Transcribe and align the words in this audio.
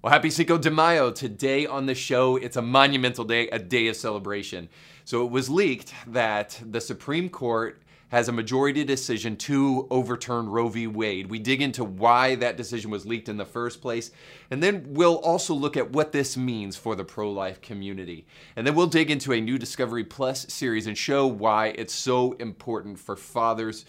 Well, 0.00 0.12
happy 0.12 0.30
Cinco 0.30 0.58
de 0.58 0.70
Mayo. 0.70 1.10
Today 1.10 1.66
on 1.66 1.86
the 1.86 1.94
show, 1.96 2.36
it's 2.36 2.56
a 2.56 2.62
monumental 2.62 3.24
day, 3.24 3.48
a 3.48 3.58
day 3.58 3.88
of 3.88 3.96
celebration. 3.96 4.68
So 5.04 5.24
it 5.24 5.32
was 5.32 5.50
leaked 5.50 5.92
that 6.06 6.62
the 6.64 6.80
Supreme 6.80 7.28
Court 7.28 7.82
has 8.10 8.28
a 8.28 8.32
majority 8.32 8.84
decision 8.84 9.34
to 9.38 9.88
overturn 9.90 10.48
Roe 10.48 10.68
v. 10.68 10.86
Wade. 10.86 11.28
We 11.28 11.40
dig 11.40 11.60
into 11.60 11.82
why 11.82 12.36
that 12.36 12.56
decision 12.56 12.92
was 12.92 13.06
leaked 13.06 13.28
in 13.28 13.38
the 13.38 13.44
first 13.44 13.82
place, 13.82 14.12
and 14.52 14.62
then 14.62 14.86
we'll 14.86 15.18
also 15.18 15.52
look 15.52 15.76
at 15.76 15.90
what 15.90 16.12
this 16.12 16.36
means 16.36 16.76
for 16.76 16.94
the 16.94 17.04
pro 17.04 17.32
life 17.32 17.60
community. 17.60 18.24
And 18.54 18.64
then 18.64 18.76
we'll 18.76 18.86
dig 18.86 19.10
into 19.10 19.32
a 19.32 19.40
new 19.40 19.58
Discovery 19.58 20.04
Plus 20.04 20.46
series 20.48 20.86
and 20.86 20.96
show 20.96 21.26
why 21.26 21.74
it's 21.76 21.92
so 21.92 22.34
important 22.34 23.00
for 23.00 23.16
fathers 23.16 23.84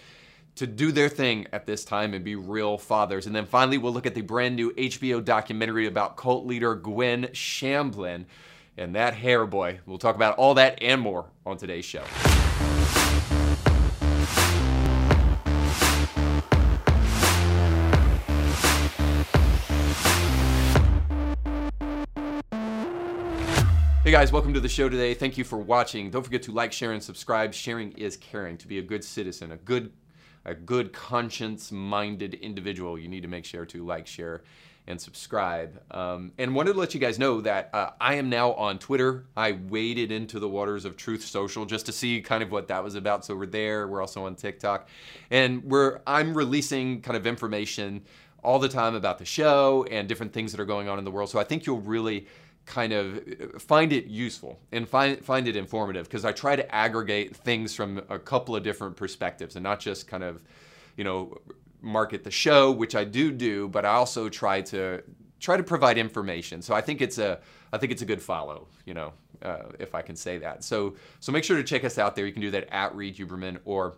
to 0.60 0.68
do 0.68 0.92
their 0.92 1.08
thing 1.08 1.48
at 1.54 1.66
this 1.66 1.86
time 1.86 2.14
and 2.14 2.22
be 2.22 2.36
real 2.36 2.78
fathers. 2.78 3.26
And 3.26 3.34
then 3.34 3.46
finally, 3.46 3.78
we'll 3.78 3.94
look 3.94 4.06
at 4.06 4.14
the 4.14 4.20
brand 4.20 4.58
new 4.58 4.74
HBO 4.74 5.24
documentary 5.24 5.88
about 5.88 6.18
cult 6.18 6.46
leader 6.46 6.76
Gwen 6.76 7.28
Shamblin 7.28 8.26
and 8.76 8.94
that 8.94 9.14
hair 9.14 9.46
boy. 9.46 9.80
We'll 9.86 10.00
talk 10.00 10.18
about 10.18 10.38
all 10.38 10.56
that 10.56 10.80
and 10.82 11.00
more 11.00 11.28
on 11.46 11.56
today's 11.56 11.86
show. 11.86 12.04
Hey 24.04 24.12
guys, 24.12 24.34
welcome 24.34 24.54
to 24.56 24.60
the 24.60 24.68
show 24.68 24.90
today. 24.90 25.14
Thank 25.14 25.38
you 25.38 25.46
for 25.46 25.58
watching. 25.58 26.10
Don't 26.10 26.24
forget 26.24 26.44
to 26.44 26.52
like, 26.52 26.74
share, 26.74 26.92
and 26.92 27.02
subscribe. 27.02 27.54
Sharing 27.54 27.94
is 27.94 28.18
caring. 28.18 28.58
To 28.58 28.68
be 28.68 28.80
a 28.80 28.82
good 28.82 29.06
citizen, 29.06 29.54
a 29.54 29.58
good 29.58 29.92
a 30.50 30.56
good 30.56 30.92
conscience-minded 30.92 32.34
individual, 32.34 32.98
you 32.98 33.08
need 33.08 33.22
to 33.22 33.28
make 33.28 33.46
sure 33.46 33.66
to 33.68 33.86
like, 33.86 34.08
share, 34.08 34.42
and 34.88 35.00
subscribe. 35.00 35.80
Um, 35.92 36.32
and 36.40 36.56
wanted 36.56 36.74
to 36.74 36.80
let 36.80 36.96
you 36.96 37.00
guys 37.00 37.20
know 37.20 37.42
that 37.42 37.70
uh, 37.74 37.92
I 38.02 38.16
am 38.16 38.30
now 38.30 38.54
on 38.54 38.80
Twitter. 38.80 39.26
I 39.38 39.52
waded 39.52 40.12
into 40.12 40.40
the 40.40 40.50
waters 40.50 40.84
of 40.84 40.98
Truth 40.98 41.24
Social 41.24 41.66
just 41.66 41.86
to 41.86 41.92
see 41.92 42.22
kind 42.22 42.42
of 42.42 42.52
what 42.52 42.68
that 42.70 42.84
was 42.84 42.96
about. 42.96 43.24
So 43.24 43.36
we're 43.36 43.46
there. 43.46 43.88
We're 43.88 44.02
also 44.02 44.26
on 44.26 44.36
TikTok, 44.36 44.90
and 45.30 45.64
we're 45.64 46.02
I'm 46.08 46.34
releasing 46.34 47.02
kind 47.02 47.16
of 47.16 47.28
information 47.28 48.02
all 48.44 48.58
the 48.58 48.70
time 48.70 48.96
about 48.96 49.20
the 49.20 49.26
show 49.26 49.86
and 49.92 50.08
different 50.08 50.34
things 50.34 50.52
that 50.52 50.60
are 50.60 50.66
going 50.66 50.90
on 50.90 50.98
in 50.98 51.06
the 51.06 51.12
world. 51.12 51.30
So 51.30 51.38
I 51.38 51.44
think 51.44 51.68
you'll 51.68 51.82
really 51.82 52.26
kind 52.70 52.94
of 52.94 53.18
uh, 53.18 53.58
find 53.58 53.92
it 53.92 54.06
useful 54.06 54.60
and 54.72 54.88
find 54.88 55.26
find 55.26 55.48
it 55.48 55.56
informative 55.56 56.06
because 56.08 56.24
I 56.24 56.32
try 56.32 56.56
to 56.56 56.74
aggregate 56.74 57.36
things 57.36 57.74
from 57.76 58.02
a 58.10 58.20
couple 58.20 58.56
of 58.56 58.64
different 58.64 58.96
perspectives 58.96 59.56
and 59.56 59.64
not 59.64 59.80
just 59.80 60.08
kind 60.08 60.24
of 60.24 60.44
you 60.96 61.04
know 61.04 61.36
market 61.82 62.24
the 62.24 62.32
show 62.32 62.72
which 62.72 62.96
I 62.96 63.04
do 63.06 63.32
do 63.32 63.68
but 63.68 63.86
I 63.86 63.90
also 63.90 64.30
try 64.30 64.62
to 64.62 65.02
try 65.40 65.58
to 65.58 65.64
provide 65.64 65.98
information. 65.98 66.62
So 66.62 66.76
I 66.76 66.82
think 66.82 67.02
it's 67.02 67.18
a 67.18 67.40
I 67.74 67.80
think 67.80 67.92
it's 67.92 68.04
a 68.04 68.06
good 68.06 68.22
follow 68.22 68.68
you 68.86 68.94
know 68.94 69.14
uh, 69.42 69.64
if 69.80 69.96
I 69.96 70.04
can 70.04 70.16
say 70.16 70.38
that. 70.38 70.64
So 70.64 70.96
so 71.20 71.32
make 71.32 71.44
sure 71.44 71.58
to 71.58 71.64
check 71.64 71.84
us 71.84 71.98
out 71.98 72.16
there. 72.16 72.28
You 72.28 72.34
can 72.34 72.44
do 72.44 72.52
that 72.52 72.72
at 72.72 72.96
Reed 72.96 73.18
Huberman 73.18 73.58
or 73.66 73.96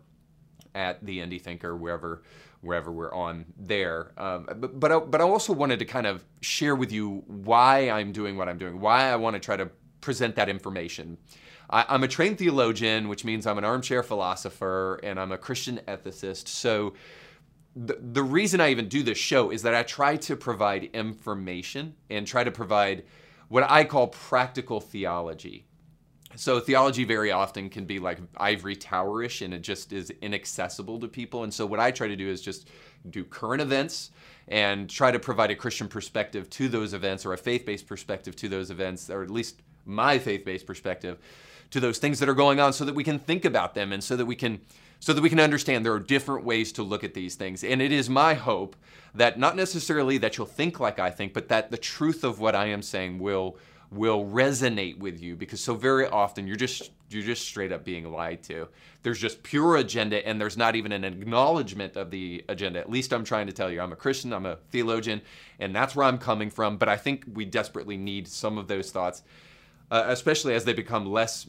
at 0.74 1.06
the 1.06 1.20
Indie 1.20 1.42
Thinker 1.42 1.76
wherever 1.76 2.24
wherever 2.62 2.92
we're 2.92 3.14
on 3.14 3.46
there. 3.58 4.12
Um, 4.18 4.48
but 4.56 4.80
but 4.80 4.92
I, 4.92 5.00
but 5.00 5.22
I 5.22 5.24
also 5.24 5.54
wanted 5.54 5.80
to 5.80 5.86
kind 5.86 6.08
of 6.08 6.24
share 6.42 6.76
with 6.76 6.92
you 6.92 7.24
why 7.28 7.90
I'm 7.90 8.12
doing 8.12 8.38
what 8.38 8.48
I'm 8.48 8.58
doing, 8.58 8.80
why 8.80 9.12
I 9.12 9.16
want 9.16 9.36
to 9.36 9.40
try 9.40 9.58
to 9.58 9.70
present 10.00 10.36
that 10.36 10.50
information. 10.50 11.18
I, 11.70 11.96
am 11.96 12.04
a 12.04 12.08
trained 12.08 12.38
theologian, 12.38 13.08
which 13.08 13.24
means 13.24 13.48
I'm 13.48 13.58
an 13.58 13.64
armchair 13.64 14.04
philosopher 14.04 15.00
and 15.04 15.20
I'm 15.20 15.32
a 15.32 15.38
Christian 15.38 15.80
ethicist. 15.88 16.48
So 16.48 16.94
the, 17.76 17.98
the 18.02 18.24
reason 18.24 18.60
I 18.60 18.72
even 18.72 18.90
do 18.90 19.04
this 19.04 19.18
show 19.18 19.52
is 19.52 19.62
that 19.62 19.74
I 19.74 19.84
try 19.84 20.18
to 20.18 20.36
provide 20.36 20.86
information 20.94 21.96
and 22.10 22.28
try 22.28 22.44
to 22.44 22.52
provide 22.52 23.04
what 23.48 23.70
I 23.70 23.86
call 23.86 24.08
practical 24.08 24.82
theology. 24.82 25.66
So 26.36 26.60
theology 26.60 27.04
very 27.04 27.32
often 27.32 27.70
can 27.70 27.86
be 27.86 28.00
like 28.00 28.20
ivory 28.38 28.76
towerish 28.76 29.44
and 29.44 29.54
it 29.54 29.62
just 29.62 29.94
is 29.94 30.12
inaccessible 30.22 31.00
to 31.00 31.08
people. 31.08 31.44
And 31.44 31.54
so 31.54 31.66
what 31.66 31.80
I 31.80 31.92
try 31.92 32.08
to 32.08 32.16
do 32.16 32.30
is 32.30 32.42
just 32.42 32.70
do 33.10 33.24
current 33.24 33.62
events 33.62 34.12
and 34.48 34.90
try 34.90 35.12
to 35.12 35.20
provide 35.20 35.52
a 35.52 35.56
Christian 35.56 35.88
perspective 35.88 36.50
to 36.52 36.68
those 36.68 36.94
events 36.94 37.26
or 37.26 37.34
a 37.34 37.38
faith-based 37.38 37.88
perspective 37.88 38.36
to 38.38 38.50
those 38.50 38.72
events, 38.72 39.10
or 39.10 39.24
at 39.24 39.30
least 39.30 39.62
my 39.86 40.20
faith-based 40.20 40.66
perspective 40.66 41.18
to 41.72 41.80
those 41.80 41.98
things 41.98 42.20
that 42.20 42.30
are 42.30 42.34
going 42.34 42.60
on 42.60 42.74
so 42.74 42.86
that 42.86 42.96
we 42.96 43.04
can 43.04 43.18
think 43.18 43.46
about 43.46 43.74
them 43.74 43.92
and 43.92 44.04
so 44.04 44.16
that 44.16 44.26
we 44.26 44.36
can 44.36 44.60
so 45.00 45.14
that 45.14 45.22
we 45.22 45.30
can 45.30 45.40
understand 45.40 45.84
there 45.84 45.94
are 45.94 46.00
different 46.00 46.46
ways 46.46 46.72
to 46.72 46.84
look 46.84 47.04
at 47.04 47.16
these 47.16 47.34
things. 47.34 47.64
And 47.64 47.82
it 47.82 47.92
is 47.92 48.08
my 48.08 48.36
hope 48.36 48.76
that 49.16 49.40
not 49.40 49.56
necessarily 49.56 50.20
that 50.20 50.38
you'll 50.38 50.46
think 50.46 50.80
like 50.80 51.00
I 51.00 51.10
think, 51.10 51.34
but 51.34 51.48
that 51.48 51.72
the 51.72 51.78
truth 51.78 52.24
of 52.24 52.40
what 52.40 52.54
I 52.54 52.68
am 52.68 52.84
saying 52.84 53.18
will 53.18 53.58
will 53.92 54.26
resonate 54.26 54.98
with 54.98 55.22
you 55.22 55.36
because 55.36 55.60
so 55.60 55.76
very 55.76 56.08
often 56.08 56.48
you're 56.48 56.56
just 56.56 56.92
you're 57.10 57.24
just 57.24 57.46
straight 57.46 57.74
up 57.74 57.84
being 57.84 58.10
lied 58.10 58.42
to. 58.42 58.68
There's 59.04 59.20
just 59.20 59.44
pure 59.44 59.76
agenda 59.76 60.26
and 60.26 60.40
there's 60.40 60.56
not 60.56 60.78
even 60.78 60.94
an 60.94 61.04
acknowledgement 61.04 61.98
of 61.98 62.10
the 62.10 62.46
agenda. 62.48 62.80
At 62.80 62.90
least 62.90 63.12
I'm 63.12 63.26
trying 63.26 63.48
to 63.48 63.54
tell 63.54 63.70
you. 63.70 63.82
I'm 63.82 63.92
a 63.92 63.98
Christian, 63.98 64.32
I'm 64.32 64.46
a 64.46 64.56
theologian, 64.70 65.22
and 65.60 65.76
that's 65.76 65.94
where 65.94 66.06
I'm 66.06 66.18
coming 66.18 66.50
from, 66.50 66.78
but 66.78 66.88
I 66.88 66.96
think 66.96 67.26
we 67.34 67.44
desperately 67.44 67.98
need 67.98 68.30
some 68.30 68.58
of 68.58 68.70
those 68.70 68.92
thoughts 68.92 69.24
uh, 69.92 70.06
especially 70.08 70.56
as 70.56 70.64
they 70.64 70.74
become 70.74 71.06
less 71.06 71.46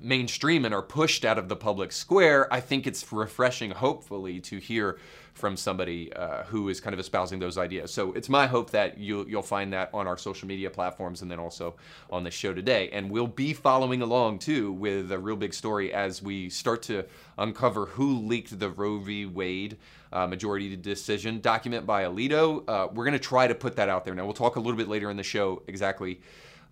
mainstream 0.00 0.64
and 0.64 0.74
are 0.74 0.82
pushed 0.82 1.24
out 1.24 1.38
of 1.38 1.48
the 1.48 1.56
public 1.56 1.92
square, 1.92 2.52
I 2.52 2.60
think 2.60 2.86
it's 2.86 3.12
refreshing, 3.12 3.70
hopefully, 3.70 4.40
to 4.40 4.58
hear 4.58 4.98
from 5.34 5.56
somebody 5.56 6.12
uh, 6.12 6.44
who 6.44 6.68
is 6.68 6.80
kind 6.80 6.94
of 6.94 7.00
espousing 7.00 7.40
those 7.40 7.58
ideas. 7.58 7.92
So 7.92 8.12
it's 8.12 8.28
my 8.28 8.46
hope 8.46 8.70
that 8.70 8.98
you'll, 8.98 9.28
you'll 9.28 9.42
find 9.42 9.72
that 9.72 9.90
on 9.92 10.06
our 10.06 10.16
social 10.16 10.46
media 10.46 10.70
platforms 10.70 11.22
and 11.22 11.30
then 11.30 11.40
also 11.40 11.74
on 12.08 12.22
the 12.22 12.30
show 12.30 12.54
today. 12.54 12.88
And 12.90 13.10
we'll 13.10 13.26
be 13.26 13.52
following 13.52 14.00
along 14.00 14.38
too 14.38 14.72
with 14.72 15.10
a 15.10 15.18
real 15.18 15.36
big 15.36 15.52
story 15.52 15.92
as 15.92 16.22
we 16.22 16.48
start 16.50 16.82
to 16.84 17.04
uncover 17.36 17.86
who 17.86 18.20
leaked 18.20 18.58
the 18.58 18.70
Roe 18.70 18.98
v. 18.98 19.26
Wade 19.26 19.76
uh, 20.12 20.28
majority 20.28 20.76
decision 20.76 21.40
document 21.40 21.84
by 21.84 22.04
Alito. 22.04 22.62
Uh, 22.68 22.86
we're 22.92 23.04
going 23.04 23.12
to 23.12 23.18
try 23.18 23.48
to 23.48 23.54
put 23.54 23.74
that 23.74 23.88
out 23.88 24.04
there. 24.04 24.14
Now, 24.14 24.24
we'll 24.24 24.34
talk 24.34 24.54
a 24.54 24.60
little 24.60 24.76
bit 24.76 24.88
later 24.88 25.10
in 25.10 25.16
the 25.16 25.24
show 25.24 25.62
exactly 25.66 26.20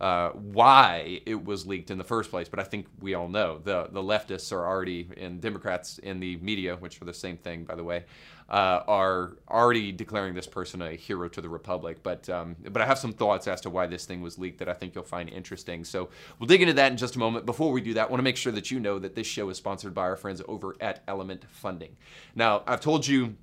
uh, 0.02 0.30
why 0.30 1.20
it 1.26 1.44
was 1.44 1.64
leaked 1.64 1.92
in 1.92 1.96
the 1.96 2.04
first 2.04 2.28
place. 2.28 2.48
But 2.48 2.58
I 2.58 2.64
think 2.64 2.88
we 3.00 3.14
all 3.14 3.28
know 3.28 3.58
the 3.62 3.88
the 3.90 4.02
leftists 4.02 4.50
are 4.50 4.66
already 4.66 5.08
and 5.16 5.40
Democrats 5.40 5.98
in 5.98 6.18
the 6.18 6.36
media, 6.38 6.74
which 6.74 7.00
are 7.00 7.04
the 7.04 7.14
same 7.14 7.36
thing, 7.36 7.62
by 7.62 7.76
the 7.76 7.84
way, 7.84 8.04
uh, 8.50 8.80
are 8.88 9.36
already 9.48 9.92
declaring 9.92 10.34
this 10.34 10.48
person 10.48 10.82
a 10.82 10.96
hero 10.96 11.28
to 11.28 11.40
the 11.40 11.48
republic. 11.48 12.02
But 12.02 12.28
um, 12.28 12.56
but 12.68 12.82
I 12.82 12.84
have 12.84 12.98
some 12.98 13.12
thoughts 13.12 13.46
as 13.46 13.60
to 13.60 13.70
why 13.70 13.86
this 13.86 14.04
thing 14.04 14.20
was 14.22 14.38
leaked 14.38 14.58
that 14.58 14.68
I 14.68 14.74
think 14.74 14.96
you'll 14.96 15.04
find 15.04 15.28
interesting. 15.28 15.84
So 15.84 16.08
we'll 16.40 16.48
dig 16.48 16.62
into 16.62 16.74
that 16.74 16.90
in 16.90 16.98
just 16.98 17.14
a 17.14 17.20
moment. 17.20 17.46
Before 17.46 17.70
we 17.70 17.80
do 17.80 17.94
that, 17.94 18.08
I 18.08 18.10
want 18.10 18.18
to 18.18 18.24
make 18.24 18.36
sure 18.36 18.52
that 18.52 18.72
you 18.72 18.80
know 18.80 18.98
that 18.98 19.14
this 19.14 19.28
show 19.28 19.48
is 19.50 19.56
sponsored 19.56 19.94
by 19.94 20.02
our 20.02 20.16
friends 20.16 20.42
over 20.48 20.74
at 20.80 21.04
Element 21.06 21.44
Funding. 21.48 21.96
Now 22.34 22.64
I've 22.66 22.80
told 22.80 23.06
you 23.06 23.36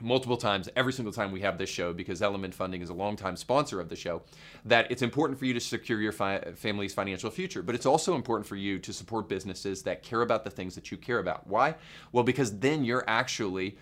multiple 0.00 0.36
times 0.36 0.68
every 0.76 0.92
single 0.92 1.12
time 1.12 1.32
we 1.32 1.40
have 1.40 1.58
this 1.58 1.70
show 1.70 1.92
because 1.92 2.22
element 2.22 2.54
funding 2.54 2.82
is 2.82 2.90
a 2.90 2.94
longtime 2.94 3.36
sponsor 3.36 3.80
of 3.80 3.88
the 3.88 3.96
show 3.96 4.22
that 4.64 4.90
it's 4.90 5.02
important 5.02 5.38
for 5.38 5.44
you 5.44 5.54
to 5.54 5.60
secure 5.60 6.00
your 6.00 6.12
fi- 6.12 6.40
family's 6.54 6.94
financial 6.94 7.30
future. 7.30 7.62
But 7.62 7.74
it's 7.74 7.86
also 7.86 8.14
important 8.14 8.46
for 8.46 8.56
you 8.56 8.78
to 8.78 8.92
support 8.92 9.28
businesses 9.28 9.82
that 9.82 10.02
care 10.02 10.22
about 10.22 10.44
the 10.44 10.50
things 10.50 10.74
that 10.74 10.90
you 10.90 10.96
care 10.96 11.18
about. 11.18 11.46
Why? 11.46 11.74
Well 12.12 12.24
because 12.24 12.58
then 12.58 12.84
you're 12.84 13.04
actually 13.06 13.76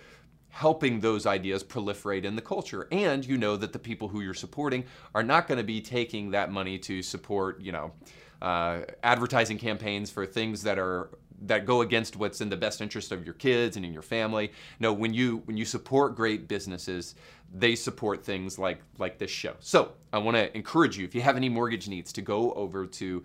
helping 0.48 1.00
those 1.00 1.26
ideas 1.26 1.62
proliferate 1.62 2.24
in 2.24 2.34
the 2.34 2.42
culture. 2.42 2.88
And 2.90 3.24
you 3.26 3.36
know 3.36 3.56
that 3.58 3.74
the 3.74 3.78
people 3.78 4.08
who 4.08 4.22
you're 4.22 4.32
supporting 4.32 4.84
are 5.14 5.22
not 5.22 5.48
going 5.48 5.58
to 5.58 5.64
be 5.64 5.82
taking 5.82 6.30
that 6.30 6.50
money 6.50 6.78
to 6.78 7.02
support 7.02 7.60
you 7.60 7.72
know 7.72 7.92
uh, 8.40 8.80
advertising 9.02 9.58
campaigns 9.58 10.10
for 10.10 10.26
things 10.26 10.62
that 10.62 10.78
are 10.78 11.10
that 11.42 11.66
go 11.66 11.82
against 11.82 12.16
what's 12.16 12.40
in 12.40 12.48
the 12.48 12.56
best 12.56 12.80
interest 12.80 13.12
of 13.12 13.24
your 13.24 13.34
kids 13.34 13.76
and 13.76 13.84
in 13.84 13.92
your 13.92 14.02
family. 14.02 14.52
No, 14.80 14.92
when 14.92 15.12
you 15.14 15.42
when 15.44 15.56
you 15.56 15.64
support 15.64 16.16
great 16.16 16.48
businesses, 16.48 17.14
they 17.52 17.74
support 17.74 18.24
things 18.24 18.58
like 18.58 18.80
like 18.98 19.18
this 19.18 19.30
show. 19.30 19.54
So 19.60 19.92
I 20.12 20.18
want 20.18 20.36
to 20.36 20.54
encourage 20.56 20.96
you 20.98 21.04
if 21.04 21.14
you 21.14 21.20
have 21.20 21.36
any 21.36 21.48
mortgage 21.48 21.88
needs 21.88 22.12
to 22.14 22.22
go 22.22 22.52
over 22.52 22.86
to 22.86 23.24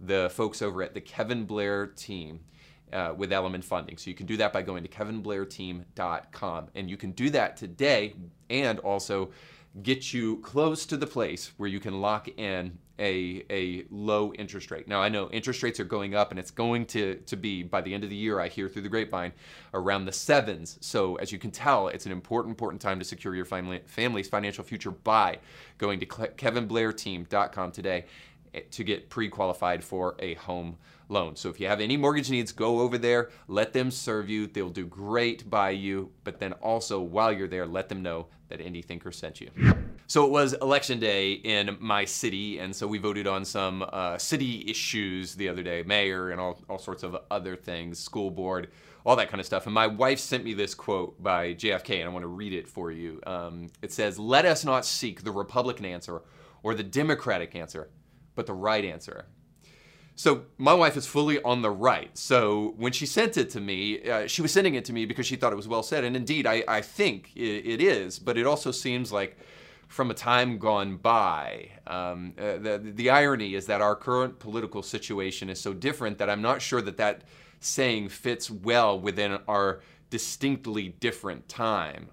the 0.00 0.30
folks 0.30 0.62
over 0.62 0.82
at 0.82 0.94
the 0.94 1.00
Kevin 1.00 1.44
Blair 1.44 1.86
team. 1.86 2.40
Uh, 2.92 3.14
with 3.16 3.32
Element 3.32 3.64
Funding. 3.64 3.96
So 3.96 4.10
you 4.10 4.14
can 4.14 4.26
do 4.26 4.36
that 4.36 4.52
by 4.52 4.60
going 4.60 4.82
to 4.82 4.88
kevinblairteam.com. 4.90 6.68
And 6.74 6.90
you 6.90 6.98
can 6.98 7.12
do 7.12 7.30
that 7.30 7.56
today 7.56 8.12
and 8.50 8.78
also 8.80 9.30
get 9.82 10.12
you 10.12 10.36
close 10.40 10.84
to 10.84 10.98
the 10.98 11.06
place 11.06 11.52
where 11.56 11.70
you 11.70 11.80
can 11.80 12.02
lock 12.02 12.28
in 12.36 12.78
a, 13.02 13.44
a 13.50 13.84
low 13.90 14.32
interest 14.34 14.70
rate. 14.70 14.86
Now, 14.86 15.02
I 15.02 15.08
know 15.08 15.28
interest 15.30 15.62
rates 15.62 15.80
are 15.80 15.84
going 15.84 16.14
up 16.14 16.30
and 16.30 16.38
it's 16.38 16.52
going 16.52 16.86
to, 16.86 17.16
to 17.26 17.36
be, 17.36 17.64
by 17.64 17.80
the 17.80 17.92
end 17.92 18.04
of 18.04 18.10
the 18.10 18.16
year, 18.16 18.38
I 18.38 18.46
hear 18.46 18.68
through 18.68 18.82
the 18.82 18.88
grapevine, 18.88 19.32
around 19.74 20.04
the 20.04 20.12
sevens. 20.12 20.78
So, 20.80 21.16
as 21.16 21.32
you 21.32 21.38
can 21.38 21.50
tell, 21.50 21.88
it's 21.88 22.06
an 22.06 22.12
important, 22.12 22.52
important 22.52 22.80
time 22.80 23.00
to 23.00 23.04
secure 23.04 23.34
your 23.34 23.44
family, 23.44 23.80
family's 23.86 24.28
financial 24.28 24.62
future 24.62 24.92
by 24.92 25.38
going 25.78 25.98
to 26.00 26.06
kevinblairteam.com 26.06 27.72
today 27.72 28.04
eh, 28.54 28.60
to 28.70 28.84
get 28.84 29.10
pre-qualified 29.10 29.82
for 29.82 30.14
a 30.20 30.34
home 30.34 30.78
loan. 31.12 31.36
So 31.36 31.48
if 31.48 31.60
you 31.60 31.68
have 31.68 31.80
any 31.80 31.96
mortgage 31.96 32.30
needs, 32.30 32.50
go 32.50 32.80
over 32.80 32.98
there, 32.98 33.30
let 33.46 33.72
them 33.72 33.90
serve 33.90 34.28
you. 34.28 34.46
They'll 34.46 34.70
do 34.70 34.86
great 34.86 35.48
by 35.48 35.70
you, 35.70 36.10
but 36.24 36.40
then 36.40 36.52
also 36.54 37.00
while 37.00 37.32
you're 37.32 37.48
there, 37.48 37.66
let 37.66 37.88
them 37.88 38.02
know 38.02 38.26
that 38.48 38.60
Indie 38.60 38.84
Thinker 38.84 39.12
sent 39.12 39.40
you. 39.40 39.50
So 40.06 40.26
it 40.26 40.30
was 40.30 40.52
election 40.54 40.98
day 41.00 41.32
in 41.32 41.76
my 41.80 42.04
city, 42.04 42.58
and 42.58 42.76
so 42.76 42.86
we 42.86 42.98
voted 42.98 43.26
on 43.26 43.46
some 43.46 43.82
uh, 43.92 44.18
city 44.18 44.68
issues 44.68 45.34
the 45.34 45.48
other 45.48 45.62
day, 45.62 45.82
mayor 45.84 46.30
and 46.30 46.40
all, 46.40 46.60
all 46.68 46.78
sorts 46.78 47.02
of 47.02 47.16
other 47.30 47.56
things, 47.56 47.98
school 47.98 48.30
board, 48.30 48.68
all 49.06 49.16
that 49.16 49.30
kind 49.30 49.40
of 49.40 49.46
stuff. 49.46 49.64
And 49.66 49.74
my 49.74 49.86
wife 49.86 50.18
sent 50.18 50.44
me 50.44 50.52
this 50.52 50.74
quote 50.74 51.22
by 51.22 51.54
JFK, 51.54 52.00
and 52.00 52.04
I 52.04 52.12
want 52.12 52.24
to 52.24 52.28
read 52.28 52.52
it 52.52 52.68
for 52.68 52.90
you. 52.90 53.20
Um, 53.26 53.68
it 53.80 53.92
says, 53.92 54.18
Let 54.18 54.44
us 54.44 54.64
not 54.64 54.84
seek 54.84 55.24
the 55.24 55.30
Republican 55.32 55.86
answer 55.86 56.22
or 56.62 56.74
the 56.74 56.82
Democratic 56.82 57.56
answer, 57.56 57.88
but 58.34 58.46
the 58.46 58.54
right 58.54 58.84
answer. 58.84 59.26
So 60.22 60.44
my 60.56 60.72
wife 60.72 60.96
is 60.96 61.04
fully 61.04 61.42
on 61.42 61.62
the 61.62 61.70
right. 61.72 62.16
So 62.16 62.74
when 62.76 62.92
she 62.92 63.06
sent 63.06 63.36
it 63.36 63.50
to 63.50 63.60
me, 63.60 64.08
uh, 64.08 64.28
she 64.28 64.40
was 64.40 64.52
sending 64.52 64.76
it 64.76 64.84
to 64.84 64.92
me 64.92 65.04
because 65.04 65.26
she 65.26 65.34
thought 65.34 65.52
it 65.52 65.56
was 65.56 65.66
well 65.66 65.82
said. 65.82 66.04
And 66.04 66.14
indeed, 66.14 66.46
I, 66.46 66.62
I 66.68 66.80
think 66.80 67.32
it, 67.34 67.66
it 67.66 67.82
is. 67.82 68.20
But 68.20 68.38
it 68.38 68.46
also 68.46 68.70
seems 68.70 69.10
like 69.10 69.36
from 69.88 70.12
a 70.12 70.14
time 70.14 70.58
gone 70.58 70.96
by, 70.96 71.70
um, 71.88 72.34
uh, 72.38 72.58
the, 72.58 72.92
the 72.94 73.10
irony 73.10 73.56
is 73.56 73.66
that 73.66 73.80
our 73.80 73.96
current 73.96 74.38
political 74.38 74.80
situation 74.80 75.50
is 75.50 75.60
so 75.60 75.72
different 75.72 76.18
that 76.18 76.30
I'm 76.30 76.40
not 76.40 76.62
sure 76.62 76.82
that 76.82 76.98
that 76.98 77.22
saying 77.58 78.10
fits 78.10 78.48
well 78.48 79.00
within 79.00 79.40
our 79.48 79.80
distinctly 80.10 80.90
different 81.00 81.48
time. 81.48 82.10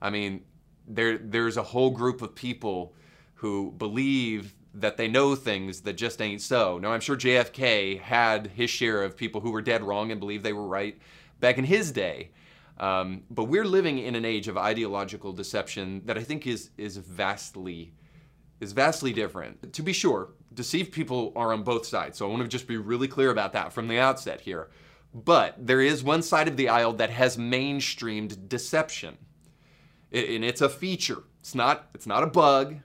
I 0.00 0.08
mean, 0.08 0.44
there, 0.88 1.18
there's 1.18 1.58
a 1.58 1.62
whole 1.62 1.90
group 1.90 2.22
of 2.22 2.34
people 2.34 2.94
who 3.34 3.72
believe 3.72 4.54
that 4.74 4.96
they 4.96 5.08
know 5.08 5.34
things 5.34 5.80
that 5.82 5.94
just 5.94 6.22
ain't 6.22 6.40
so. 6.40 6.78
Now, 6.78 6.92
I'm 6.92 7.00
sure 7.00 7.16
JFK 7.16 8.00
had 8.00 8.48
his 8.48 8.70
share 8.70 9.02
of 9.02 9.16
people 9.16 9.40
who 9.40 9.50
were 9.50 9.62
dead 9.62 9.82
wrong 9.82 10.10
and 10.10 10.20
believed 10.20 10.44
they 10.44 10.52
were 10.52 10.66
right 10.66 10.98
back 11.40 11.58
in 11.58 11.64
his 11.64 11.90
day. 11.90 12.30
Um, 12.78 13.24
but 13.30 13.44
we're 13.44 13.66
living 13.66 13.98
in 13.98 14.14
an 14.14 14.24
age 14.24 14.48
of 14.48 14.56
ideological 14.56 15.32
deception 15.32 16.02
that 16.06 16.16
I 16.16 16.22
think 16.22 16.46
is 16.46 16.70
is 16.78 16.96
vastly 16.96 17.92
is 18.60 18.72
vastly 18.72 19.12
different. 19.12 19.72
To 19.74 19.82
be 19.82 19.92
sure, 19.92 20.30
deceived 20.54 20.92
people 20.92 21.32
are 21.36 21.52
on 21.52 21.62
both 21.62 21.86
sides. 21.86 22.18
So 22.18 22.26
I 22.26 22.30
want 22.30 22.42
to 22.42 22.48
just 22.48 22.66
be 22.66 22.76
really 22.76 23.08
clear 23.08 23.30
about 23.30 23.52
that 23.52 23.72
from 23.72 23.88
the 23.88 23.98
outset 23.98 24.40
here. 24.40 24.70
But 25.12 25.54
there 25.58 25.80
is 25.80 26.04
one 26.04 26.22
side 26.22 26.48
of 26.48 26.56
the 26.56 26.68
aisle 26.68 26.92
that 26.94 27.10
has 27.10 27.36
mainstreamed 27.36 28.48
deception. 28.48 29.18
And 30.12 30.44
it's 30.44 30.60
a 30.60 30.68
feature. 30.68 31.24
It's 31.40 31.54
not 31.54 31.88
it's 31.94 32.06
not 32.06 32.22
a 32.22 32.26
bug. 32.26 32.76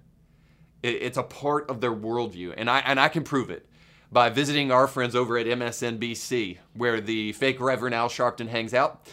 It's 0.85 1.17
a 1.17 1.23
part 1.23 1.69
of 1.69 1.81
their 1.81 1.93
worldview, 1.93 2.53
and 2.55 2.69
I 2.69 2.79
and 2.79 2.99
I 2.99 3.07
can 3.07 3.23
prove 3.23 3.49
it 3.49 3.67
by 4.11 4.29
visiting 4.29 4.71
our 4.71 4.87
friends 4.87 5.15
over 5.15 5.37
at 5.37 5.47
MSNBC, 5.47 6.57
where 6.73 7.01
the 7.01 7.33
fake 7.33 7.59
Reverend 7.59 7.95
Al 7.95 8.07
Sharpton 8.07 8.47
hangs 8.47 8.73
out, 8.73 9.07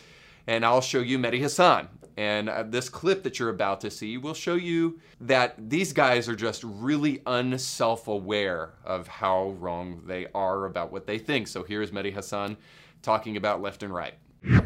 and 0.46 0.64
I'll 0.64 0.82
show 0.82 1.00
you 1.00 1.18
Mehdi 1.18 1.38
Hasan. 1.38 1.88
And 2.16 2.50
uh, 2.50 2.64
this 2.64 2.90
clip 2.90 3.22
that 3.22 3.38
you're 3.38 3.48
about 3.48 3.80
to 3.80 3.90
see 3.90 4.18
will 4.18 4.34
show 4.34 4.54
you 4.54 5.00
that 5.22 5.70
these 5.70 5.94
guys 5.94 6.28
are 6.28 6.36
just 6.36 6.62
really 6.62 7.22
unself-aware 7.26 8.74
of 8.84 9.08
how 9.08 9.56
wrong 9.58 10.02
they 10.06 10.26
are 10.34 10.66
about 10.66 10.92
what 10.92 11.06
they 11.06 11.18
think. 11.18 11.48
So 11.48 11.62
here's 11.62 11.90
Mehdi 11.90 12.12
Hasan 12.12 12.58
talking 13.00 13.38
about 13.38 13.62
left 13.62 13.82
and 13.82 13.94
right. 13.94 14.14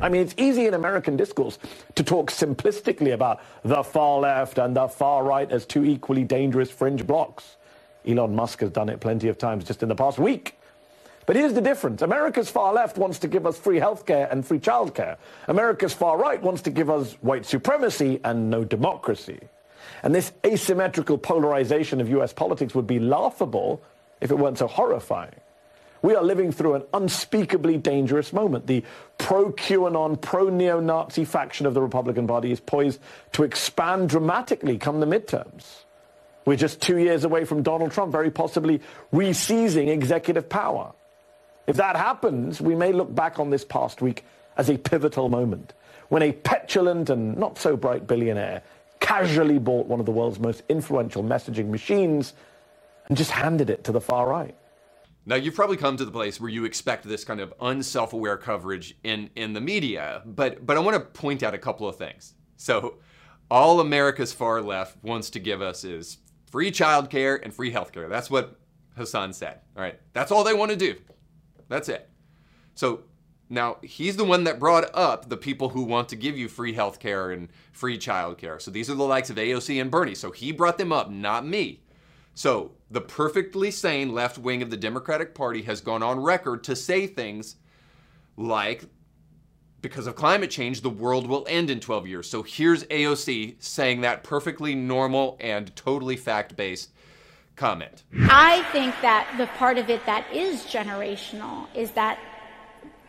I 0.00 0.08
mean, 0.08 0.23
it's 0.23 0.34
easy 0.38 0.67
in 0.67 0.75
American 0.75 1.17
discourse 1.17 1.58
to 1.94 2.02
talk 2.02 2.31
simplistically 2.31 3.12
about 3.12 3.43
the 3.62 3.82
far 3.82 4.20
left 4.20 4.58
and 4.58 4.75
the 4.75 4.88
far 4.88 5.23
right 5.23 5.50
as 5.50 5.67
two 5.67 5.84
equally 5.84 6.25
dangerous 6.25 6.70
fringe 6.70 7.06
blocks. 7.06 7.56
Elon 8.06 8.34
Musk 8.34 8.61
has 8.61 8.70
done 8.70 8.88
it 8.88 9.00
plenty 9.00 9.28
of 9.28 9.37
times 9.37 9.64
just 9.64 9.82
in 9.82 9.88
the 9.88 9.94
past 9.94 10.19
week. 10.19 10.58
But 11.26 11.34
here's 11.34 11.55
the 11.55 11.61
difference. 11.61 12.02
America's 12.02 12.49
far 12.49 12.73
left 12.73 12.96
wants 12.96 13.19
to 13.19 13.28
give 13.28 13.46
us 13.46 13.58
free 13.58 13.81
healthcare 13.81 14.31
and 14.31 14.46
free 14.46 14.61
childcare. 14.61 15.17
America's 15.49 15.93
far 15.93 16.17
right 16.17 16.40
wants 16.40 16.62
to 16.62 16.70
give 16.70 16.88
us 16.88 17.14
white 17.14 17.44
supremacy 17.44 18.20
and 18.23 18.49
no 18.49 18.64
democracy. 18.64 19.40
And 20.05 20.14
this 20.14 20.32
asymmetrical 20.44 21.19
polarization 21.19 22.00
of 22.00 22.08
US 22.11 22.32
politics 22.32 22.75
would 22.75 22.87
be 22.87 23.00
laughable 23.00 23.82
if 24.20 24.31
it 24.31 24.37
weren't 24.37 24.58
so 24.58 24.69
horrifying. 24.69 25.34
We 26.02 26.14
are 26.14 26.22
living 26.22 26.52
through 26.52 26.75
an 26.75 26.82
unspeakably 26.93 27.78
dangerous 27.78 28.32
moment. 28.32 28.66
The 28.66 28.84
pro 29.19 29.52
QAnon, 29.52 30.20
pro 30.20 30.48
neo 30.48 30.81
Nazi 30.81 31.25
faction 31.25 31.66
of 31.66 31.75
the 31.75 31.82
Republican 31.82 32.26
Party 32.26 32.52
is 32.52 32.60
poised 32.60 33.00
to 33.32 33.43
expand 33.43 34.08
dramatically 34.08 34.78
come 34.78 35.00
the 35.00 35.06
midterms. 35.06 35.84
We're 36.44 36.56
just 36.56 36.81
two 36.81 36.98
years 36.98 37.25
away 37.25 37.44
from 37.44 37.62
Donald 37.62 37.93
Trump 37.93 38.12
very 38.12 38.31
possibly 38.31 38.81
re 39.10 39.32
seizing 39.32 39.88
executive 39.88 40.48
power. 40.48 40.93
If 41.66 41.76
that 41.76 41.96
happens, 41.96 42.60
we 42.60 42.76
may 42.76 42.92
look 42.92 43.12
back 43.12 43.40
on 43.40 43.50
this 43.50 43.64
past 43.64 44.00
week 44.00 44.25
as 44.56 44.70
a 44.70 44.78
pivotal 44.78 45.28
moment 45.28 45.72
when 46.08 46.22
a 46.22 46.32
petulant 46.32 47.10
and 47.10 47.37
not 47.37 47.58
so 47.58 47.76
bright 47.76 48.06
billionaire 48.06 48.62
casually 49.00 49.58
bought 49.58 49.87
one 49.87 50.00
of 50.00 50.06
the 50.06 50.12
world's 50.12 50.38
most 50.38 50.62
influential 50.69 51.22
messaging 51.22 51.69
machines 51.69 52.32
and 53.08 53.16
just 53.16 53.31
handed 53.31 53.70
it 53.70 53.84
to 53.84 53.92
the 53.92 54.00
far 54.00 54.28
right. 54.28 54.54
Now 55.28 55.34
you've 55.34 55.56
probably 55.56 55.76
come 55.76 55.96
to 55.96 56.05
the 56.05 56.12
place 56.12 56.40
where 56.40 56.49
you 56.49 56.64
expect 56.64 57.05
this 57.05 57.25
kind 57.25 57.40
of 57.40 57.52
unself-aware 57.61 58.37
coverage 58.37 58.96
in 59.02 59.28
in 59.34 59.52
the 59.52 59.61
media, 59.61 60.23
but 60.25 60.64
but 60.64 60.76
I 60.76 60.81
want 60.81 60.94
to 60.94 61.00
point 61.00 61.43
out 61.43 61.52
a 61.52 61.58
couple 61.58 61.88
of 61.88 61.96
things. 61.96 62.34
So 62.56 62.99
all 63.50 63.81
America's 63.81 64.32
far 64.32 64.62
left 64.62 65.02
wants 65.02 65.31
to 65.31 65.40
give 65.40 65.61
us 65.61 65.84
is 65.84 66.19
free 66.50 66.70
childcare 66.70 67.40
and 67.43 67.52
free 67.52 67.73
healthcare. 67.73 68.08
That's 68.08 68.31
what 68.31 68.58
Hasan 68.96 69.32
said. 69.32 69.61
All 69.76 69.82
right. 69.82 70.00
That's 70.12 70.32
all 70.32 70.44
they 70.44 70.55
want 70.55 70.70
to 70.70 70.76
do. 70.76 70.94
That's 71.69 71.88
it. 71.88 72.08
So 72.75 73.02
now 73.49 73.76
he's 73.82 74.17
the 74.17 74.25
one 74.25 74.44
that 74.44 74.58
brought 74.58 74.90
up 74.94 75.28
the 75.28 75.37
people 75.37 75.69
who 75.69 75.82
want 75.82 76.08
to 76.11 76.17
give 76.17 76.37
you 76.37 76.49
free 76.49 76.75
healthcare 76.75 77.32
and 77.32 77.49
free 77.73 77.99
childcare. 77.99 78.61
So 78.61 78.70
these 78.70 78.90
are 78.90 78.94
the 78.94 79.05
likes 79.05 79.31
of 79.31 79.37
AOC 79.37 79.81
and 79.81 79.90
Bernie. 79.90 80.14
So 80.14 80.31
he 80.31 80.52
brought 80.52 80.78
them 80.78 80.93
up, 80.93 81.11
not 81.11 81.46
me. 81.46 81.82
So, 82.36 82.72
the 82.90 83.00
perfectly 83.00 83.70
sane 83.70 84.12
left 84.12 84.36
wing 84.36 84.60
of 84.60 84.68
the 84.68 84.76
Democratic 84.76 85.34
Party 85.34 85.62
has 85.62 85.80
gone 85.80 86.02
on 86.02 86.20
record 86.20 86.64
to 86.64 86.76
say 86.76 87.06
things 87.06 87.56
like, 88.36 88.84
because 89.80 90.06
of 90.06 90.16
climate 90.16 90.50
change, 90.50 90.82
the 90.82 90.90
world 90.90 91.26
will 91.26 91.46
end 91.48 91.70
in 91.70 91.80
12 91.80 92.06
years. 92.06 92.28
So, 92.28 92.42
here's 92.42 92.84
AOC 92.84 93.56
saying 93.58 94.02
that 94.02 94.22
perfectly 94.22 94.74
normal 94.74 95.38
and 95.40 95.74
totally 95.76 96.18
fact 96.18 96.56
based 96.56 96.90
comment. 97.56 98.04
I 98.28 98.64
think 98.64 98.94
that 99.00 99.34
the 99.38 99.46
part 99.58 99.78
of 99.78 99.88
it 99.88 100.04
that 100.04 100.26
is 100.30 100.64
generational 100.64 101.68
is 101.74 101.92
that 101.92 102.18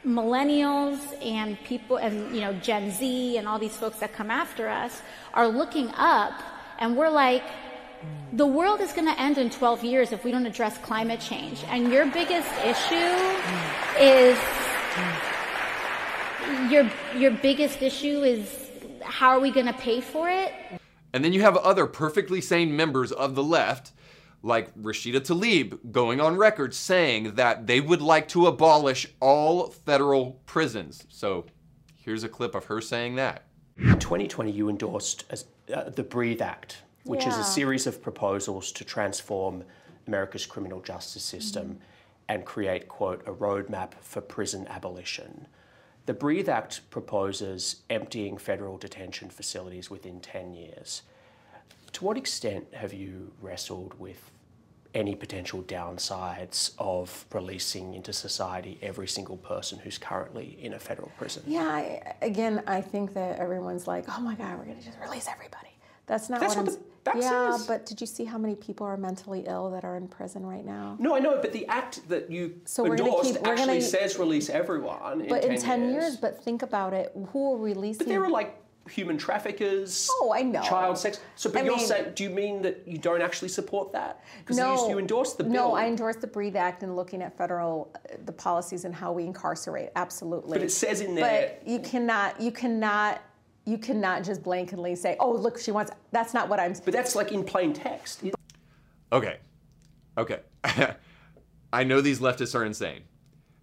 millennials 0.05 0.99
and 1.21 1.61
people 1.65 1.97
and 1.97 2.33
you 2.33 2.39
know 2.39 2.53
Gen 2.53 2.91
Z 2.91 3.35
and 3.37 3.45
all 3.45 3.59
these 3.59 3.75
folks 3.75 3.99
that 3.99 4.13
come 4.13 4.31
after 4.31 4.69
us 4.69 5.01
are 5.33 5.49
looking 5.49 5.89
up 5.95 6.31
and 6.79 6.95
we're 6.95 7.09
like 7.09 7.43
the 8.33 8.45
world 8.45 8.81
is 8.81 8.93
going 8.93 9.07
to 9.07 9.19
end 9.19 9.37
in 9.37 9.49
12 9.49 9.83
years 9.83 10.11
if 10.11 10.23
we 10.23 10.31
don't 10.31 10.45
address 10.45 10.77
climate 10.79 11.19
change. 11.19 11.63
And 11.67 11.91
your 11.91 12.05
biggest 12.05 12.51
issue 12.63 12.95
is 13.99 14.37
your 16.71 16.89
your 17.15 17.31
biggest 17.31 17.81
issue 17.81 18.21
is 18.21 18.69
how 19.03 19.29
are 19.29 19.39
we 19.39 19.51
going 19.51 19.65
to 19.65 19.73
pay 19.73 20.01
for 20.01 20.29
it? 20.29 20.53
And 21.13 21.23
then 21.23 21.33
you 21.33 21.41
have 21.41 21.57
other 21.57 21.85
perfectly 21.85 22.41
sane 22.41 22.75
members 22.75 23.11
of 23.11 23.35
the 23.35 23.43
left 23.43 23.93
like 24.43 24.73
Rashida 24.75 25.19
Tlaib 25.19 25.91
going 25.91 26.21
on 26.21 26.37
record 26.37 26.73
saying 26.73 27.35
that 27.35 27.67
they 27.67 27.81
would 27.81 28.01
like 28.01 28.27
to 28.29 28.47
abolish 28.47 29.07
all 29.19 29.69
federal 29.69 30.39
prisons. 30.45 31.05
So 31.09 31.45
here's 31.95 32.23
a 32.23 32.29
clip 32.29 32.55
of 32.55 32.65
her 32.65 32.81
saying 32.81 33.15
that. 33.15 33.45
In 33.77 33.99
2020, 33.99 34.51
you 34.51 34.69
endorsed 34.69 35.25
uh, 35.73 35.89
the 35.89 36.03
Breathe 36.03 36.41
Act, 36.41 36.77
which 37.07 37.23
yeah. 37.23 37.29
is 37.29 37.37
a 37.37 37.43
series 37.43 37.87
of 37.87 38.01
proposals 38.01 38.71
to 38.73 38.83
transform 38.83 39.63
America's 40.07 40.45
criminal 40.45 40.81
justice 40.81 41.23
system 41.23 41.67
mm. 41.69 41.77
and 42.29 42.45
create, 42.45 42.87
quote, 42.87 43.21
a 43.27 43.31
roadmap 43.31 43.93
for 44.01 44.21
prison 44.21 44.67
abolition. 44.67 45.47
The 46.05 46.13
Breathe 46.13 46.47
Act 46.47 46.89
proposes 46.89 47.83
emptying 47.89 48.37
federal 48.37 48.77
detention 48.77 49.29
facilities 49.29 49.89
within 49.89 50.21
10 50.21 50.53
years. 50.53 51.01
To 51.93 52.05
what 52.05 52.17
extent 52.17 52.67
have 52.73 52.93
you 52.93 53.33
wrestled 53.41 53.93
with 53.99 54.31
any 54.93 55.15
potential 55.15 55.61
downsides 55.63 56.71
of 56.77 57.25
releasing 57.33 57.93
into 57.93 58.13
society 58.13 58.79
every 58.81 59.07
single 59.07 59.37
person 59.37 59.79
who's 59.79 59.97
currently 59.97 60.57
in 60.61 60.73
a 60.73 60.79
federal 60.79 61.11
prison? 61.17 61.43
Yeah, 61.45 61.67
I, 61.67 62.15
again, 62.21 62.63
I 62.67 62.81
think 62.81 63.13
that 63.13 63.39
everyone's 63.39 63.85
like, 63.85 64.05
oh 64.09 64.21
my 64.21 64.35
God, 64.35 64.57
we're 64.57 64.65
going 64.65 64.79
to 64.79 64.85
just 64.85 64.99
release 64.99 65.27
everybody. 65.27 65.69
That's 66.07 66.29
not 66.29 66.39
That's 66.39 66.55
what, 66.55 66.67
what 66.67 66.79
I'm. 67.07 67.21
Yeah, 67.21 67.57
but 67.67 67.85
did 67.85 67.99
you 68.01 68.07
see 68.07 68.25
how 68.25 68.37
many 68.37 68.55
people 68.55 68.85
are 68.87 68.97
mentally 68.97 69.43
ill 69.47 69.69
that 69.71 69.83
are 69.83 69.95
in 69.95 70.07
prison 70.07 70.45
right 70.45 70.65
now? 70.65 70.95
No, 70.99 71.15
I 71.15 71.19
know, 71.19 71.39
but 71.41 71.53
the 71.53 71.65
act 71.67 72.07
that 72.09 72.29
you 72.31 72.59
So 72.65 72.85
endorsed 72.85 73.35
keep- 73.35 73.47
actually 73.47 73.65
gonna- 73.67 73.81
says 73.81 74.17
release 74.19 74.49
everyone. 74.49 75.25
But 75.29 75.43
in 75.43 75.53
in 75.53 75.61
10 75.61 75.81
years. 75.89 75.93
years, 76.03 76.17
but 76.17 76.43
think 76.43 76.61
about 76.63 76.93
it. 76.93 77.11
Who 77.33 77.53
are 77.53 77.57
releasing? 77.57 77.99
But 77.99 78.07
there 78.07 78.23
are 78.23 78.29
like 78.29 78.55
human 78.89 79.17
traffickers. 79.17 80.07
Oh, 80.13 80.31
I 80.33 80.43
know. 80.43 80.61
Child 80.61 80.97
sex. 80.97 81.19
So, 81.35 81.49
but 81.49 81.61
I 81.61 81.65
you're 81.65 81.75
mean- 81.75 81.85
saying, 81.85 82.13
do 82.15 82.23
you 82.23 82.29
mean 82.29 82.61
that 82.61 82.87
you 82.87 82.97
don't 82.97 83.21
actually 83.21 83.49
support 83.49 83.91
that? 83.91 84.23
Because 84.39 84.57
No, 84.57 84.85
you, 84.85 84.91
you 84.91 84.99
endorse 84.99 85.33
the 85.33 85.43
bill. 85.43 85.51
No, 85.53 85.73
I 85.75 85.87
endorse 85.87 86.15
the 86.15 86.27
Breathe 86.27 86.55
Act 86.55 86.83
and 86.83 86.95
looking 86.95 87.21
at 87.21 87.37
federal 87.37 87.91
uh, 87.95 88.15
the 88.25 88.31
policies 88.31 88.85
and 88.85 88.95
how 88.95 89.11
we 89.11 89.25
incarcerate. 89.25 89.89
Absolutely. 89.97 90.53
But 90.57 90.63
it 90.63 90.71
says 90.71 91.01
in 91.01 91.15
there- 91.15 91.57
But 91.59 91.67
you 91.69 91.79
cannot, 91.79 92.39
you 92.39 92.51
cannot, 92.51 93.21
you 93.67 93.77
cannot 93.77 94.23
just 94.23 94.41
blankly 94.41 94.95
say, 94.95 95.17
"Oh, 95.19 95.31
look, 95.31 95.59
she 95.59 95.71
wants." 95.71 95.91
That's 96.11 96.33
not 96.33 96.47
what 96.47 96.59
I'm. 96.59 96.73
But 96.85 96.93
that's 96.93 97.15
like 97.15 97.33
in 97.33 97.43
plain 97.43 97.73
text. 97.73 98.23
Okay. 99.11 99.37
Okay. 100.17 100.39
I 101.73 101.83
know 101.83 101.99
these 101.99 102.19
leftists 102.19 102.55
are 102.55 102.63
insane, 102.63 103.01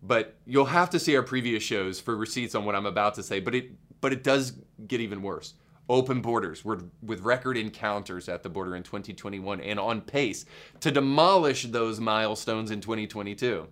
but 0.02 0.36
you'll 0.44 0.66
have 0.66 0.90
to 0.90 0.98
see 0.98 1.16
our 1.16 1.22
previous 1.22 1.62
shows 1.62 2.00
for 2.00 2.16
receipts 2.16 2.54
on 2.54 2.66
what 2.66 2.74
I'm 2.74 2.84
about 2.84 3.14
to 3.14 3.22
say, 3.22 3.40
but 3.40 3.54
it 3.54 3.70
but 4.02 4.12
it 4.12 4.22
does 4.22 4.52
get 4.86 5.00
even 5.00 5.22
worse. 5.22 5.54
Open 5.88 6.20
borders 6.20 6.64
we're, 6.64 6.80
with 7.02 7.20
record 7.20 7.56
encounters 7.56 8.28
at 8.28 8.42
the 8.42 8.48
border 8.48 8.74
in 8.76 8.82
2021 8.82 9.60
and 9.60 9.78
on 9.78 10.00
pace 10.00 10.46
to 10.80 10.90
demolish 10.90 11.64
those 11.64 12.00
milestones 12.00 12.70
in 12.70 12.80
2022. 12.80 13.66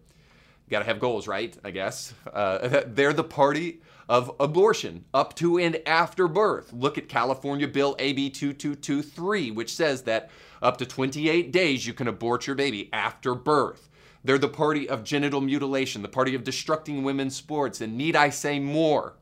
Got 0.71 0.79
to 0.81 0.85
have 0.85 1.01
goals, 1.01 1.27
right? 1.27 1.57
I 1.65 1.71
guess. 1.71 2.15
Uh, 2.33 2.83
they're 2.87 3.13
the 3.13 3.25
party 3.25 3.81
of 4.09 4.33
abortion 4.41 5.05
up 5.15 5.35
to 5.37 5.59
and 5.59 5.81
after 5.87 6.29
birth. 6.29 6.73
Look 6.73 6.99
at 6.99 7.09
California 7.09 7.69
Bill 7.69 7.97
AB 7.99 8.31
2223, 8.31 9.51
which 9.51 9.75
says 9.75 10.03
that 10.03 10.31
up 10.61 10.77
to 10.79 10.87
28 10.87 11.53
days 11.53 11.87
you 11.87 11.93
can 11.93 12.09
abort 12.09 12.47
your 12.47 12.57
baby 12.57 12.89
after 12.93 13.35
birth. 13.35 13.89
They're 14.25 14.39
the 14.39 14.49
party 14.49 14.89
of 14.89 15.05
genital 15.05 15.41
mutilation, 15.41 16.03
the 16.03 16.09
party 16.09 16.35
of 16.35 16.45
destructing 16.45 17.03
women's 17.03 17.35
sports, 17.35 17.81
and 17.81 17.97
need 17.97 18.15
I 18.15 18.31
say 18.31 18.61
more? 18.61 19.15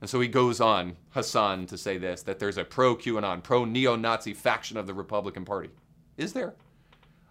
And 0.00 0.08
so 0.08 0.20
he 0.20 0.28
goes 0.28 0.60
on, 0.60 0.96
Hasan, 1.14 1.66
to 1.66 1.78
say 1.78 1.98
this 1.98 2.22
that 2.22 2.38
there's 2.38 2.58
a 2.58 2.64
pro 2.64 2.96
QAnon, 2.96 3.42
pro 3.42 3.64
neo 3.64 3.96
Nazi 3.96 4.34
faction 4.34 4.76
of 4.76 4.86
the 4.86 4.94
Republican 4.94 5.44
Party. 5.44 5.70
Is 6.16 6.32
there? 6.32 6.54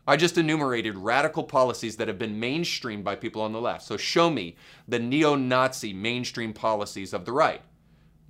I 0.10 0.16
just 0.16 0.38
enumerated 0.38 0.96
radical 0.96 1.44
policies 1.44 1.98
that 1.98 2.08
have 2.08 2.18
been 2.18 2.40
mainstreamed 2.40 3.04
by 3.04 3.16
people 3.16 3.42
on 3.42 3.52
the 3.52 3.60
left. 3.60 3.84
So 3.84 3.98
show 3.98 4.30
me 4.30 4.56
the 4.88 5.00
neo 5.00 5.36
Nazi 5.36 5.92
mainstream 5.92 6.54
policies 6.54 7.14
of 7.14 7.26
the 7.26 7.34
right. 7.34 7.62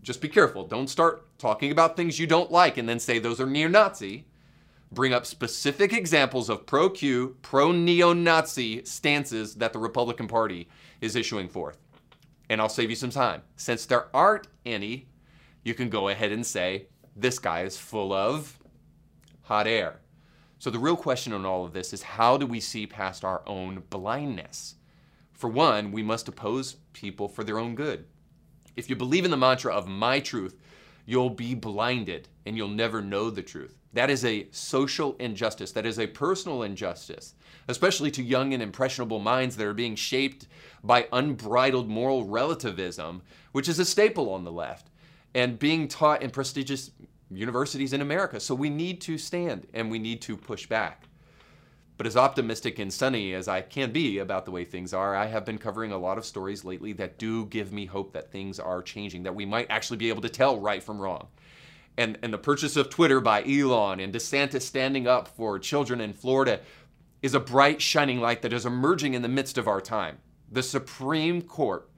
Just 0.01 0.19
be 0.19 0.27
careful. 0.27 0.65
Don't 0.65 0.89
start 0.89 1.37
talking 1.37 1.71
about 1.71 1.95
things 1.95 2.19
you 2.19 2.25
don't 2.25 2.51
like 2.51 2.77
and 2.77 2.89
then 2.89 2.99
say 2.99 3.19
those 3.19 3.39
are 3.39 3.45
neo 3.45 3.67
Nazi. 3.67 4.25
Bring 4.91 5.13
up 5.13 5.25
specific 5.25 5.93
examples 5.93 6.49
of 6.49 6.65
pro 6.65 6.89
Q, 6.89 7.37
pro 7.43 7.71
neo 7.71 8.11
Nazi 8.11 8.83
stances 8.83 9.55
that 9.55 9.71
the 9.71 9.79
Republican 9.79 10.27
Party 10.27 10.69
is 10.99 11.15
issuing 11.15 11.47
forth. 11.47 11.77
And 12.49 12.59
I'll 12.59 12.69
save 12.69 12.89
you 12.89 12.95
some 12.95 13.09
time. 13.11 13.43
Since 13.55 13.85
there 13.85 14.07
aren't 14.15 14.47
any, 14.65 15.09
you 15.63 15.75
can 15.75 15.89
go 15.89 16.07
ahead 16.07 16.31
and 16.31 16.45
say, 16.45 16.87
this 17.15 17.37
guy 17.37 17.63
is 17.63 17.77
full 17.77 18.13
of 18.13 18.57
hot 19.43 19.67
air. 19.67 19.99
So 20.59 20.69
the 20.71 20.79
real 20.79 20.97
question 20.97 21.33
on 21.33 21.45
all 21.45 21.65
of 21.65 21.73
this 21.73 21.93
is 21.93 22.01
how 22.01 22.37
do 22.37 22.45
we 22.45 22.59
see 22.59 22.87
past 22.87 23.23
our 23.23 23.43
own 23.45 23.83
blindness? 23.89 24.75
For 25.33 25.49
one, 25.49 25.91
we 25.91 26.01
must 26.01 26.27
oppose 26.27 26.77
people 26.93 27.27
for 27.27 27.43
their 27.43 27.59
own 27.59 27.75
good. 27.75 28.05
If 28.75 28.89
you 28.89 28.95
believe 28.95 29.23
in 29.23 29.31
the 29.31 29.37
mantra 29.37 29.71
of 29.71 29.87
my 29.87 30.19
truth, 30.19 30.59
you'll 31.05 31.29
be 31.29 31.53
blinded 31.53 32.27
and 32.45 32.57
you'll 32.57 32.69
never 32.69 33.01
know 33.01 33.29
the 33.29 33.43
truth. 33.43 33.77
That 33.93 34.09
is 34.09 34.25
a 34.25 34.47
social 34.51 35.15
injustice. 35.19 35.71
That 35.71 35.85
is 35.85 35.99
a 35.99 36.07
personal 36.07 36.63
injustice, 36.63 37.35
especially 37.67 38.11
to 38.11 38.23
young 38.23 38.53
and 38.53 38.61
impressionable 38.61 39.19
minds 39.19 39.55
that 39.57 39.65
are 39.67 39.73
being 39.73 39.95
shaped 39.95 40.47
by 40.83 41.07
unbridled 41.11 41.87
moral 41.87 42.25
relativism, 42.25 43.21
which 43.51 43.69
is 43.69 43.79
a 43.79 43.85
staple 43.85 44.31
on 44.31 44.43
the 44.43 44.51
left, 44.51 44.89
and 45.33 45.59
being 45.59 45.87
taught 45.87 46.21
in 46.21 46.29
prestigious 46.29 46.91
universities 47.29 47.93
in 47.93 48.01
America. 48.01 48.39
So 48.39 48.55
we 48.55 48.69
need 48.69 49.01
to 49.01 49.17
stand 49.17 49.67
and 49.73 49.91
we 49.91 49.99
need 49.99 50.21
to 50.23 50.37
push 50.37 50.67
back. 50.67 51.05
But 51.97 52.05
as 52.05 52.15
optimistic 52.15 52.77
and 52.77 52.93
sunny 52.93 53.33
as 53.33 53.47
I 53.47 53.61
can 53.61 53.91
be 53.91 54.19
about 54.19 54.45
the 54.45 54.51
way 54.51 54.63
things 54.63 54.93
are, 54.93 55.15
I 55.15 55.25
have 55.25 55.45
been 55.45 55.57
covering 55.57 55.91
a 55.91 55.97
lot 55.97 56.19
of 56.19 56.25
stories 56.25 56.63
lately 56.63 56.93
that 56.93 57.17
do 57.17 57.45
give 57.47 57.71
me 57.71 57.87
hope 57.87 58.13
that 58.13 58.31
things 58.31 58.59
are 58.59 58.83
changing, 58.83 59.23
that 59.23 59.33
we 59.33 59.45
might 59.45 59.71
actually 59.71 59.97
be 59.97 60.09
able 60.09 60.21
to 60.21 60.29
tell 60.29 60.59
right 60.59 60.83
from 60.83 61.01
wrong. 61.01 61.27
And, 61.97 62.19
and 62.21 62.31
the 62.31 62.37
purchase 62.37 62.75
of 62.75 62.91
Twitter 62.91 63.19
by 63.19 63.43
Elon 63.43 63.99
and 63.99 64.13
DeSantis 64.13 64.61
standing 64.61 65.07
up 65.07 65.27
for 65.27 65.57
children 65.57 65.99
in 65.99 66.13
Florida 66.13 66.59
is 67.23 67.33
a 67.33 67.39
bright, 67.39 67.81
shining 67.81 68.21
light 68.21 68.43
that 68.43 68.53
is 68.53 68.67
emerging 68.67 69.15
in 69.15 69.23
the 69.23 69.27
midst 69.27 69.57
of 69.57 69.67
our 69.67 69.81
time. 69.81 70.19
The 70.51 70.61
Supreme 70.61 71.41
Court 71.41 71.89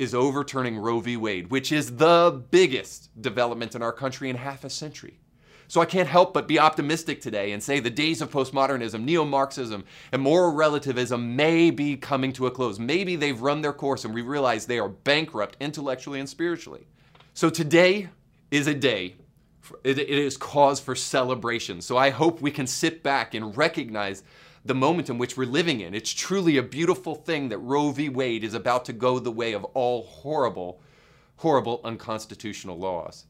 is 0.00 0.14
overturning 0.14 0.78
Roe 0.78 0.98
v. 1.00 1.18
Wade, 1.18 1.50
which 1.50 1.70
is 1.70 1.96
the 1.96 2.42
biggest 2.50 3.10
development 3.20 3.74
in 3.74 3.82
our 3.82 3.92
country 3.92 4.30
in 4.30 4.36
half 4.36 4.64
a 4.64 4.70
century. 4.70 5.20
So 5.68 5.82
I 5.82 5.84
can't 5.84 6.08
help 6.08 6.32
but 6.32 6.48
be 6.48 6.58
optimistic 6.58 7.20
today 7.20 7.52
and 7.52 7.62
say 7.62 7.80
the 7.80 7.90
days 7.90 8.22
of 8.22 8.30
postmodernism, 8.30 9.04
neo 9.04 9.26
Marxism, 9.26 9.84
and 10.10 10.22
moral 10.22 10.54
relativism 10.54 11.36
may 11.36 11.70
be 11.70 11.98
coming 11.98 12.32
to 12.32 12.46
a 12.46 12.50
close. 12.50 12.78
Maybe 12.78 13.14
they've 13.14 13.40
run 13.40 13.60
their 13.60 13.74
course 13.74 14.06
and 14.06 14.14
we 14.14 14.22
realize 14.22 14.64
they 14.64 14.78
are 14.78 14.88
bankrupt 14.88 15.58
intellectually 15.60 16.18
and 16.18 16.28
spiritually. 16.28 16.86
So 17.34 17.50
today 17.50 18.08
is 18.50 18.66
a 18.66 18.74
day, 18.74 19.16
it 19.84 19.98
is 19.98 20.38
cause 20.38 20.80
for 20.80 20.94
celebration. 20.94 21.82
So 21.82 21.98
I 21.98 22.08
hope 22.08 22.40
we 22.40 22.50
can 22.50 22.66
sit 22.66 23.02
back 23.02 23.34
and 23.34 23.54
recognize 23.54 24.22
the 24.64 24.74
moment 24.74 25.08
in 25.08 25.18
which 25.18 25.36
we're 25.36 25.46
living 25.46 25.80
in. 25.80 25.94
It's 25.94 26.12
truly 26.12 26.56
a 26.56 26.62
beautiful 26.62 27.14
thing 27.14 27.48
that 27.48 27.58
Roe 27.58 27.90
v. 27.90 28.08
Wade 28.08 28.44
is 28.44 28.54
about 28.54 28.84
to 28.86 28.92
go 28.92 29.18
the 29.18 29.30
way 29.30 29.52
of 29.52 29.64
all 29.64 30.02
horrible, 30.02 30.80
horrible 31.36 31.80
unconstitutional 31.84 32.78
laws. 32.78 33.24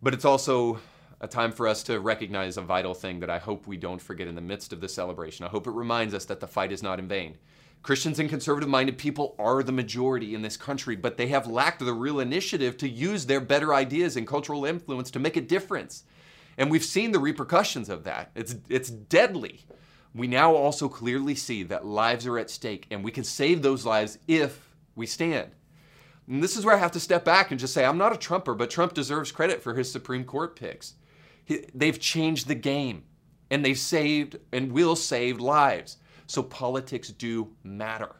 But 0.00 0.14
it's 0.14 0.24
also 0.24 0.78
a 1.20 1.26
time 1.26 1.50
for 1.50 1.66
us 1.66 1.82
to 1.84 1.98
recognize 1.98 2.56
a 2.56 2.62
vital 2.62 2.94
thing 2.94 3.18
that 3.20 3.30
I 3.30 3.38
hope 3.38 3.66
we 3.66 3.76
don't 3.76 4.00
forget 4.00 4.28
in 4.28 4.36
the 4.36 4.40
midst 4.40 4.72
of 4.72 4.80
the 4.80 4.88
celebration. 4.88 5.44
I 5.44 5.48
hope 5.48 5.66
it 5.66 5.72
reminds 5.72 6.14
us 6.14 6.24
that 6.26 6.38
the 6.38 6.46
fight 6.46 6.70
is 6.70 6.82
not 6.82 7.00
in 7.00 7.08
vain. 7.08 7.36
Christians 7.82 8.18
and 8.18 8.28
conservative 8.28 8.68
minded 8.68 8.98
people 8.98 9.34
are 9.38 9.62
the 9.62 9.72
majority 9.72 10.34
in 10.34 10.42
this 10.42 10.56
country, 10.56 10.94
but 10.94 11.16
they 11.16 11.28
have 11.28 11.46
lacked 11.46 11.80
the 11.80 11.92
real 11.92 12.20
initiative 12.20 12.76
to 12.78 12.88
use 12.88 13.26
their 13.26 13.40
better 13.40 13.74
ideas 13.74 14.16
and 14.16 14.26
cultural 14.26 14.64
influence 14.64 15.10
to 15.12 15.18
make 15.18 15.36
a 15.36 15.40
difference. 15.40 16.04
And 16.56 16.70
we've 16.70 16.84
seen 16.84 17.12
the 17.12 17.20
repercussions 17.20 17.88
of 17.88 18.04
that. 18.04 18.30
It's, 18.34 18.56
it's 18.68 18.90
deadly. 18.90 19.64
We 20.14 20.26
now 20.26 20.54
also 20.54 20.88
clearly 20.88 21.34
see 21.34 21.62
that 21.64 21.86
lives 21.86 22.26
are 22.26 22.38
at 22.38 22.50
stake, 22.50 22.86
and 22.90 23.04
we 23.04 23.10
can 23.10 23.24
save 23.24 23.62
those 23.62 23.84
lives 23.84 24.18
if 24.26 24.74
we 24.94 25.06
stand. 25.06 25.50
And 26.26 26.42
this 26.42 26.56
is 26.56 26.64
where 26.64 26.74
I 26.74 26.78
have 26.78 26.92
to 26.92 27.00
step 27.00 27.24
back 27.24 27.50
and 27.50 27.60
just 27.60 27.72
say, 27.72 27.84
I'm 27.84 27.98
not 27.98 28.14
a 28.14 28.18
Trumper, 28.18 28.54
but 28.54 28.70
Trump 28.70 28.94
deserves 28.94 29.32
credit 29.32 29.62
for 29.62 29.74
his 29.74 29.90
Supreme 29.90 30.24
Court 30.24 30.56
picks. 30.56 30.94
He, 31.44 31.64
they've 31.74 31.98
changed 31.98 32.48
the 32.48 32.54
game, 32.54 33.04
and 33.50 33.64
they've 33.64 33.78
saved 33.78 34.36
and 34.52 34.72
will 34.72 34.96
save 34.96 35.40
lives. 35.40 35.96
So 36.26 36.42
politics 36.42 37.08
do 37.08 37.52
matter. 37.62 38.16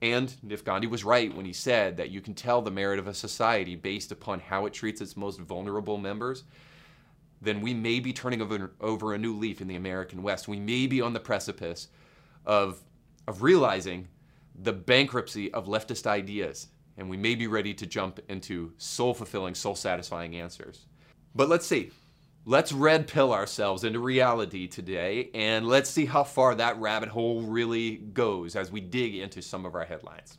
And 0.00 0.34
if 0.48 0.64
Gandhi 0.64 0.86
was 0.86 1.04
right 1.04 1.34
when 1.34 1.46
he 1.46 1.52
said 1.52 1.96
that 1.96 2.10
you 2.10 2.20
can 2.20 2.34
tell 2.34 2.62
the 2.62 2.70
merit 2.70 2.98
of 2.98 3.08
a 3.08 3.14
society 3.14 3.74
based 3.74 4.12
upon 4.12 4.40
how 4.40 4.66
it 4.66 4.72
treats 4.72 5.00
its 5.00 5.16
most 5.16 5.40
vulnerable 5.40 5.98
members, 5.98 6.44
then 7.40 7.60
we 7.60 7.74
may 7.74 8.00
be 8.00 8.12
turning 8.12 8.42
over, 8.42 8.72
over 8.80 9.14
a 9.14 9.18
new 9.18 9.36
leaf 9.36 9.60
in 9.60 9.68
the 9.68 9.76
American 9.76 10.22
West. 10.22 10.48
We 10.48 10.58
may 10.58 10.86
be 10.86 11.00
on 11.00 11.12
the 11.12 11.20
precipice 11.20 11.88
of, 12.44 12.82
of 13.26 13.42
realizing 13.42 14.08
the 14.60 14.72
bankruptcy 14.72 15.52
of 15.52 15.66
leftist 15.66 16.06
ideas, 16.06 16.68
and 16.96 17.08
we 17.08 17.16
may 17.16 17.34
be 17.34 17.46
ready 17.46 17.74
to 17.74 17.86
jump 17.86 18.18
into 18.28 18.72
soul 18.78 19.14
fulfilling, 19.14 19.54
soul 19.54 19.76
satisfying 19.76 20.34
answers. 20.36 20.86
But 21.34 21.48
let's 21.48 21.66
see. 21.66 21.92
Let's 22.44 22.72
red 22.72 23.06
pill 23.06 23.32
ourselves 23.32 23.84
into 23.84 23.98
reality 23.98 24.66
today, 24.66 25.30
and 25.34 25.66
let's 25.68 25.90
see 25.90 26.06
how 26.06 26.24
far 26.24 26.54
that 26.54 26.80
rabbit 26.80 27.10
hole 27.10 27.42
really 27.42 27.96
goes 27.96 28.56
as 28.56 28.72
we 28.72 28.80
dig 28.80 29.16
into 29.16 29.42
some 29.42 29.66
of 29.66 29.74
our 29.74 29.84
headlines. 29.84 30.38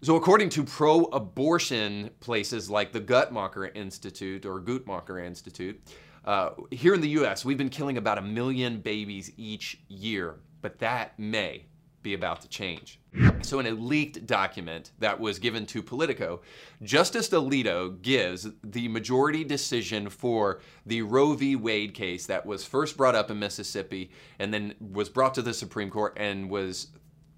So, 0.00 0.14
according 0.14 0.50
to 0.50 0.62
pro 0.62 1.04
abortion 1.06 2.10
places 2.20 2.70
like 2.70 2.92
the 2.92 3.00
Guttmacher 3.00 3.76
Institute 3.76 4.46
or 4.46 4.60
Guttmacher 4.60 5.24
Institute, 5.24 5.82
uh, 6.24 6.50
here 6.70 6.94
in 6.94 7.00
the 7.00 7.08
US, 7.20 7.44
we've 7.44 7.58
been 7.58 7.68
killing 7.68 7.96
about 7.96 8.16
a 8.16 8.22
million 8.22 8.80
babies 8.80 9.32
each 9.36 9.80
year, 9.88 10.36
but 10.62 10.78
that 10.78 11.18
may 11.18 11.66
be 12.04 12.14
about 12.14 12.40
to 12.42 12.48
change. 12.48 13.00
So, 13.42 13.58
in 13.58 13.66
a 13.66 13.72
leaked 13.72 14.24
document 14.24 14.92
that 15.00 15.18
was 15.18 15.40
given 15.40 15.66
to 15.66 15.82
Politico, 15.82 16.42
Justice 16.80 17.28
Alito 17.30 18.00
gives 18.00 18.46
the 18.62 18.86
majority 18.86 19.42
decision 19.42 20.08
for 20.08 20.60
the 20.86 21.02
Roe 21.02 21.32
v. 21.32 21.56
Wade 21.56 21.94
case 21.94 22.26
that 22.26 22.46
was 22.46 22.64
first 22.64 22.96
brought 22.96 23.16
up 23.16 23.32
in 23.32 23.40
Mississippi 23.40 24.12
and 24.38 24.54
then 24.54 24.76
was 24.78 25.08
brought 25.08 25.34
to 25.34 25.42
the 25.42 25.54
Supreme 25.54 25.90
Court 25.90 26.14
and 26.16 26.48
was 26.48 26.88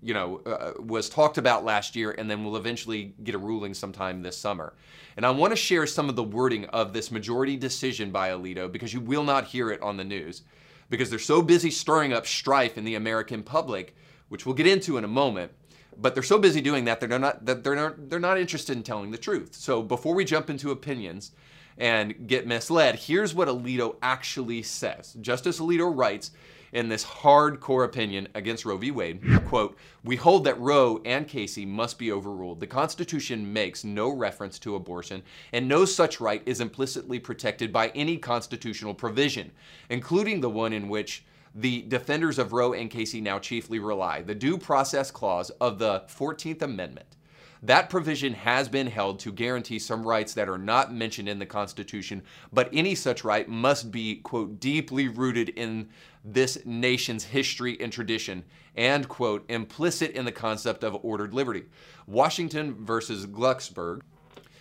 you 0.02 0.14
know, 0.14 0.40
uh, 0.46 0.72
was 0.82 1.08
talked 1.08 1.38
about 1.38 1.64
last 1.64 1.94
year 1.94 2.12
and 2.12 2.30
then 2.30 2.44
will 2.44 2.56
eventually 2.56 3.14
get 3.22 3.34
a 3.34 3.38
ruling 3.38 3.74
sometime 3.74 4.22
this 4.22 4.36
summer. 4.36 4.72
And 5.16 5.26
I 5.26 5.30
want 5.30 5.52
to 5.52 5.56
share 5.56 5.86
some 5.86 6.08
of 6.08 6.16
the 6.16 6.22
wording 6.22 6.64
of 6.66 6.92
this 6.92 7.10
majority 7.10 7.56
decision 7.56 8.10
by 8.10 8.30
Alito 8.30 8.70
because 8.70 8.94
you 8.94 9.00
will 9.00 9.24
not 9.24 9.44
hear 9.44 9.70
it 9.70 9.82
on 9.82 9.96
the 9.96 10.04
news 10.04 10.42
because 10.88 11.10
they're 11.10 11.18
so 11.18 11.42
busy 11.42 11.70
stirring 11.70 12.12
up 12.12 12.26
strife 12.26 12.78
in 12.78 12.84
the 12.84 12.94
American 12.94 13.42
public, 13.42 13.94
which 14.28 14.46
we'll 14.46 14.54
get 14.54 14.66
into 14.66 14.96
in 14.96 15.04
a 15.04 15.08
moment, 15.08 15.52
but 15.96 16.14
they're 16.14 16.22
so 16.22 16.38
busy 16.38 16.60
doing 16.60 16.84
that 16.84 17.00
they're 17.00 17.18
not 17.18 17.44
that 17.44 17.62
they're 17.62 17.76
not 17.76 18.08
they're 18.08 18.18
not 18.18 18.38
interested 18.38 18.76
in 18.76 18.82
telling 18.82 19.10
the 19.10 19.18
truth. 19.18 19.54
So 19.54 19.82
before 19.82 20.14
we 20.14 20.24
jump 20.24 20.50
into 20.50 20.70
opinions 20.70 21.32
and 21.78 22.26
get 22.26 22.46
misled, 22.46 22.96
here's 22.96 23.34
what 23.34 23.48
Alito 23.48 23.96
actually 24.02 24.62
says. 24.62 25.14
Justice 25.20 25.60
Alito 25.60 25.94
writes 25.94 26.30
in 26.72 26.88
this 26.88 27.04
hardcore 27.04 27.84
opinion 27.84 28.28
against 28.34 28.64
Roe 28.64 28.76
v. 28.76 28.90
Wade, 28.90 29.20
quote, 29.46 29.76
"We 30.04 30.16
hold 30.16 30.44
that 30.44 30.60
Roe 30.60 31.00
and 31.04 31.26
Casey 31.26 31.66
must 31.66 31.98
be 31.98 32.12
overruled. 32.12 32.60
The 32.60 32.66
Constitution 32.66 33.52
makes 33.52 33.84
no 33.84 34.08
reference 34.08 34.58
to 34.60 34.74
abortion, 34.74 35.22
and 35.52 35.68
no 35.68 35.84
such 35.84 36.20
right 36.20 36.42
is 36.46 36.60
implicitly 36.60 37.18
protected 37.18 37.72
by 37.72 37.88
any 37.88 38.16
constitutional 38.16 38.94
provision, 38.94 39.52
including 39.88 40.40
the 40.40 40.50
one 40.50 40.72
in 40.72 40.88
which 40.88 41.24
the 41.54 41.82
defenders 41.82 42.38
of 42.38 42.52
Roe 42.52 42.72
and 42.72 42.90
Casey 42.90 43.20
now 43.20 43.38
chiefly 43.38 43.80
rely, 43.80 44.22
the 44.22 44.34
due 44.34 44.56
process 44.56 45.10
clause 45.10 45.50
of 45.60 45.78
the 45.78 46.04
14th 46.06 46.62
Amendment. 46.62 47.16
That 47.62 47.90
provision 47.90 48.32
has 48.32 48.70
been 48.70 48.86
held 48.86 49.18
to 49.20 49.32
guarantee 49.32 49.78
some 49.78 50.06
rights 50.06 50.32
that 50.34 50.48
are 50.48 50.56
not 50.56 50.94
mentioned 50.94 51.28
in 51.28 51.38
the 51.38 51.46
Constitution, 51.46 52.22
but 52.52 52.70
any 52.72 52.94
such 52.94 53.22
right 53.22 53.46
must 53.46 53.90
be, 53.90 54.16
quote, 54.16 54.60
deeply 54.60 55.08
rooted 55.08 55.50
in 55.50 55.90
this 56.24 56.58
nation's 56.64 57.24
history 57.24 57.78
and 57.78 57.92
tradition, 57.92 58.44
and, 58.76 59.08
quote, 59.08 59.44
implicit 59.50 60.12
in 60.12 60.24
the 60.24 60.32
concept 60.32 60.82
of 60.82 61.04
ordered 61.04 61.34
liberty. 61.34 61.64
Washington 62.06 62.84
versus 62.84 63.26
Glucksberg 63.26 64.00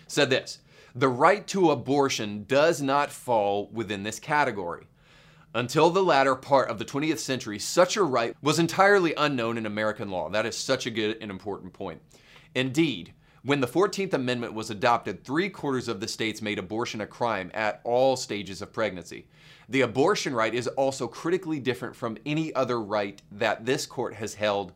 said 0.07 0.29
this 0.29 0.59
The 0.93 1.07
right 1.07 1.47
to 1.47 1.71
abortion 1.71 2.43
does 2.49 2.81
not 2.81 3.11
fall 3.11 3.69
within 3.71 4.03
this 4.03 4.19
category. 4.19 4.87
Until 5.55 5.89
the 5.89 6.03
latter 6.03 6.35
part 6.35 6.69
of 6.69 6.77
the 6.77 6.85
20th 6.85 7.17
century, 7.17 7.59
such 7.59 7.95
a 7.95 8.03
right 8.03 8.35
was 8.41 8.59
entirely 8.59 9.15
unknown 9.15 9.57
in 9.57 9.65
American 9.65 10.11
law. 10.11 10.29
That 10.29 10.45
is 10.45 10.55
such 10.55 10.85
a 10.85 10.91
good 10.91 11.17
and 11.21 11.31
important 11.31 11.73
point. 11.73 12.01
Indeed, 12.55 13.13
when 13.43 13.61
the 13.61 13.67
14th 13.67 14.13
Amendment 14.13 14.53
was 14.53 14.69
adopted, 14.69 15.23
three 15.23 15.49
quarters 15.49 15.87
of 15.87 15.99
the 15.99 16.07
states 16.07 16.41
made 16.41 16.59
abortion 16.59 16.99
a 16.99 17.07
crime 17.07 17.51
at 17.53 17.79
all 17.83 18.17
stages 18.17 18.61
of 18.61 18.73
pregnancy. 18.73 19.27
The 19.69 19.81
abortion 19.81 20.33
right 20.33 20.53
is 20.53 20.67
also 20.67 21.07
critically 21.07 21.59
different 21.59 21.95
from 21.95 22.17
any 22.25 22.53
other 22.53 22.81
right 22.81 23.21
that 23.31 23.65
this 23.65 23.85
court 23.85 24.15
has 24.15 24.33
held 24.33 24.73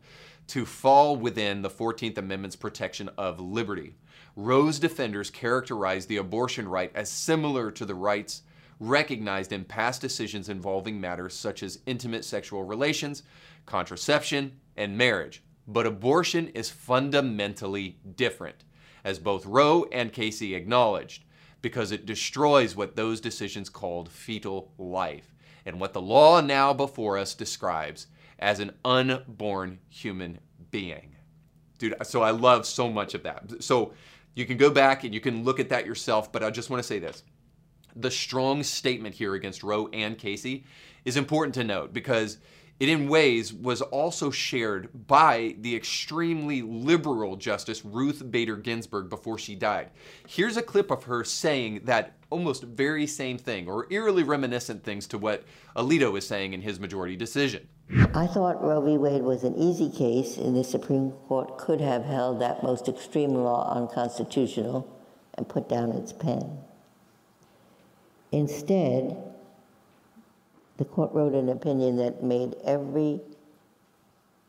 to 0.48 0.64
fall 0.64 1.16
within 1.16 1.62
the 1.62 1.70
14th 1.70 2.16
Amendment's 2.16 2.56
protection 2.56 3.10
of 3.18 3.40
liberty. 3.40 3.96
Roe's 4.36 4.78
defenders 4.78 5.30
characterized 5.30 6.08
the 6.08 6.16
abortion 6.16 6.68
right 6.68 6.90
as 6.94 7.10
similar 7.10 7.70
to 7.70 7.84
the 7.84 7.94
rights 7.94 8.42
recognized 8.80 9.52
in 9.52 9.64
past 9.64 10.00
decisions 10.00 10.48
involving 10.48 11.00
matters 11.00 11.34
such 11.34 11.62
as 11.62 11.80
intimate 11.86 12.24
sexual 12.24 12.64
relations, 12.64 13.22
contraception, 13.66 14.52
and 14.76 14.96
marriage. 14.96 15.42
But 15.66 15.86
abortion 15.86 16.48
is 16.48 16.70
fundamentally 16.70 17.98
different, 18.16 18.64
as 19.02 19.18
both 19.18 19.46
Roe 19.46 19.86
and 19.92 20.12
Casey 20.12 20.54
acknowledged, 20.54 21.24
because 21.62 21.92
it 21.92 22.06
destroys 22.06 22.76
what 22.76 22.96
those 22.96 23.20
decisions 23.20 23.70
called 23.70 24.10
fetal 24.10 24.72
life, 24.78 25.34
and 25.64 25.80
what 25.80 25.92
the 25.92 26.02
law 26.02 26.40
now 26.40 26.72
before 26.74 27.16
us 27.16 27.34
describes 27.34 28.06
as 28.38 28.60
an 28.60 28.72
unborn 28.84 29.78
human 29.88 30.38
being. 30.70 31.16
Dude, 31.78 31.94
so 32.02 32.22
I 32.22 32.30
love 32.30 32.66
so 32.66 32.90
much 32.90 33.14
of 33.14 33.22
that. 33.22 33.62
So 33.62 33.94
you 34.34 34.44
can 34.44 34.56
go 34.56 34.70
back 34.70 35.04
and 35.04 35.14
you 35.14 35.20
can 35.20 35.44
look 35.44 35.60
at 35.60 35.70
that 35.70 35.86
yourself, 35.86 36.30
but 36.30 36.42
I 36.42 36.50
just 36.50 36.70
want 36.70 36.82
to 36.82 36.86
say 36.86 36.98
this 36.98 37.22
the 37.96 38.10
strong 38.10 38.62
statement 38.62 39.14
here 39.14 39.34
against 39.34 39.62
Roe 39.62 39.88
and 39.92 40.18
Casey 40.18 40.64
is 41.04 41.16
important 41.16 41.54
to 41.54 41.64
note 41.64 41.92
because 41.92 42.38
it 42.80 42.88
in 42.88 43.08
ways 43.08 43.52
was 43.52 43.80
also 43.80 44.30
shared 44.30 45.06
by 45.06 45.54
the 45.60 45.76
extremely 45.76 46.60
liberal 46.62 47.36
Justice 47.36 47.84
Ruth 47.84 48.30
Bader 48.30 48.56
Ginsburg 48.56 49.08
before 49.08 49.38
she 49.38 49.54
died. 49.54 49.90
Here's 50.26 50.56
a 50.56 50.62
clip 50.62 50.90
of 50.90 51.04
her 51.04 51.22
saying 51.24 51.82
that 51.84 52.16
almost 52.30 52.64
very 52.64 53.06
same 53.06 53.38
thing, 53.38 53.68
or 53.68 53.86
eerily 53.90 54.24
reminiscent 54.24 54.82
things 54.82 55.06
to 55.06 55.18
what 55.18 55.44
Alito 55.76 56.18
is 56.18 56.26
saying 56.26 56.52
in 56.52 56.62
his 56.62 56.80
majority 56.80 57.16
decision. 57.16 57.68
I 58.14 58.26
thought 58.26 58.62
Roe 58.62 58.80
v. 58.80 58.96
Wade 58.96 59.22
was 59.22 59.44
an 59.44 59.54
easy 59.56 59.90
case, 59.90 60.36
and 60.36 60.56
the 60.56 60.64
Supreme 60.64 61.12
Court 61.28 61.58
could 61.58 61.80
have 61.80 62.04
held 62.04 62.40
that 62.40 62.62
most 62.62 62.88
extreme 62.88 63.34
law 63.34 63.72
unconstitutional 63.72 64.90
and 65.34 65.48
put 65.48 65.68
down 65.68 65.92
its 65.92 66.12
pen. 66.12 66.58
Instead, 68.32 69.16
the 70.76 70.84
court 70.84 71.12
wrote 71.12 71.34
an 71.34 71.48
opinion 71.48 71.96
that 71.96 72.22
made 72.22 72.54
every 72.64 73.20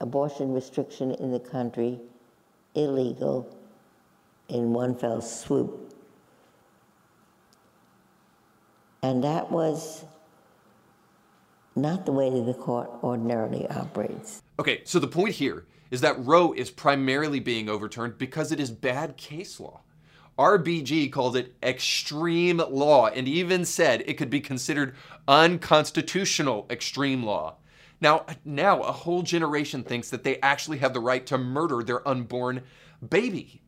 abortion 0.02 0.54
restriction 0.54 1.12
in 1.12 1.32
the 1.32 1.40
country 1.40 2.00
illegal 2.74 3.56
in 4.50 4.74
one 4.74 4.96
fell 4.96 5.22
swoop. 5.22 5.94
And 9.02 9.24
that 9.24 9.52
was 9.52 10.04
not 11.76 12.06
the 12.06 12.12
way 12.12 12.30
that 12.30 12.46
the 12.46 12.54
court 12.54 12.90
ordinarily 13.04 13.68
operates. 13.68 14.42
Okay, 14.60 14.82
so 14.86 15.00
the 15.00 15.08
point 15.08 15.36
here 15.36 15.66
is 15.92 16.02
that 16.02 16.24
Roe 16.26 16.54
is 16.54 16.72
primarily 16.72 17.40
being 17.40 17.70
overturned 17.70 18.18
because 18.18 18.52
it 18.52 18.60
is 18.60 18.72
bad 18.72 19.18
case 19.18 19.60
law. 19.60 19.82
RBG 20.38 21.12
called 21.12 21.38
it 21.38 21.56
extreme 21.64 22.58
law 22.58 23.08
and 23.08 23.28
even 23.28 23.64
said 23.64 24.04
it 24.06 24.16
could 24.16 24.30
be 24.30 24.42
considered 24.42 24.96
unconstitutional 25.28 26.66
extreme 26.70 27.24
law. 27.24 27.56
Now, 28.02 28.26
now 28.44 28.82
a 28.82 28.92
whole 28.92 29.22
generation 29.22 29.84
thinks 29.84 30.10
that 30.10 30.24
they 30.24 30.40
actually 30.42 30.80
have 30.80 30.94
the 30.94 31.00
right 31.00 31.26
to 31.28 31.38
murder 31.38 31.84
their 31.84 32.06
unborn 32.08 32.64
baby. 33.08 33.62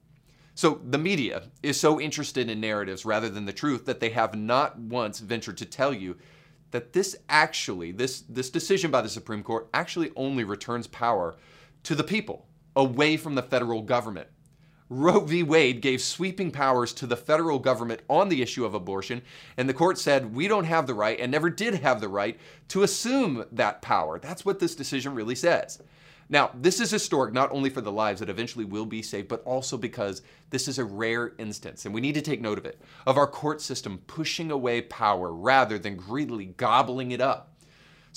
So 0.55 0.81
the 0.83 0.97
media 0.97 1.43
is 1.63 1.79
so 1.79 2.01
interested 2.01 2.49
in 2.49 2.59
narratives 2.59 3.05
rather 3.05 3.29
than 3.29 3.45
the 3.45 3.53
truth 3.53 3.85
that 3.85 3.99
they 3.99 4.09
have 4.09 4.35
not 4.35 4.77
once 4.77 5.19
ventured 5.19 5.57
to 5.57 5.65
tell 5.65 5.93
you 5.93 6.17
that 6.71 6.93
this 6.93 7.15
actually, 7.29 7.91
this, 7.91 8.21
this 8.21 8.49
decision 8.49 8.91
by 8.91 9.01
the 9.01 9.09
Supreme 9.09 9.43
Court 9.43 9.69
actually 9.73 10.11
only 10.15 10.43
returns 10.43 10.87
power 10.87 11.37
to 11.83 11.95
the 11.95 12.03
people, 12.03 12.47
away 12.75 13.15
from 13.15 13.35
the 13.35 13.43
federal 13.43 13.81
government. 13.81 14.27
Roe 14.89 15.19
v. 15.19 15.43
Wade 15.43 15.81
gave 15.81 16.01
sweeping 16.01 16.49
powers 16.49 16.93
to 16.93 17.05
the 17.05 17.17
federal 17.17 17.59
government 17.59 18.01
on 18.09 18.29
the 18.29 18.41
issue 18.41 18.63
of 18.63 18.73
abortion, 18.73 19.21
and 19.57 19.67
the 19.67 19.73
court 19.73 19.97
said 19.97 20.33
we 20.33 20.47
don't 20.47 20.63
have 20.63 20.87
the 20.87 20.93
right 20.93 21.19
and 21.19 21.31
never 21.31 21.49
did 21.49 21.75
have 21.75 21.99
the 21.99 22.07
right 22.07 22.39
to 22.69 22.83
assume 22.83 23.45
that 23.51 23.81
power. 23.81 24.17
That's 24.17 24.45
what 24.45 24.59
this 24.59 24.75
decision 24.75 25.13
really 25.13 25.35
says. 25.35 25.81
Now, 26.29 26.51
this 26.53 26.79
is 26.79 26.91
historic 26.91 27.33
not 27.33 27.51
only 27.51 27.69
for 27.69 27.81
the 27.81 27.91
lives 27.91 28.19
that 28.19 28.29
eventually 28.29 28.65
will 28.65 28.85
be 28.85 29.01
saved, 29.01 29.27
but 29.27 29.43
also 29.43 29.77
because 29.77 30.21
this 30.49 30.67
is 30.67 30.77
a 30.77 30.85
rare 30.85 31.33
instance, 31.37 31.85
and 31.85 31.93
we 31.93 32.01
need 32.01 32.15
to 32.15 32.21
take 32.21 32.41
note 32.41 32.57
of 32.57 32.65
it, 32.65 32.81
of 33.05 33.17
our 33.17 33.27
court 33.27 33.61
system 33.61 33.99
pushing 34.07 34.51
away 34.51 34.81
power 34.81 35.33
rather 35.33 35.77
than 35.77 35.95
greedily 35.95 36.45
gobbling 36.45 37.11
it 37.11 37.21
up. 37.21 37.56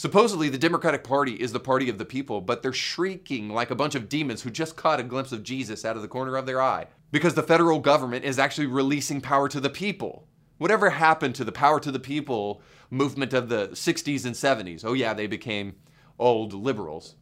Supposedly, 0.01 0.49
the 0.49 0.57
Democratic 0.57 1.05
Party 1.05 1.35
is 1.35 1.53
the 1.53 1.61
party 1.61 1.91
of 1.91 1.99
the 1.99 2.07
people, 2.07 2.41
but 2.41 2.63
they're 2.63 2.73
shrieking 2.73 3.51
like 3.51 3.71
a 3.71 3.75
bunch 3.75 3.95
of 3.95 4.09
demons 4.09 4.41
who 4.41 4.49
just 4.49 4.75
caught 4.75 4.99
a 4.99 5.03
glimpse 5.03 5.31
of 5.31 5.43
Jesus 5.43 5.85
out 5.85 5.95
of 5.95 6.01
the 6.01 6.09
corner 6.09 6.37
of 6.37 6.47
their 6.47 6.63
eye. 6.63 6.87
Because 7.13 7.35
the 7.35 7.43
federal 7.43 7.81
government 7.81 8.25
is 8.25 8.39
actually 8.39 8.67
releasing 8.67 9.21
power 9.21 9.47
to 9.51 9.61
the 9.61 9.69
people. 9.69 10.27
Whatever 10.57 10.89
happened 10.89 11.35
to 11.35 11.45
the 11.45 11.53
power 11.53 11.79
to 11.81 11.91
the 11.91 11.99
people 11.99 12.63
movement 12.89 13.35
of 13.35 13.51
the 13.51 13.69
60s 13.73 14.25
and 14.25 14.35
70s? 14.35 14.87
Oh, 14.87 14.95
yeah, 14.95 15.13
they 15.13 15.27
became 15.27 15.77
old 16.19 16.55
liberals. 16.55 17.17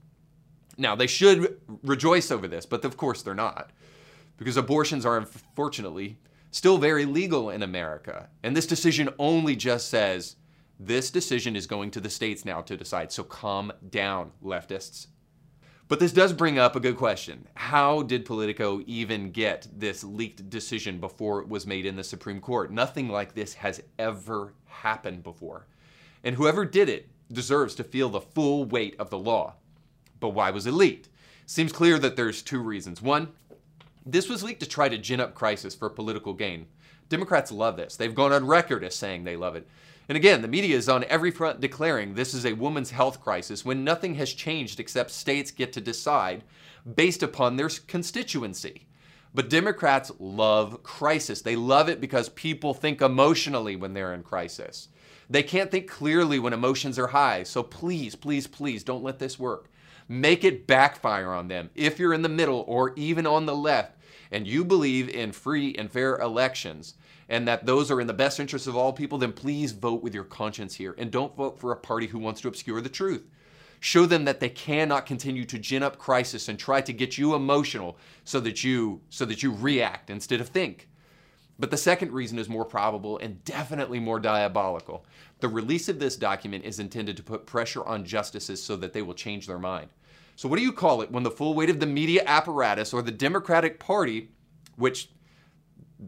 Now, 0.76 0.94
they 0.94 1.08
should 1.08 1.60
rejoice 1.82 2.30
over 2.30 2.46
this, 2.46 2.64
but 2.64 2.84
of 2.84 2.96
course 2.96 3.22
they're 3.22 3.34
not. 3.34 3.72
Because 4.36 4.56
abortions 4.56 5.04
are 5.04 5.16
unfortunately 5.16 6.20
still 6.52 6.78
very 6.78 7.06
legal 7.06 7.50
in 7.50 7.64
America. 7.64 8.28
And 8.44 8.56
this 8.56 8.68
decision 8.68 9.08
only 9.18 9.56
just 9.56 9.88
says 9.88 10.36
this 10.78 11.10
decision 11.10 11.56
is 11.56 11.66
going 11.66 11.90
to 11.92 12.00
the 12.00 12.10
states 12.10 12.44
now 12.44 12.60
to 12.62 12.76
decide, 12.76 13.10
so 13.10 13.24
calm 13.24 13.72
down, 13.90 14.32
leftists. 14.42 15.08
But 15.88 16.00
this 16.00 16.12
does 16.12 16.34
bring 16.34 16.58
up 16.58 16.76
a 16.76 16.80
good 16.80 16.96
question. 16.96 17.48
How 17.54 18.02
did 18.02 18.26
Politico 18.26 18.82
even 18.86 19.30
get 19.30 19.66
this 19.74 20.04
leaked 20.04 20.50
decision 20.50 21.00
before 21.00 21.40
it 21.40 21.48
was 21.48 21.66
made 21.66 21.86
in 21.86 21.96
the 21.96 22.04
Supreme 22.04 22.40
Court? 22.40 22.70
Nothing 22.70 23.08
like 23.08 23.34
this 23.34 23.54
has 23.54 23.82
ever 23.98 24.52
happened 24.66 25.22
before. 25.22 25.66
And 26.22 26.36
whoever 26.36 26.66
did 26.66 26.88
it 26.90 27.08
deserves 27.32 27.74
to 27.76 27.84
feel 27.84 28.10
the 28.10 28.20
full 28.20 28.66
weight 28.66 28.96
of 28.98 29.08
the 29.08 29.18
law. 29.18 29.54
But 30.20 30.30
why 30.30 30.50
was 30.50 30.66
it 30.66 30.72
leaked? 30.72 31.08
Seems 31.46 31.72
clear 31.72 31.98
that 31.98 32.16
there's 32.16 32.42
two 32.42 32.60
reasons. 32.60 33.00
One, 33.00 33.28
this 34.04 34.28
was 34.28 34.42
leaked 34.42 34.60
to 34.60 34.68
try 34.68 34.90
to 34.90 34.98
gin 34.98 35.20
up 35.20 35.34
crisis 35.34 35.74
for 35.74 35.88
political 35.88 36.34
gain. 36.34 36.66
Democrats 37.08 37.50
love 37.50 37.76
this. 37.76 37.96
They've 37.96 38.14
gone 38.14 38.32
on 38.32 38.46
record 38.46 38.84
as 38.84 38.94
saying 38.94 39.24
they 39.24 39.36
love 39.36 39.56
it. 39.56 39.66
And 40.08 40.16
again, 40.16 40.40
the 40.40 40.48
media 40.48 40.74
is 40.74 40.88
on 40.88 41.04
every 41.04 41.30
front 41.30 41.60
declaring 41.60 42.14
this 42.14 42.32
is 42.32 42.46
a 42.46 42.54
woman's 42.54 42.90
health 42.90 43.20
crisis 43.20 43.64
when 43.64 43.84
nothing 43.84 44.14
has 44.14 44.32
changed 44.32 44.80
except 44.80 45.10
states 45.10 45.50
get 45.50 45.72
to 45.74 45.82
decide 45.82 46.44
based 46.96 47.22
upon 47.22 47.56
their 47.56 47.68
constituency. 47.86 48.86
But 49.34 49.50
Democrats 49.50 50.10
love 50.18 50.82
crisis. 50.82 51.42
They 51.42 51.56
love 51.56 51.90
it 51.90 52.00
because 52.00 52.30
people 52.30 52.72
think 52.72 53.02
emotionally 53.02 53.76
when 53.76 53.92
they're 53.92 54.14
in 54.14 54.22
crisis. 54.22 54.88
They 55.28 55.42
can't 55.42 55.70
think 55.70 55.90
clearly 55.90 56.38
when 56.38 56.54
emotions 56.54 56.98
are 56.98 57.08
high. 57.08 57.42
So 57.42 57.62
please, 57.62 58.14
please, 58.14 58.46
please 58.46 58.82
don't 58.82 59.04
let 59.04 59.18
this 59.18 59.38
work. 59.38 59.68
Make 60.08 60.42
it 60.42 60.66
backfire 60.66 61.32
on 61.32 61.48
them. 61.48 61.68
If 61.74 61.98
you're 61.98 62.14
in 62.14 62.22
the 62.22 62.30
middle 62.30 62.64
or 62.66 62.94
even 62.96 63.26
on 63.26 63.44
the 63.44 63.54
left 63.54 63.98
and 64.30 64.46
you 64.46 64.64
believe 64.64 65.10
in 65.10 65.32
free 65.32 65.74
and 65.74 65.90
fair 65.90 66.16
elections 66.16 66.94
and 67.28 67.46
that 67.46 67.66
those 67.66 67.90
are 67.90 68.00
in 68.00 68.06
the 68.06 68.12
best 68.12 68.40
interest 68.40 68.66
of 68.66 68.76
all 68.76 68.92
people, 68.92 69.18
then 69.18 69.32
please 69.32 69.72
vote 69.72 70.02
with 70.02 70.14
your 70.14 70.24
conscience 70.24 70.74
here 70.74 70.94
and 70.98 71.10
don't 71.10 71.36
vote 71.36 71.58
for 71.58 71.72
a 71.72 71.76
party 71.76 72.06
who 72.06 72.18
wants 72.18 72.40
to 72.40 72.48
obscure 72.48 72.80
the 72.80 72.88
truth. 72.88 73.28
Show 73.80 74.06
them 74.06 74.24
that 74.24 74.40
they 74.40 74.48
cannot 74.48 75.06
continue 75.06 75.44
to 75.44 75.58
gin 75.58 75.82
up 75.82 75.98
crisis 75.98 76.48
and 76.48 76.58
try 76.58 76.80
to 76.80 76.92
get 76.92 77.18
you 77.18 77.34
emotional 77.34 77.96
so 78.24 78.40
that 78.40 78.64
you 78.64 79.02
so 79.08 79.24
that 79.24 79.42
you 79.42 79.52
react 79.52 80.10
instead 80.10 80.40
of 80.40 80.48
think. 80.48 80.88
But 81.60 81.70
the 81.70 81.76
second 81.76 82.12
reason 82.12 82.38
is 82.38 82.48
more 82.48 82.64
probable 82.64 83.18
and 83.18 83.44
definitely 83.44 83.98
more 83.98 84.20
diabolical. 84.20 85.04
The 85.40 85.48
release 85.48 85.88
of 85.88 85.98
this 85.98 86.16
document 86.16 86.64
is 86.64 86.78
intended 86.78 87.16
to 87.16 87.22
put 87.22 87.46
pressure 87.46 87.84
on 87.84 88.04
justices 88.04 88.62
so 88.62 88.76
that 88.76 88.92
they 88.92 89.02
will 89.02 89.14
change 89.14 89.46
their 89.46 89.58
mind. 89.58 89.90
So, 90.36 90.48
what 90.48 90.56
do 90.56 90.62
you 90.62 90.72
call 90.72 91.02
it 91.02 91.10
when 91.10 91.24
the 91.24 91.32
full 91.32 91.54
weight 91.54 91.70
of 91.70 91.80
the 91.80 91.86
media 91.86 92.22
apparatus 92.26 92.92
or 92.92 93.02
the 93.02 93.10
Democratic 93.10 93.80
Party, 93.80 94.28
which 94.76 95.10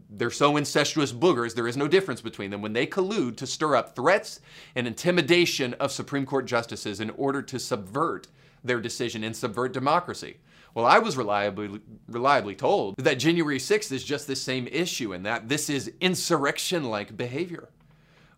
they're 0.09 0.31
so 0.31 0.57
incestuous 0.57 1.11
boogers, 1.11 1.53
there 1.53 1.67
is 1.67 1.77
no 1.77 1.87
difference 1.87 2.21
between 2.21 2.49
them, 2.49 2.61
when 2.61 2.73
they 2.73 2.87
collude 2.87 3.35
to 3.37 3.47
stir 3.47 3.75
up 3.75 3.95
threats 3.95 4.39
and 4.75 4.87
intimidation 4.87 5.73
of 5.75 5.91
Supreme 5.91 6.25
Court 6.25 6.45
justices 6.45 6.99
in 6.99 7.09
order 7.11 7.41
to 7.41 7.59
subvert 7.59 8.27
their 8.63 8.79
decision 8.79 9.23
and 9.23 9.35
subvert 9.35 9.73
democracy? 9.73 10.37
Well, 10.73 10.85
I 10.85 10.99
was 10.99 11.17
reliably, 11.17 11.81
reliably 12.07 12.55
told 12.55 12.95
that 12.97 13.15
January 13.15 13.57
6th 13.57 13.91
is 13.91 14.03
just 14.03 14.27
the 14.27 14.35
same 14.35 14.67
issue 14.67 15.13
and 15.13 15.25
that 15.25 15.49
this 15.49 15.69
is 15.69 15.91
insurrection 15.99 16.85
like 16.85 17.17
behavior. 17.17 17.67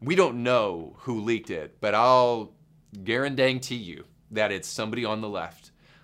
We 0.02 0.16
don't 0.16 0.42
know 0.42 0.96
who 1.00 1.22
leaked 1.22 1.52
it, 1.52 1.78
but 1.80 1.94
I'll 1.94 2.54
guarantee 3.04 3.76
you 3.76 4.06
that 4.32 4.52
it's 4.52 4.68
somebody 4.68 5.06
on 5.06 5.22
the 5.22 5.30
left 5.30 5.63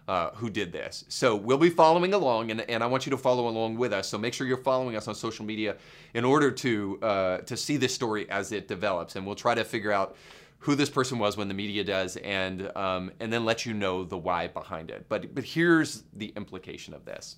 uh, 0.09 0.31
who 0.33 0.49
did 0.49 0.71
this. 0.71 1.05
So 1.07 1.35
we'll 1.35 1.59
be 1.59 1.69
following 1.69 2.15
along, 2.15 2.49
and, 2.49 2.61
and 2.61 2.83
I 2.83 2.87
want 2.87 3.05
you 3.05 3.11
to 3.11 3.17
follow 3.17 3.47
along 3.47 3.77
with 3.77 3.93
us. 3.93 4.07
So 4.07 4.17
make 4.17 4.33
sure 4.33 4.47
you're 4.47 4.57
following 4.57 4.95
us 4.95 5.07
on 5.07 5.13
social 5.13 5.45
media 5.45 5.75
in 6.15 6.25
order 6.25 6.49
to 6.49 6.99
uh, 7.03 7.37
to 7.41 7.55
see 7.55 7.77
this 7.77 7.93
story 7.93 8.27
as 8.31 8.51
it 8.51 8.67
develops, 8.67 9.15
and 9.15 9.23
we'll 9.23 9.35
try 9.35 9.53
to 9.53 9.63
figure 9.63 9.91
out 9.91 10.17
who 10.57 10.73
this 10.73 10.89
person 10.89 11.19
was 11.19 11.37
when 11.37 11.47
the 11.47 11.53
media 11.53 11.83
does, 11.83 12.17
and 12.17 12.75
um, 12.75 13.11
and 13.19 13.31
then 13.31 13.45
let 13.45 13.67
you 13.67 13.73
know 13.75 14.03
the 14.03 14.17
why 14.17 14.47
behind 14.47 14.89
it. 14.89 15.05
But 15.09 15.35
but 15.35 15.43
here's 15.43 16.05
the 16.13 16.33
implication 16.35 16.95
of 16.95 17.05
this: 17.05 17.35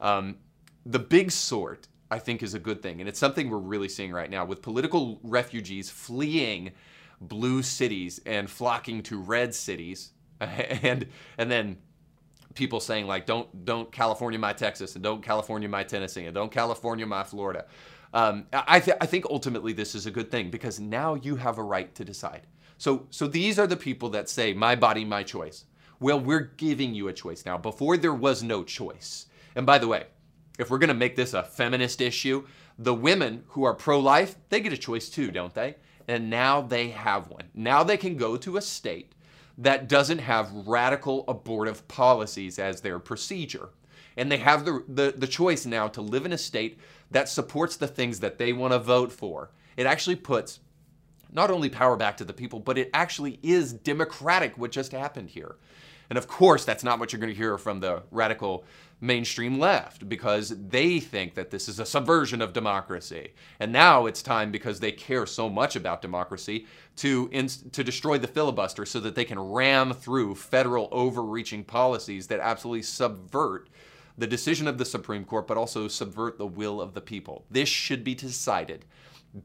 um, 0.00 0.34
the 0.84 0.98
big 0.98 1.30
sort, 1.30 1.86
I 2.10 2.18
think, 2.18 2.42
is 2.42 2.54
a 2.54 2.58
good 2.58 2.82
thing, 2.82 2.98
and 2.98 3.08
it's 3.08 3.20
something 3.20 3.48
we're 3.48 3.58
really 3.58 3.88
seeing 3.88 4.10
right 4.10 4.28
now 4.28 4.44
with 4.44 4.62
political 4.62 5.20
refugees 5.22 5.90
fleeing 5.90 6.72
blue 7.20 7.62
cities 7.62 8.20
and 8.26 8.50
flocking 8.50 9.00
to 9.04 9.20
red 9.20 9.54
cities, 9.54 10.10
and 10.40 11.06
and 11.38 11.48
then 11.48 11.76
people 12.54 12.80
saying 12.80 13.06
like 13.06 13.26
don't 13.26 13.64
don't 13.64 13.90
California 13.92 14.38
my 14.38 14.52
Texas 14.52 14.94
and 14.94 15.04
don't 15.04 15.22
California 15.22 15.68
my 15.68 15.84
Tennessee 15.84 16.24
and 16.24 16.34
don't 16.34 16.50
California 16.50 17.06
my 17.06 17.22
Florida. 17.22 17.66
Um, 18.12 18.46
I, 18.52 18.80
th- 18.80 18.96
I 19.00 19.06
think 19.06 19.26
ultimately 19.30 19.72
this 19.72 19.94
is 19.94 20.06
a 20.06 20.10
good 20.10 20.30
thing 20.30 20.50
because 20.50 20.80
now 20.80 21.14
you 21.14 21.36
have 21.36 21.58
a 21.58 21.62
right 21.62 21.94
to 21.94 22.04
decide. 22.04 22.42
So, 22.76 23.06
so 23.10 23.26
these 23.26 23.58
are 23.58 23.66
the 23.66 23.76
people 23.76 24.08
that 24.10 24.28
say, 24.28 24.52
my 24.52 24.74
body, 24.74 25.04
my 25.04 25.22
choice. 25.22 25.66
Well, 26.00 26.18
we're 26.18 26.50
giving 26.56 26.94
you 26.94 27.08
a 27.08 27.12
choice 27.12 27.44
now. 27.44 27.58
Before 27.58 27.96
there 27.96 28.14
was 28.14 28.42
no 28.42 28.64
choice. 28.64 29.26
And 29.54 29.66
by 29.66 29.78
the 29.78 29.86
way, 29.86 30.06
if 30.58 30.70
we're 30.70 30.78
going 30.78 30.88
to 30.88 30.94
make 30.94 31.14
this 31.14 31.34
a 31.34 31.42
feminist 31.42 32.00
issue, 32.00 32.46
the 32.78 32.94
women 32.94 33.44
who 33.48 33.64
are 33.64 33.74
pro 33.74 34.00
life, 34.00 34.36
they 34.48 34.60
get 34.60 34.72
a 34.72 34.78
choice 34.78 35.08
too, 35.08 35.30
don't 35.30 35.54
they? 35.54 35.76
And 36.08 36.30
now 36.30 36.62
they 36.62 36.88
have 36.88 37.28
one. 37.28 37.44
Now 37.54 37.84
they 37.84 37.96
can 37.96 38.16
go 38.16 38.36
to 38.38 38.56
a 38.56 38.62
state 38.62 39.14
that 39.60 39.88
doesn't 39.88 40.18
have 40.18 40.66
radical 40.66 41.24
abortive 41.28 41.86
policies 41.86 42.58
as 42.58 42.80
their 42.80 42.98
procedure. 42.98 43.68
And 44.16 44.32
they 44.32 44.38
have 44.38 44.64
the, 44.64 44.82
the, 44.88 45.14
the 45.16 45.26
choice 45.26 45.66
now 45.66 45.86
to 45.88 46.00
live 46.00 46.24
in 46.24 46.32
a 46.32 46.38
state 46.38 46.78
that 47.10 47.28
supports 47.28 47.76
the 47.76 47.86
things 47.86 48.20
that 48.20 48.38
they 48.38 48.52
want 48.52 48.72
to 48.72 48.78
vote 48.78 49.12
for. 49.12 49.50
It 49.76 49.86
actually 49.86 50.16
puts 50.16 50.60
not 51.30 51.50
only 51.50 51.68
power 51.68 51.96
back 51.96 52.16
to 52.16 52.24
the 52.24 52.32
people, 52.32 52.58
but 52.58 52.78
it 52.78 52.90
actually 52.94 53.38
is 53.42 53.72
democratic 53.72 54.56
what 54.58 54.72
just 54.72 54.92
happened 54.92 55.30
here. 55.30 55.56
And 56.08 56.18
of 56.18 56.26
course, 56.26 56.64
that's 56.64 56.82
not 56.82 56.98
what 56.98 57.12
you're 57.12 57.20
going 57.20 57.32
to 57.32 57.38
hear 57.38 57.56
from 57.56 57.80
the 57.80 58.02
radical 58.10 58.64
mainstream 59.00 59.58
left 59.58 60.08
because 60.08 60.54
they 60.68 61.00
think 61.00 61.34
that 61.34 61.50
this 61.50 61.68
is 61.68 61.78
a 61.78 61.86
subversion 61.86 62.42
of 62.42 62.52
democracy. 62.52 63.32
And 63.58 63.72
now 63.72 64.06
it's 64.06 64.22
time 64.22 64.50
because 64.50 64.80
they 64.80 64.92
care 64.92 65.26
so 65.26 65.48
much 65.48 65.76
about 65.76 66.02
democracy 66.02 66.66
to 66.96 67.28
to 67.28 67.84
destroy 67.84 68.18
the 68.18 68.26
filibuster 68.26 68.84
so 68.84 69.00
that 69.00 69.14
they 69.14 69.24
can 69.24 69.38
ram 69.38 69.92
through 69.92 70.34
federal 70.34 70.88
overreaching 70.92 71.64
policies 71.64 72.26
that 72.26 72.40
absolutely 72.40 72.82
subvert 72.82 73.68
the 74.18 74.26
decision 74.26 74.68
of 74.68 74.76
the 74.76 74.84
Supreme 74.84 75.24
Court, 75.24 75.46
but 75.46 75.56
also 75.56 75.88
subvert 75.88 76.36
the 76.36 76.46
will 76.46 76.80
of 76.80 76.92
the 76.92 77.00
people. 77.00 77.46
This 77.50 77.68
should 77.68 78.04
be 78.04 78.14
decided 78.14 78.84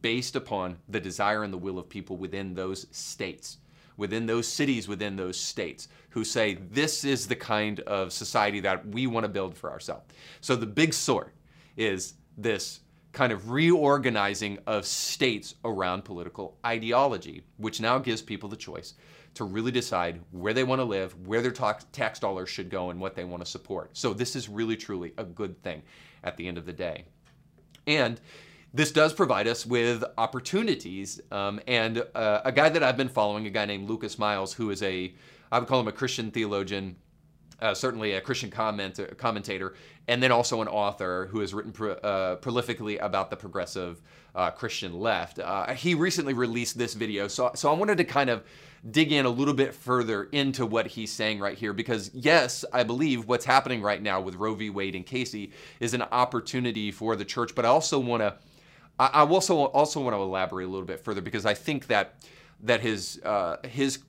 based 0.02 0.36
upon 0.36 0.78
the 0.90 1.00
desire 1.00 1.44
and 1.44 1.54
the 1.54 1.58
will 1.58 1.80
of 1.80 1.88
people 1.88 2.18
within 2.18 2.56
those 2.56 2.88
states, 2.92 3.58
within 3.98 4.26
those 4.26 4.48
cities, 4.48 4.88
within 4.88 5.16
those 5.16 5.40
states, 5.40 5.88
who 6.10 6.24
say, 6.24 6.56
this 6.72 7.04
is 7.04 7.28
the 7.28 7.36
kind 7.36 7.80
of 7.82 8.12
society 8.12 8.60
that 8.62 8.86
we 8.88 9.08
want 9.08 9.24
to 9.24 9.30
build 9.30 9.58
for 9.58 9.72
ourselves. 9.72 10.06
So 10.42 10.56
the 10.56 10.66
big 10.66 10.94
sort 10.94 11.34
is 11.78 12.14
this 12.38 12.82
kind 13.12 13.32
of 13.32 13.50
reorganizing 13.50 14.60
of 14.68 14.86
states 14.86 15.56
around 15.64 16.04
political 16.04 16.58
ideology, 16.66 17.44
which 17.58 17.80
now 17.80 17.98
gives 17.98 18.22
people 18.22 18.50
the 18.50 18.58
choice 18.58 18.96
to 19.36 19.44
really 19.44 19.72
decide 19.72 20.22
where 20.32 20.54
they 20.54 20.64
want 20.64 20.80
to 20.80 20.86
live, 20.86 21.16
where 21.28 21.42
their 21.42 21.52
tax 21.52 22.20
dollars 22.20 22.50
should 22.50 22.70
go, 22.70 22.90
and 22.90 23.00
what 23.00 23.16
they 23.16 23.24
want 23.24 23.44
to 23.44 23.50
support. 23.50 23.90
So 23.98 24.14
this 24.14 24.36
is 24.36 24.48
really, 24.48 24.78
truly 24.78 25.14
a 25.18 25.24
good 25.24 25.62
thing 25.62 25.82
at 26.24 26.38
the 26.38 26.48
end 26.48 26.58
of 26.58 26.66
the 26.66 26.74
day. 26.74 27.06
And 27.88 28.20
this 28.76 28.92
does 28.92 29.14
provide 29.14 29.48
us 29.48 29.66
with 29.66 30.04
opportunities. 30.18 31.22
Um, 31.32 31.62
and 31.66 32.06
uh, 32.14 32.42
a 32.44 32.52
guy 32.52 32.68
that 32.68 32.84
I've 32.84 32.98
been 32.98 33.10
following, 33.10 33.48
a 33.48 33.50
guy 33.50 33.66
named 33.66 33.90
Lucas 33.90 34.20
Miles, 34.20 34.54
who 34.54 34.70
is 34.70 34.84
a, 34.84 35.14
I 35.52 35.60
would 35.60 35.68
call 35.68 35.80
him 35.80 35.88
a 35.88 35.94
Christian 35.94 36.30
theologian, 36.30 36.98
uh, 37.62 37.74
certainly 37.74 38.14
a 38.14 38.22
Christian 38.22 38.52
comment, 38.52 39.00
commentator, 39.18 39.76
and 40.10 40.22
then 40.22 40.32
also 40.32 40.62
an 40.62 40.68
author 40.68 41.30
who 41.32 41.40
has 41.40 41.54
written 41.54 41.72
pro, 41.72 41.94
uh, 41.94 42.36
prolifically 42.38 43.02
about 43.02 43.30
the 43.30 43.38
progressive 43.38 44.02
uh, 44.36 44.52
Christian 44.52 45.00
left. 45.00 45.40
Uh, 45.40 45.74
he 45.74 45.96
recently 45.96 46.34
released 46.34 46.78
this 46.78 46.96
video, 46.96 47.30
so, 47.30 47.52
so 47.56 47.72
I 47.72 47.76
wanted 47.78 47.98
to 48.00 48.04
kind 48.04 48.30
of 48.30 48.44
dig 48.92 49.14
in 49.14 49.26
a 49.26 49.30
little 49.30 49.54
bit 49.54 49.74
further 49.74 50.26
into 50.26 50.66
what 50.66 50.86
he's 50.86 51.12
saying 51.12 51.40
right 51.40 51.58
here 51.58 51.72
because, 51.72 52.12
yes, 52.14 52.66
I 52.74 52.84
believe 52.84 53.26
what's 53.26 53.46
happening 53.46 53.82
right 53.82 54.02
now 54.02 54.20
with 54.20 54.36
Roe 54.36 54.54
v. 54.54 54.70
Wade 54.70 54.96
and 54.96 55.06
Casey 55.06 55.54
is 55.80 55.94
an 55.94 56.02
opportunity 56.02 56.92
for 56.92 57.16
the 57.16 57.26
church, 57.26 57.56
but 57.56 57.64
I 57.64 57.70
also 57.70 58.00
want 58.00 58.22
to. 58.22 58.36
I 58.98 59.26
also 59.26 59.66
also 59.66 60.02
want 60.02 60.16
to 60.16 60.22
elaborate 60.22 60.66
a 60.66 60.70
little 60.70 60.86
bit 60.86 61.02
further 61.02 61.22
because 61.22 61.46
I 61.46 61.54
think 61.54 61.88
that 61.88 62.16
that 62.62 62.82
his 62.82 63.20
uh, 63.24 63.58
his 63.68 64.00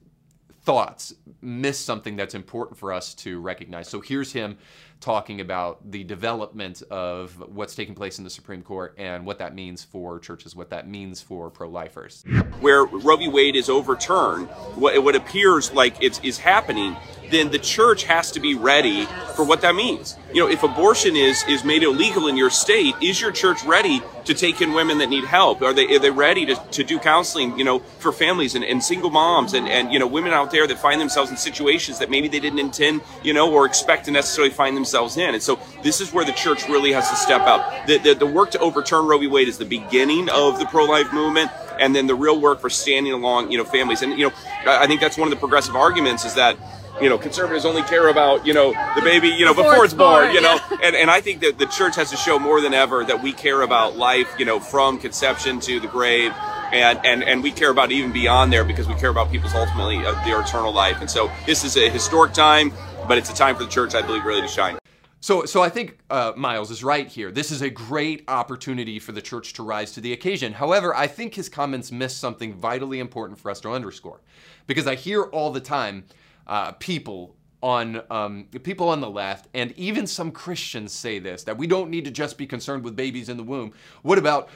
thoughts 0.62 1.14
miss 1.40 1.78
something 1.78 2.16
that's 2.16 2.34
important 2.34 2.76
for 2.76 2.92
us 2.92 3.14
to 3.14 3.40
recognize. 3.40 3.88
So 3.88 4.00
here's 4.00 4.32
him 4.32 4.58
talking 5.00 5.40
about 5.40 5.90
the 5.92 6.02
development 6.02 6.82
of 6.90 7.32
what's 7.48 7.74
taking 7.74 7.94
place 7.94 8.18
in 8.18 8.24
the 8.24 8.30
Supreme 8.30 8.62
Court 8.62 8.94
and 8.98 9.24
what 9.24 9.38
that 9.38 9.54
means 9.54 9.84
for 9.84 10.18
churches, 10.18 10.56
what 10.56 10.70
that 10.70 10.88
means 10.88 11.20
for 11.20 11.50
pro-lifers. 11.50 12.24
Where 12.60 12.84
Roe 12.84 13.16
v. 13.16 13.28
Wade 13.28 13.54
is 13.54 13.68
overturned, 13.68 14.48
what, 14.74 15.00
what 15.04 15.14
appears 15.14 15.72
like 15.72 16.02
it's 16.02 16.18
is 16.20 16.38
happening 16.38 16.96
then 17.30 17.50
the 17.50 17.58
church 17.58 18.04
has 18.04 18.30
to 18.32 18.40
be 18.40 18.54
ready 18.54 19.06
for 19.34 19.44
what 19.44 19.60
that 19.60 19.74
means. 19.74 20.16
You 20.32 20.42
know, 20.42 20.50
if 20.50 20.62
abortion 20.62 21.16
is 21.16 21.44
is 21.48 21.64
made 21.64 21.82
illegal 21.82 22.28
in 22.28 22.36
your 22.36 22.50
state, 22.50 22.94
is 23.00 23.20
your 23.20 23.32
church 23.32 23.62
ready 23.64 24.02
to 24.24 24.34
take 24.34 24.60
in 24.60 24.72
women 24.72 24.98
that 24.98 25.08
need 25.08 25.24
help? 25.24 25.62
Are 25.62 25.72
they 25.72 25.96
are 25.96 25.98
they 25.98 26.10
ready 26.10 26.46
to, 26.46 26.56
to 26.72 26.84
do 26.84 26.98
counseling, 26.98 27.58
you 27.58 27.64
know, 27.64 27.78
for 27.78 28.12
families 28.12 28.54
and, 28.54 28.64
and 28.64 28.82
single 28.82 29.10
moms 29.10 29.54
and, 29.54 29.68
and 29.68 29.92
you 29.92 29.98
know 29.98 30.06
women 30.06 30.32
out 30.32 30.50
there 30.50 30.66
that 30.66 30.78
find 30.78 31.00
themselves 31.00 31.30
in 31.30 31.36
situations 31.36 31.98
that 31.98 32.10
maybe 32.10 32.28
they 32.28 32.40
didn't 32.40 32.58
intend, 32.58 33.02
you 33.22 33.32
know, 33.32 33.52
or 33.52 33.66
expect 33.66 34.06
to 34.06 34.10
necessarily 34.10 34.52
find 34.52 34.76
themselves 34.76 35.16
in. 35.16 35.34
And 35.34 35.42
so 35.42 35.58
this 35.82 36.00
is 36.00 36.12
where 36.12 36.24
the 36.24 36.32
church 36.32 36.68
really 36.68 36.92
has 36.92 37.08
to 37.10 37.16
step 37.16 37.42
up. 37.42 37.86
The 37.86 37.98
the, 37.98 38.14
the 38.14 38.26
work 38.26 38.50
to 38.52 38.58
overturn 38.58 39.06
Roe 39.06 39.18
v. 39.18 39.26
Wade 39.26 39.48
is 39.48 39.58
the 39.58 39.64
beginning 39.64 40.28
of 40.30 40.58
the 40.58 40.66
pro 40.66 40.84
life 40.84 41.12
movement 41.12 41.50
and 41.78 41.94
then 41.94 42.06
the 42.06 42.14
real 42.14 42.40
work 42.40 42.60
for 42.60 42.70
standing 42.70 43.12
along, 43.12 43.50
you 43.50 43.58
know, 43.58 43.64
families. 43.64 44.02
And 44.02 44.18
you 44.18 44.28
know, 44.28 44.34
I 44.66 44.86
think 44.86 45.00
that's 45.00 45.18
one 45.18 45.28
of 45.28 45.30
the 45.30 45.40
progressive 45.40 45.76
arguments 45.76 46.24
is 46.24 46.34
that 46.34 46.56
you 47.00 47.08
know, 47.08 47.18
conservatives 47.18 47.64
only 47.64 47.82
care 47.82 48.08
about, 48.08 48.46
you 48.46 48.54
know, 48.54 48.72
the 48.94 49.02
baby, 49.02 49.28
you 49.28 49.44
know, 49.44 49.52
before, 49.52 49.72
before 49.72 49.84
it's 49.84 49.94
born, 49.94 50.24
born 50.24 50.34
you 50.34 50.40
know. 50.40 50.58
Yeah. 50.70 50.78
And, 50.82 50.96
and 50.96 51.10
I 51.10 51.20
think 51.20 51.40
that 51.40 51.58
the 51.58 51.66
church 51.66 51.96
has 51.96 52.10
to 52.10 52.16
show 52.16 52.38
more 52.38 52.60
than 52.60 52.74
ever 52.74 53.04
that 53.04 53.22
we 53.22 53.32
care 53.32 53.62
about 53.62 53.96
life, 53.96 54.34
you 54.38 54.44
know, 54.44 54.60
from 54.60 54.98
conception 54.98 55.60
to 55.60 55.80
the 55.80 55.88
grave. 55.88 56.32
And, 56.72 56.98
and, 57.04 57.22
and 57.22 57.42
we 57.42 57.52
care 57.52 57.70
about 57.70 57.92
even 57.92 58.12
beyond 58.12 58.52
there 58.52 58.64
because 58.64 58.88
we 58.88 58.94
care 58.94 59.10
about 59.10 59.30
people's 59.30 59.54
ultimately 59.54 59.98
uh, 59.98 60.12
their 60.24 60.40
eternal 60.40 60.72
life. 60.72 61.00
And 61.00 61.08
so 61.08 61.30
this 61.46 61.62
is 61.64 61.76
a 61.76 61.88
historic 61.88 62.32
time, 62.32 62.72
but 63.06 63.18
it's 63.18 63.30
a 63.30 63.34
time 63.34 63.54
for 63.54 63.62
the 63.62 63.70
church, 63.70 63.94
I 63.94 64.02
believe, 64.02 64.24
really 64.24 64.40
to 64.40 64.48
shine. 64.48 64.78
So, 65.20 65.44
so 65.44 65.62
I 65.62 65.68
think 65.68 65.98
uh, 66.10 66.32
Miles 66.36 66.70
is 66.70 66.82
right 66.82 67.06
here. 67.06 67.30
This 67.30 67.50
is 67.50 67.62
a 67.62 67.70
great 67.70 68.24
opportunity 68.28 68.98
for 68.98 69.12
the 69.12 69.22
church 69.22 69.52
to 69.54 69.62
rise 69.62 69.92
to 69.92 70.00
the 70.00 70.12
occasion. 70.12 70.52
However, 70.52 70.94
I 70.94 71.06
think 71.06 71.34
his 71.34 71.48
comments 71.48 71.92
miss 71.92 72.16
something 72.16 72.54
vitally 72.54 73.00
important 73.00 73.38
for 73.38 73.50
us 73.50 73.60
to 73.60 73.70
underscore, 73.70 74.20
because 74.66 74.86
I 74.86 74.94
hear 74.94 75.22
all 75.22 75.52
the 75.52 75.60
time 75.60 76.04
uh, 76.46 76.72
people 76.72 77.36
on 77.62 78.02
um, 78.10 78.48
people 78.62 78.88
on 78.88 79.00
the 79.00 79.10
left, 79.10 79.48
and 79.54 79.72
even 79.76 80.06
some 80.06 80.30
Christians 80.30 80.92
say 80.92 81.18
this 81.18 81.42
that 81.44 81.56
we 81.56 81.66
don't 81.66 81.90
need 81.90 82.04
to 82.04 82.10
just 82.10 82.38
be 82.38 82.46
concerned 82.46 82.84
with 82.84 82.94
babies 82.94 83.28
in 83.28 83.36
the 83.36 83.42
womb. 83.42 83.72
What 84.02 84.18
about 84.18 84.48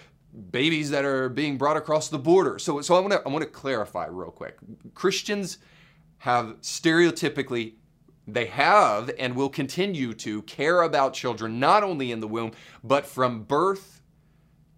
babies 0.52 0.90
that 0.90 1.04
are 1.04 1.28
being 1.28 1.58
brought 1.58 1.76
across 1.76 2.08
the 2.08 2.18
border? 2.18 2.58
So, 2.58 2.80
so 2.82 2.94
I 2.94 3.00
want 3.00 3.12
to 3.12 3.22
I 3.24 3.28
want 3.28 3.42
to 3.42 3.50
clarify 3.50 4.06
real 4.06 4.30
quick. 4.30 4.58
Christians 4.94 5.58
have 6.18 6.60
stereotypically 6.60 7.74
they 8.28 8.46
have 8.46 9.10
and 9.18 9.34
will 9.34 9.48
continue 9.48 10.14
to 10.14 10.42
care 10.42 10.82
about 10.82 11.14
children 11.14 11.58
not 11.58 11.82
only 11.82 12.12
in 12.12 12.20
the 12.20 12.28
womb 12.28 12.52
but 12.84 13.06
from 13.06 13.42
birth 13.42 14.02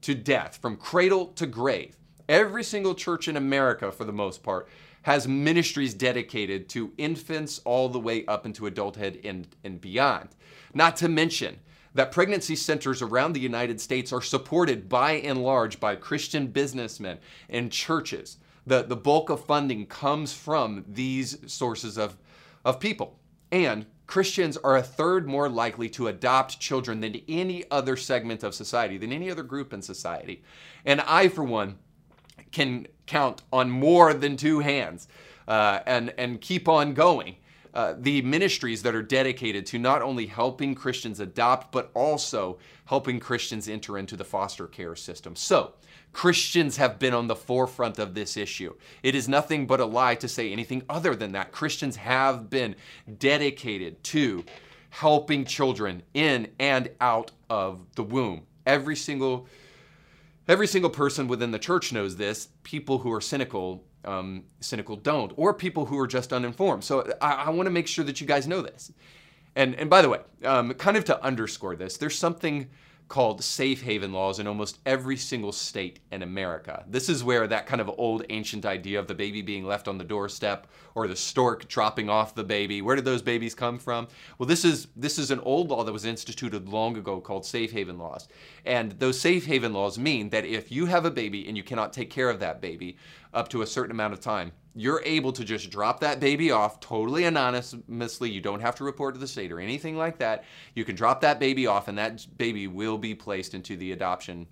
to 0.02 0.14
death, 0.14 0.58
from 0.60 0.76
cradle 0.76 1.26
to 1.28 1.46
grave. 1.46 1.96
Every 2.28 2.64
single 2.64 2.94
church 2.94 3.28
in 3.28 3.36
America, 3.36 3.90
for 3.92 4.04
the 4.04 4.12
most 4.12 4.42
part, 4.42 4.68
has 5.02 5.28
ministries 5.28 5.94
dedicated 5.94 6.68
to 6.70 6.92
infants 6.96 7.60
all 7.64 7.88
the 7.88 7.98
way 7.98 8.24
up 8.26 8.46
into 8.46 8.66
adulthood 8.66 9.20
and, 9.24 9.46
and 9.64 9.80
beyond. 9.80 10.30
Not 10.74 10.96
to 10.98 11.08
mention 11.08 11.58
that 11.94 12.12
pregnancy 12.12 12.56
centers 12.56 13.02
around 13.02 13.32
the 13.32 13.40
United 13.40 13.80
States 13.80 14.12
are 14.12 14.22
supported 14.22 14.88
by 14.88 15.12
and 15.12 15.42
large 15.42 15.78
by 15.78 15.96
Christian 15.96 16.46
businessmen 16.46 17.18
and 17.48 17.70
churches. 17.70 18.38
The, 18.66 18.82
the 18.82 18.96
bulk 18.96 19.28
of 19.28 19.44
funding 19.44 19.86
comes 19.86 20.32
from 20.32 20.84
these 20.88 21.38
sources 21.52 21.98
of, 21.98 22.16
of 22.64 22.80
people. 22.80 23.18
And 23.50 23.86
Christians 24.06 24.56
are 24.58 24.76
a 24.76 24.82
third 24.82 25.26
more 25.26 25.48
likely 25.48 25.88
to 25.90 26.08
adopt 26.08 26.60
children 26.60 27.00
than 27.00 27.20
any 27.28 27.64
other 27.70 27.96
segment 27.96 28.42
of 28.42 28.54
society, 28.54 28.98
than 28.98 29.12
any 29.12 29.30
other 29.30 29.42
group 29.42 29.72
in 29.72 29.82
society. 29.82 30.42
And 30.84 31.00
I, 31.02 31.28
for 31.28 31.44
one, 31.44 31.78
can 32.52 32.86
count 33.06 33.42
on 33.52 33.70
more 33.70 34.14
than 34.14 34.36
two 34.36 34.60
hands 34.60 35.08
uh, 35.48 35.80
and, 35.86 36.14
and 36.18 36.40
keep 36.40 36.68
on 36.68 36.94
going. 36.94 37.36
Uh, 37.74 37.94
the 37.98 38.20
ministries 38.22 38.82
that 38.82 38.94
are 38.94 39.02
dedicated 39.02 39.64
to 39.64 39.78
not 39.78 40.02
only 40.02 40.26
helping 40.26 40.74
Christians 40.74 41.20
adopt, 41.20 41.72
but 41.72 41.90
also 41.94 42.58
helping 42.84 43.18
Christians 43.18 43.66
enter 43.66 43.96
into 43.96 44.14
the 44.14 44.24
foster 44.24 44.66
care 44.66 44.94
system. 44.94 45.34
So, 45.34 45.72
Christians 46.12 46.76
have 46.76 46.98
been 46.98 47.14
on 47.14 47.26
the 47.26 47.34
forefront 47.34 47.98
of 47.98 48.14
this 48.14 48.36
issue. 48.36 48.74
It 49.02 49.14
is 49.14 49.28
nothing 49.28 49.66
but 49.66 49.80
a 49.80 49.86
lie 49.86 50.14
to 50.16 50.28
say 50.28 50.52
anything 50.52 50.82
other 50.90 51.16
than 51.16 51.32
that. 51.32 51.52
Christians 51.52 51.96
have 51.96 52.50
been 52.50 52.76
dedicated 53.18 54.04
to 54.04 54.44
helping 54.90 55.46
children 55.46 56.02
in 56.12 56.48
and 56.60 56.90
out 57.00 57.30
of 57.48 57.80
the 57.94 58.02
womb. 58.02 58.42
Every 58.66 58.94
single 58.94 59.46
Every 60.48 60.66
single 60.66 60.90
person 60.90 61.28
within 61.28 61.52
the 61.52 61.58
church 61.58 61.92
knows 61.92 62.16
this. 62.16 62.48
People 62.64 62.98
who 62.98 63.12
are 63.12 63.20
cynical, 63.20 63.84
um, 64.04 64.44
cynical 64.60 64.96
don't, 64.96 65.32
or 65.36 65.54
people 65.54 65.86
who 65.86 65.98
are 65.98 66.06
just 66.06 66.32
uninformed. 66.32 66.82
So 66.84 67.12
I, 67.20 67.32
I 67.32 67.50
want 67.50 67.66
to 67.66 67.70
make 67.70 67.86
sure 67.86 68.04
that 68.04 68.20
you 68.20 68.26
guys 68.26 68.46
know 68.46 68.60
this. 68.60 68.92
And 69.54 69.74
and 69.76 69.88
by 69.88 70.02
the 70.02 70.08
way, 70.08 70.20
um, 70.44 70.72
kind 70.74 70.96
of 70.96 71.04
to 71.06 71.22
underscore 71.22 71.76
this, 71.76 71.96
there's 71.96 72.18
something 72.18 72.68
called 73.12 73.44
safe 73.44 73.82
haven 73.82 74.10
laws 74.10 74.38
in 74.38 74.46
almost 74.46 74.78
every 74.86 75.18
single 75.18 75.52
state 75.52 76.00
in 76.12 76.22
America. 76.22 76.82
This 76.88 77.10
is 77.10 77.22
where 77.22 77.46
that 77.46 77.66
kind 77.66 77.82
of 77.82 77.90
old 77.98 78.24
ancient 78.30 78.64
idea 78.64 78.98
of 78.98 79.06
the 79.06 79.14
baby 79.14 79.42
being 79.42 79.66
left 79.66 79.86
on 79.86 79.98
the 79.98 80.04
doorstep 80.04 80.66
or 80.94 81.06
the 81.06 81.14
stork 81.14 81.68
dropping 81.68 82.08
off 82.08 82.34
the 82.34 82.42
baby, 82.42 82.80
where 82.80 82.96
did 82.96 83.04
those 83.04 83.20
babies 83.20 83.54
come 83.54 83.78
from? 83.78 84.08
Well, 84.38 84.46
this 84.46 84.64
is 84.64 84.88
this 84.96 85.18
is 85.18 85.30
an 85.30 85.40
old 85.40 85.68
law 85.68 85.84
that 85.84 85.92
was 85.92 86.06
instituted 86.06 86.70
long 86.70 86.96
ago 86.96 87.20
called 87.20 87.44
safe 87.44 87.70
haven 87.70 87.98
laws. 87.98 88.28
And 88.64 88.92
those 88.92 89.20
safe 89.20 89.44
haven 89.44 89.74
laws 89.74 89.98
mean 89.98 90.30
that 90.30 90.46
if 90.46 90.72
you 90.72 90.86
have 90.86 91.04
a 91.04 91.10
baby 91.10 91.46
and 91.46 91.54
you 91.54 91.62
cannot 91.62 91.92
take 91.92 92.08
care 92.08 92.30
of 92.30 92.40
that 92.40 92.62
baby 92.62 92.96
up 93.34 93.48
to 93.48 93.60
a 93.60 93.66
certain 93.66 93.90
amount 93.90 94.14
of 94.14 94.20
time, 94.20 94.52
you're 94.74 95.02
able 95.04 95.32
to 95.32 95.44
just 95.44 95.70
drop 95.70 96.00
that 96.00 96.18
baby 96.18 96.50
off 96.50 96.80
totally 96.80 97.24
anonymously. 97.24 98.30
You 98.30 98.40
don't 98.40 98.60
have 98.60 98.74
to 98.76 98.84
report 98.84 99.14
to 99.14 99.20
the 99.20 99.28
state 99.28 99.52
or 99.52 99.60
anything 99.60 99.96
like 99.96 100.18
that. 100.18 100.44
You 100.74 100.84
can 100.84 100.96
drop 100.96 101.20
that 101.20 101.38
baby 101.38 101.66
off 101.66 101.88
and 101.88 101.98
that 101.98 102.26
baby 102.38 102.66
will 102.66 102.96
be 102.96 103.14
placed 103.14 103.54
into 103.54 103.76
the 103.76 103.92
adoption 103.92 104.46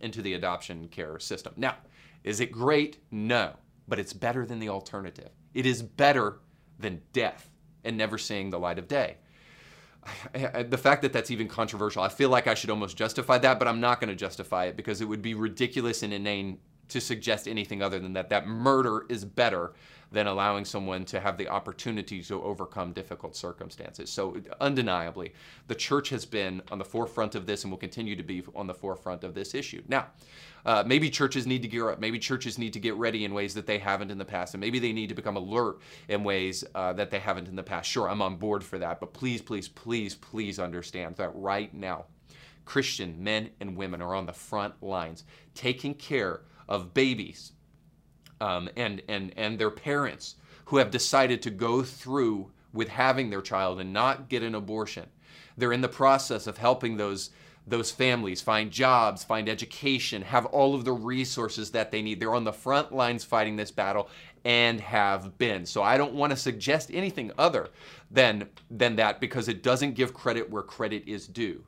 into 0.00 0.22
the 0.22 0.32
adoption 0.32 0.88
care 0.88 1.18
system. 1.18 1.52
Now, 1.58 1.76
is 2.24 2.40
it 2.40 2.50
great? 2.50 2.98
No, 3.10 3.52
but 3.86 3.98
it's 3.98 4.14
better 4.14 4.46
than 4.46 4.58
the 4.58 4.70
alternative. 4.70 5.28
It 5.52 5.66
is 5.66 5.82
better 5.82 6.38
than 6.78 7.02
death 7.12 7.50
and 7.84 7.98
never 7.98 8.16
seeing 8.16 8.48
the 8.48 8.58
light 8.58 8.78
of 8.78 8.88
day. 8.88 9.16
The 10.32 10.78
fact 10.78 11.02
that 11.02 11.12
that's 11.12 11.30
even 11.30 11.48
controversial, 11.48 12.02
I 12.02 12.08
feel 12.08 12.30
like 12.30 12.46
I 12.46 12.54
should 12.54 12.70
almost 12.70 12.96
justify 12.96 13.36
that, 13.38 13.58
but 13.58 13.68
I'm 13.68 13.80
not 13.80 14.00
going 14.00 14.08
to 14.08 14.16
justify 14.16 14.64
it 14.64 14.76
because 14.76 15.02
it 15.02 15.04
would 15.04 15.20
be 15.20 15.34
ridiculous 15.34 16.02
and 16.02 16.14
inane 16.14 16.58
to 16.90 17.00
suggest 17.00 17.48
anything 17.48 17.82
other 17.82 17.98
than 17.98 18.12
that 18.14 18.28
that 18.30 18.46
murder 18.46 19.06
is 19.08 19.24
better 19.24 19.72
than 20.12 20.26
allowing 20.26 20.64
someone 20.64 21.04
to 21.04 21.20
have 21.20 21.36
the 21.36 21.48
opportunity 21.48 22.22
to 22.22 22.42
overcome 22.42 22.92
difficult 22.92 23.36
circumstances. 23.36 24.10
So, 24.10 24.36
undeniably, 24.60 25.32
the 25.68 25.74
church 25.74 26.08
has 26.08 26.24
been 26.26 26.62
on 26.70 26.78
the 26.78 26.84
forefront 26.84 27.34
of 27.36 27.46
this 27.46 27.62
and 27.62 27.70
will 27.70 27.78
continue 27.78 28.16
to 28.16 28.22
be 28.22 28.42
on 28.54 28.66
the 28.66 28.74
forefront 28.74 29.22
of 29.22 29.34
this 29.34 29.54
issue. 29.54 29.82
Now, 29.88 30.08
uh, 30.66 30.82
maybe 30.84 31.10
churches 31.10 31.46
need 31.46 31.62
to 31.62 31.68
gear 31.68 31.90
up. 31.90 32.00
Maybe 32.00 32.18
churches 32.18 32.58
need 32.58 32.72
to 32.72 32.80
get 32.80 32.94
ready 32.96 33.24
in 33.24 33.32
ways 33.32 33.54
that 33.54 33.66
they 33.66 33.78
haven't 33.78 34.10
in 34.10 34.18
the 34.18 34.24
past. 34.24 34.54
And 34.54 34.60
maybe 34.60 34.78
they 34.78 34.92
need 34.92 35.08
to 35.08 35.14
become 35.14 35.36
alert 35.36 35.78
in 36.08 36.24
ways 36.24 36.64
uh, 36.74 36.92
that 36.94 37.10
they 37.10 37.20
haven't 37.20 37.48
in 37.48 37.56
the 37.56 37.62
past. 37.62 37.88
Sure, 37.88 38.10
I'm 38.10 38.20
on 38.20 38.36
board 38.36 38.64
for 38.64 38.78
that. 38.78 39.00
But 39.00 39.12
please, 39.12 39.40
please, 39.40 39.68
please, 39.68 40.16
please 40.16 40.58
understand 40.58 41.16
that 41.16 41.30
right 41.34 41.72
now, 41.72 42.06
Christian 42.64 43.22
men 43.22 43.50
and 43.60 43.76
women 43.76 44.02
are 44.02 44.14
on 44.14 44.26
the 44.26 44.32
front 44.32 44.82
lines 44.82 45.24
taking 45.54 45.94
care 45.94 46.42
of 46.70 46.94
babies 46.94 47.52
um, 48.40 48.70
and, 48.76 49.02
and, 49.08 49.32
and 49.36 49.58
their 49.58 49.70
parents 49.70 50.36
who 50.66 50.76
have 50.78 50.90
decided 50.90 51.42
to 51.42 51.50
go 51.50 51.82
through 51.82 52.50
with 52.72 52.88
having 52.88 53.28
their 53.28 53.42
child 53.42 53.80
and 53.80 53.92
not 53.92 54.28
get 54.28 54.42
an 54.42 54.54
abortion. 54.54 55.06
They're 55.56 55.72
in 55.72 55.80
the 55.80 55.88
process 55.88 56.46
of 56.46 56.56
helping 56.56 56.96
those, 56.96 57.30
those 57.66 57.90
families 57.90 58.40
find 58.40 58.70
jobs, 58.70 59.24
find 59.24 59.48
education, 59.48 60.22
have 60.22 60.46
all 60.46 60.74
of 60.74 60.84
the 60.84 60.92
resources 60.92 61.72
that 61.72 61.90
they 61.90 62.00
need. 62.00 62.20
They're 62.20 62.34
on 62.34 62.44
the 62.44 62.52
front 62.52 62.94
lines 62.94 63.24
fighting 63.24 63.56
this 63.56 63.72
battle 63.72 64.08
and 64.44 64.80
have 64.80 65.36
been. 65.36 65.66
So 65.66 65.82
I 65.82 65.98
don't 65.98 66.14
want 66.14 66.30
to 66.30 66.36
suggest 66.36 66.90
anything 66.92 67.32
other 67.36 67.68
than, 68.10 68.48
than 68.70 68.96
that 68.96 69.20
because 69.20 69.48
it 69.48 69.62
doesn't 69.62 69.94
give 69.94 70.14
credit 70.14 70.48
where 70.48 70.62
credit 70.62 71.06
is 71.06 71.26
due. 71.26 71.64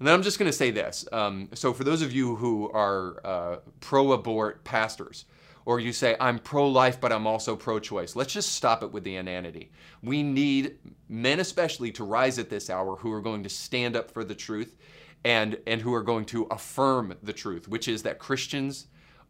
And 0.00 0.08
then 0.08 0.14
I'm 0.14 0.22
just 0.22 0.38
going 0.38 0.50
to 0.50 0.56
say 0.56 0.70
this. 0.70 1.06
Um, 1.12 1.50
so, 1.52 1.74
for 1.74 1.84
those 1.84 2.00
of 2.00 2.10
you 2.10 2.34
who 2.36 2.70
are 2.72 3.20
uh, 3.24 3.56
pro 3.80 4.12
abort 4.12 4.64
pastors, 4.64 5.26
or 5.66 5.78
you 5.78 5.92
say, 5.92 6.16
I'm 6.18 6.38
pro 6.38 6.66
life, 6.66 6.98
but 6.98 7.12
I'm 7.12 7.26
also 7.26 7.54
pro 7.54 7.78
choice, 7.78 8.16
let's 8.16 8.32
just 8.32 8.54
stop 8.54 8.82
it 8.82 8.90
with 8.90 9.04
the 9.04 9.16
inanity. 9.16 9.70
We 10.02 10.22
need 10.22 10.78
men, 11.10 11.38
especially, 11.38 11.92
to 11.92 12.04
rise 12.04 12.38
at 12.38 12.48
this 12.48 12.70
hour 12.70 12.96
who 12.96 13.12
are 13.12 13.20
going 13.20 13.42
to 13.42 13.50
stand 13.50 13.94
up 13.94 14.10
for 14.10 14.24
the 14.24 14.34
truth 14.34 14.74
and, 15.22 15.58
and 15.66 15.82
who 15.82 15.92
are 15.92 16.02
going 16.02 16.24
to 16.26 16.44
affirm 16.44 17.14
the 17.22 17.34
truth, 17.34 17.68
which 17.68 17.86
is 17.86 18.02
that 18.04 18.18
Christians 18.18 18.86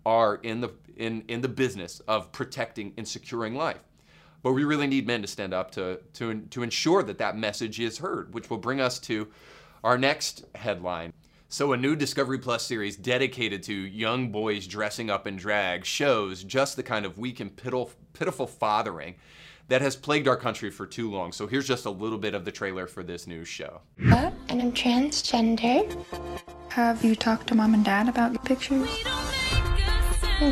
are 0.06 0.36
in 0.36 0.60
the, 0.60 0.70
in, 0.96 1.24
in 1.26 1.40
the 1.40 1.48
business 1.48 1.98
of 2.06 2.30
protecting 2.30 2.94
and 2.96 3.06
securing 3.06 3.56
life. 3.56 3.82
But 4.44 4.52
we 4.52 4.62
really 4.62 4.86
need 4.86 5.06
men 5.06 5.20
to 5.22 5.28
stand 5.28 5.52
up 5.52 5.72
to, 5.72 6.00
to, 6.14 6.40
to 6.42 6.62
ensure 6.62 7.02
that 7.02 7.18
that 7.18 7.36
message 7.36 7.80
is 7.80 7.98
heard, 7.98 8.32
which 8.32 8.48
will 8.48 8.58
bring 8.58 8.80
us 8.80 9.00
to 9.00 9.28
our 9.82 9.98
next 9.98 10.44
headline. 10.54 11.12
So, 11.48 11.72
a 11.72 11.76
new 11.76 11.96
Discovery 11.96 12.38
Plus 12.38 12.64
series 12.64 12.96
dedicated 12.96 13.64
to 13.64 13.74
young 13.74 14.30
boys 14.30 14.68
dressing 14.68 15.10
up 15.10 15.26
in 15.26 15.36
drag 15.36 15.84
shows 15.84 16.44
just 16.44 16.76
the 16.76 16.82
kind 16.84 17.04
of 17.04 17.18
weak 17.18 17.40
and 17.40 17.54
pitiful, 17.54 17.90
pitiful 18.12 18.46
fathering 18.46 19.16
that 19.66 19.82
has 19.82 19.96
plagued 19.96 20.28
our 20.28 20.36
country 20.36 20.70
for 20.70 20.86
too 20.86 21.10
long. 21.10 21.32
So, 21.32 21.48
here's 21.48 21.66
just 21.66 21.86
a 21.86 21.90
little 21.90 22.18
bit 22.18 22.34
of 22.34 22.44
the 22.44 22.52
trailer 22.52 22.86
for 22.86 23.02
this 23.02 23.26
new 23.26 23.44
show. 23.44 23.80
and 23.98 24.62
I'm 24.62 24.72
transgender. 24.72 26.04
Have 26.68 27.04
you 27.04 27.16
talked 27.16 27.48
to 27.48 27.56
mom 27.56 27.74
and 27.74 27.84
dad 27.84 28.08
about 28.08 28.32
the 28.32 28.38
pictures? 28.38 28.88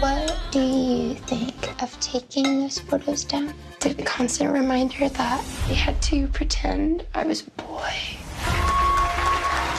What 0.01 0.37
do 0.51 0.61
you 0.61 1.15
think 1.15 1.83
of 1.83 1.99
taking 2.01 2.61
those 2.61 2.81
photos 2.81 3.25
down? 3.25 3.55
The 3.81 3.95
constant 4.03 4.53
reminder 4.53 5.09
that 5.09 5.41
I 5.69 5.73
had 5.73 6.03
to 6.03 6.27
pretend 6.29 7.07
I 7.15 7.25
was 7.25 7.47
a 7.47 7.51
boy. 7.63 7.95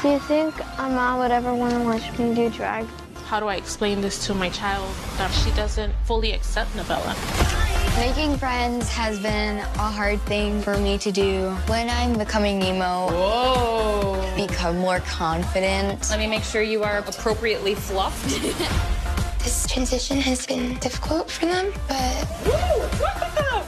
Do 0.02 0.08
you 0.08 0.20
think 0.20 0.56
a 0.78 0.90
mom 0.90 1.20
would 1.20 1.32
ever 1.32 1.54
want 1.54 1.74
to 1.74 1.80
watch 1.82 2.18
me 2.18 2.34
do 2.34 2.50
drag? 2.50 2.86
How 3.26 3.42
do 3.42 3.48
I 3.48 3.56
explain 3.56 4.00
this 4.00 4.26
to 4.28 4.34
my 4.34 4.50
child 4.50 4.96
that 5.18 5.28
she 5.28 5.52
doesn't 5.52 5.94
fully 6.06 6.32
accept 6.32 6.74
Novella? 6.74 7.14
Making 7.98 8.38
friends 8.38 8.88
has 8.88 9.20
been 9.20 9.58
a 9.58 9.92
hard 9.92 10.22
thing 10.22 10.62
for 10.62 10.78
me 10.78 10.98
to 11.00 11.12
do. 11.12 11.50
When 11.68 11.90
I'm 11.90 12.18
becoming 12.18 12.60
Nemo, 12.60 13.10
Whoa. 13.10 14.36
become 14.38 14.78
more 14.78 15.02
confident. 15.02 16.10
Let 16.10 16.20
me 16.20 16.28
make 16.28 16.44
sure 16.44 16.62
you 16.62 16.82
are 16.84 17.00
appropriately 17.00 17.76
fluffed. 17.76 18.24
this 19.44 19.68
transition 19.68 20.18
has 20.22 20.48
been 20.48 20.76
difficult 20.76 21.30
for 21.30 21.46
them, 21.46 21.74
but 21.90 22.26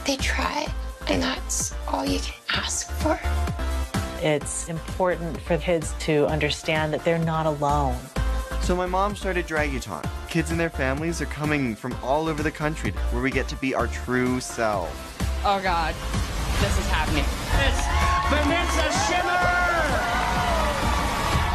they 0.06 0.16
try, 0.16 0.66
and 1.08 1.22
that's 1.22 1.74
all 1.86 2.06
you 2.06 2.20
can 2.20 2.34
ask 2.54 2.90
for. 2.90 3.20
It's 4.22 4.68
important 4.68 5.40
for 5.40 5.58
kids 5.58 5.94
to 6.00 6.26
understand 6.26 6.92
that 6.92 7.04
they're 7.04 7.18
not 7.18 7.44
alone. 7.44 7.98
So 8.60 8.76
my 8.76 8.86
mom 8.86 9.16
started 9.16 9.48
Draguton. 9.48 10.08
Kids 10.28 10.52
and 10.52 10.60
their 10.60 10.70
families 10.70 11.20
are 11.20 11.26
coming 11.26 11.74
from 11.74 11.92
all 12.04 12.28
over 12.28 12.40
the 12.40 12.50
country 12.52 12.92
where 13.10 13.20
we 13.20 13.32
get 13.32 13.48
to 13.48 13.56
be 13.56 13.74
our 13.74 13.88
true 13.88 14.38
self. 14.38 14.88
Oh 15.44 15.60
God. 15.60 15.92
this 16.60 16.78
is 16.78 16.86
happening. 16.86 17.24
It's 17.66 17.82
Vanessa 18.30 18.92
Shimmer! 19.10 19.42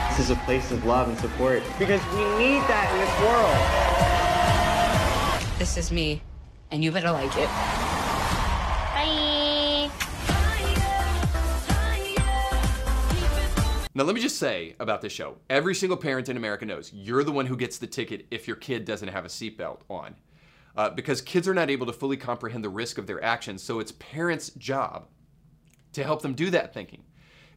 This 0.09 0.19
is 0.25 0.29
a 0.31 0.35
place 0.43 0.69
of 0.73 0.83
love 0.83 1.07
and 1.07 1.17
support 1.17 1.63
because 1.79 2.01
we 2.11 2.25
need 2.37 2.59
that 2.67 2.91
in 2.91 2.99
this 2.99 3.15
world. 5.47 5.57
This 5.57 5.77
is 5.77 5.89
me, 5.89 6.21
and 6.69 6.83
you 6.83 6.91
better 6.91 7.11
like 7.11 7.31
it. 7.37 7.86
Now, 13.97 14.03
let 14.03 14.13
me 14.13 14.21
just 14.21 14.37
say 14.37 14.75
about 14.79 15.01
this 15.01 15.11
show 15.11 15.37
every 15.49 15.73
single 15.73 15.97
parent 15.97 16.29
in 16.29 16.37
America 16.37 16.67
knows 16.67 16.93
you're 16.93 17.23
the 17.23 17.31
one 17.31 17.47
who 17.47 17.57
gets 17.57 17.79
the 17.79 17.87
ticket 17.87 18.27
if 18.29 18.47
your 18.47 18.55
kid 18.55 18.85
doesn't 18.85 19.07
have 19.07 19.25
a 19.25 19.27
seatbelt 19.27 19.79
on. 19.89 20.13
Uh, 20.75 20.91
because 20.91 21.19
kids 21.19 21.47
are 21.47 21.55
not 21.55 21.71
able 21.71 21.87
to 21.87 21.91
fully 21.91 22.15
comprehend 22.15 22.63
the 22.63 22.69
risk 22.69 22.99
of 22.99 23.07
their 23.07 23.23
actions, 23.23 23.63
so 23.63 23.79
it's 23.79 23.93
parents' 23.93 24.51
job 24.51 25.07
to 25.93 26.03
help 26.03 26.21
them 26.21 26.35
do 26.35 26.51
that 26.51 26.75
thinking. 26.75 27.05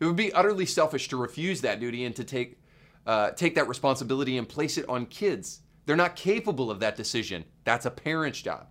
It 0.00 0.06
would 0.06 0.16
be 0.16 0.32
utterly 0.32 0.64
selfish 0.64 1.08
to 1.08 1.18
refuse 1.18 1.60
that 1.60 1.78
duty 1.78 2.06
and 2.06 2.16
to 2.16 2.24
take, 2.24 2.58
uh, 3.04 3.32
take 3.32 3.54
that 3.56 3.68
responsibility 3.68 4.38
and 4.38 4.48
place 4.48 4.78
it 4.78 4.88
on 4.88 5.04
kids. 5.04 5.60
They're 5.84 5.94
not 5.94 6.16
capable 6.16 6.70
of 6.70 6.80
that 6.80 6.96
decision. 6.96 7.44
That's 7.64 7.84
a 7.84 7.90
parent's 7.90 8.40
job. 8.40 8.68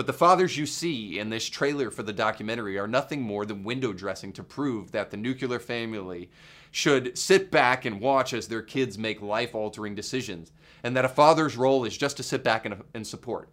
But 0.00 0.06
the 0.06 0.14
fathers 0.14 0.56
you 0.56 0.64
see 0.64 1.18
in 1.18 1.28
this 1.28 1.46
trailer 1.46 1.90
for 1.90 2.02
the 2.02 2.14
documentary 2.14 2.78
are 2.78 2.88
nothing 2.88 3.20
more 3.20 3.44
than 3.44 3.64
window 3.64 3.92
dressing 3.92 4.32
to 4.32 4.42
prove 4.42 4.92
that 4.92 5.10
the 5.10 5.18
nuclear 5.18 5.58
family 5.58 6.30
should 6.70 7.18
sit 7.18 7.50
back 7.50 7.84
and 7.84 8.00
watch 8.00 8.32
as 8.32 8.48
their 8.48 8.62
kids 8.62 8.96
make 8.96 9.20
life 9.20 9.54
altering 9.54 9.94
decisions, 9.94 10.52
and 10.82 10.96
that 10.96 11.04
a 11.04 11.08
father's 11.10 11.58
role 11.58 11.84
is 11.84 11.98
just 11.98 12.16
to 12.16 12.22
sit 12.22 12.42
back 12.42 12.64
and, 12.64 12.82
and 12.94 13.06
support. 13.06 13.50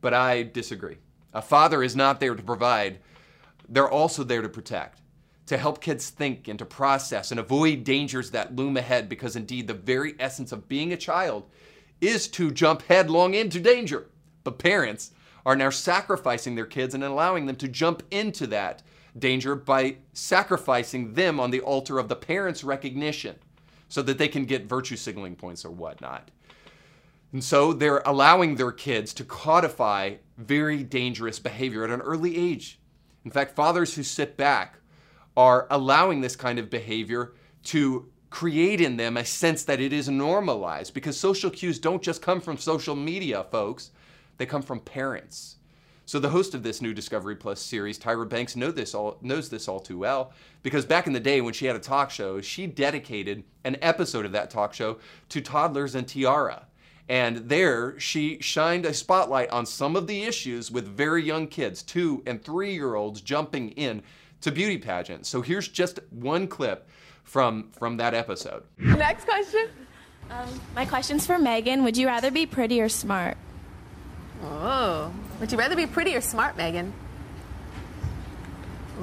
But 0.00 0.14
I 0.14 0.44
disagree. 0.44 0.98
A 1.34 1.42
father 1.42 1.82
is 1.82 1.96
not 1.96 2.20
there 2.20 2.36
to 2.36 2.42
provide, 2.44 3.00
they're 3.68 3.90
also 3.90 4.22
there 4.22 4.42
to 4.42 4.48
protect, 4.48 5.00
to 5.46 5.58
help 5.58 5.80
kids 5.80 6.08
think 6.08 6.46
and 6.46 6.60
to 6.60 6.66
process 6.66 7.32
and 7.32 7.40
avoid 7.40 7.82
dangers 7.82 8.30
that 8.30 8.54
loom 8.54 8.76
ahead, 8.76 9.08
because 9.08 9.34
indeed 9.34 9.66
the 9.66 9.74
very 9.74 10.14
essence 10.20 10.52
of 10.52 10.68
being 10.68 10.92
a 10.92 10.96
child 10.96 11.50
is 12.00 12.28
to 12.28 12.52
jump 12.52 12.82
headlong 12.82 13.34
into 13.34 13.58
danger. 13.58 14.06
But 14.44 14.60
parents 14.60 15.10
are 15.48 15.56
now 15.56 15.70
sacrificing 15.70 16.56
their 16.56 16.66
kids 16.66 16.94
and 16.94 17.02
allowing 17.02 17.46
them 17.46 17.56
to 17.56 17.66
jump 17.66 18.02
into 18.10 18.46
that 18.46 18.82
danger 19.18 19.54
by 19.54 19.96
sacrificing 20.12 21.14
them 21.14 21.40
on 21.40 21.50
the 21.50 21.60
altar 21.62 21.98
of 21.98 22.10
the 22.10 22.14
parents' 22.14 22.62
recognition 22.62 23.34
so 23.88 24.02
that 24.02 24.18
they 24.18 24.28
can 24.28 24.44
get 24.44 24.66
virtue 24.66 24.94
signaling 24.94 25.34
points 25.34 25.64
or 25.64 25.70
whatnot. 25.70 26.30
And 27.32 27.42
so 27.42 27.72
they're 27.72 28.02
allowing 28.04 28.56
their 28.56 28.72
kids 28.72 29.14
to 29.14 29.24
codify 29.24 30.16
very 30.36 30.82
dangerous 30.82 31.38
behavior 31.38 31.82
at 31.82 31.88
an 31.88 32.02
early 32.02 32.36
age. 32.36 32.78
In 33.24 33.30
fact, 33.30 33.56
fathers 33.56 33.94
who 33.94 34.02
sit 34.02 34.36
back 34.36 34.80
are 35.34 35.66
allowing 35.70 36.20
this 36.20 36.36
kind 36.36 36.58
of 36.58 36.68
behavior 36.68 37.32
to 37.64 38.10
create 38.28 38.82
in 38.82 38.98
them 38.98 39.16
a 39.16 39.24
sense 39.24 39.64
that 39.64 39.80
it 39.80 39.94
is 39.94 40.10
normalized 40.10 40.92
because 40.92 41.18
social 41.18 41.48
cues 41.48 41.78
don't 41.78 42.02
just 42.02 42.20
come 42.20 42.42
from 42.42 42.58
social 42.58 42.94
media, 42.94 43.46
folks, 43.50 43.92
they 44.38 44.46
come 44.46 44.62
from 44.62 44.80
parents. 44.80 45.56
So 46.08 46.18
the 46.18 46.30
host 46.30 46.54
of 46.54 46.62
this 46.62 46.80
new 46.80 46.94
Discovery 46.94 47.36
Plus 47.36 47.60
series, 47.60 47.98
Tyra 47.98 48.26
Banks, 48.26 48.56
know 48.56 48.70
this 48.70 48.94
all, 48.94 49.18
knows 49.20 49.50
this 49.50 49.68
all 49.68 49.78
too 49.78 49.98
well 49.98 50.32
because 50.62 50.86
back 50.86 51.06
in 51.06 51.12
the 51.12 51.20
day 51.20 51.42
when 51.42 51.52
she 51.52 51.66
had 51.66 51.76
a 51.76 51.80
talk 51.80 52.10
show, 52.10 52.40
she 52.40 52.66
dedicated 52.66 53.44
an 53.64 53.76
episode 53.82 54.24
of 54.24 54.32
that 54.32 54.48
talk 54.48 54.72
show 54.72 54.96
to 55.28 55.42
toddlers 55.42 55.94
and 55.94 56.08
tiara. 56.08 56.66
And 57.10 57.48
there, 57.50 58.00
she 58.00 58.38
shined 58.40 58.86
a 58.86 58.94
spotlight 58.94 59.50
on 59.50 59.66
some 59.66 59.96
of 59.96 60.06
the 60.06 60.22
issues 60.22 60.70
with 60.70 60.88
very 60.88 61.22
young 61.22 61.46
kids, 61.46 61.82
two 61.82 62.22
and 62.26 62.42
three 62.42 62.72
year 62.72 62.94
olds, 62.94 63.20
jumping 63.20 63.72
in 63.72 64.02
to 64.40 64.50
beauty 64.50 64.78
pageants. 64.78 65.28
So 65.28 65.42
here's 65.42 65.68
just 65.68 66.00
one 66.08 66.48
clip 66.48 66.88
from, 67.22 67.70
from 67.78 67.98
that 67.98 68.14
episode. 68.14 68.62
Next 68.78 69.26
question. 69.26 69.68
Um, 70.30 70.48
my 70.74 70.86
question's 70.86 71.26
for 71.26 71.38
Megan. 71.38 71.84
Would 71.84 71.98
you 71.98 72.06
rather 72.06 72.30
be 72.30 72.46
pretty 72.46 72.80
or 72.80 72.88
smart? 72.88 73.36
Oh. 74.42 75.12
Would 75.40 75.52
you 75.52 75.58
rather 75.58 75.76
be 75.76 75.86
pretty 75.86 76.16
or 76.16 76.20
smart, 76.20 76.56
Megan? 76.56 76.92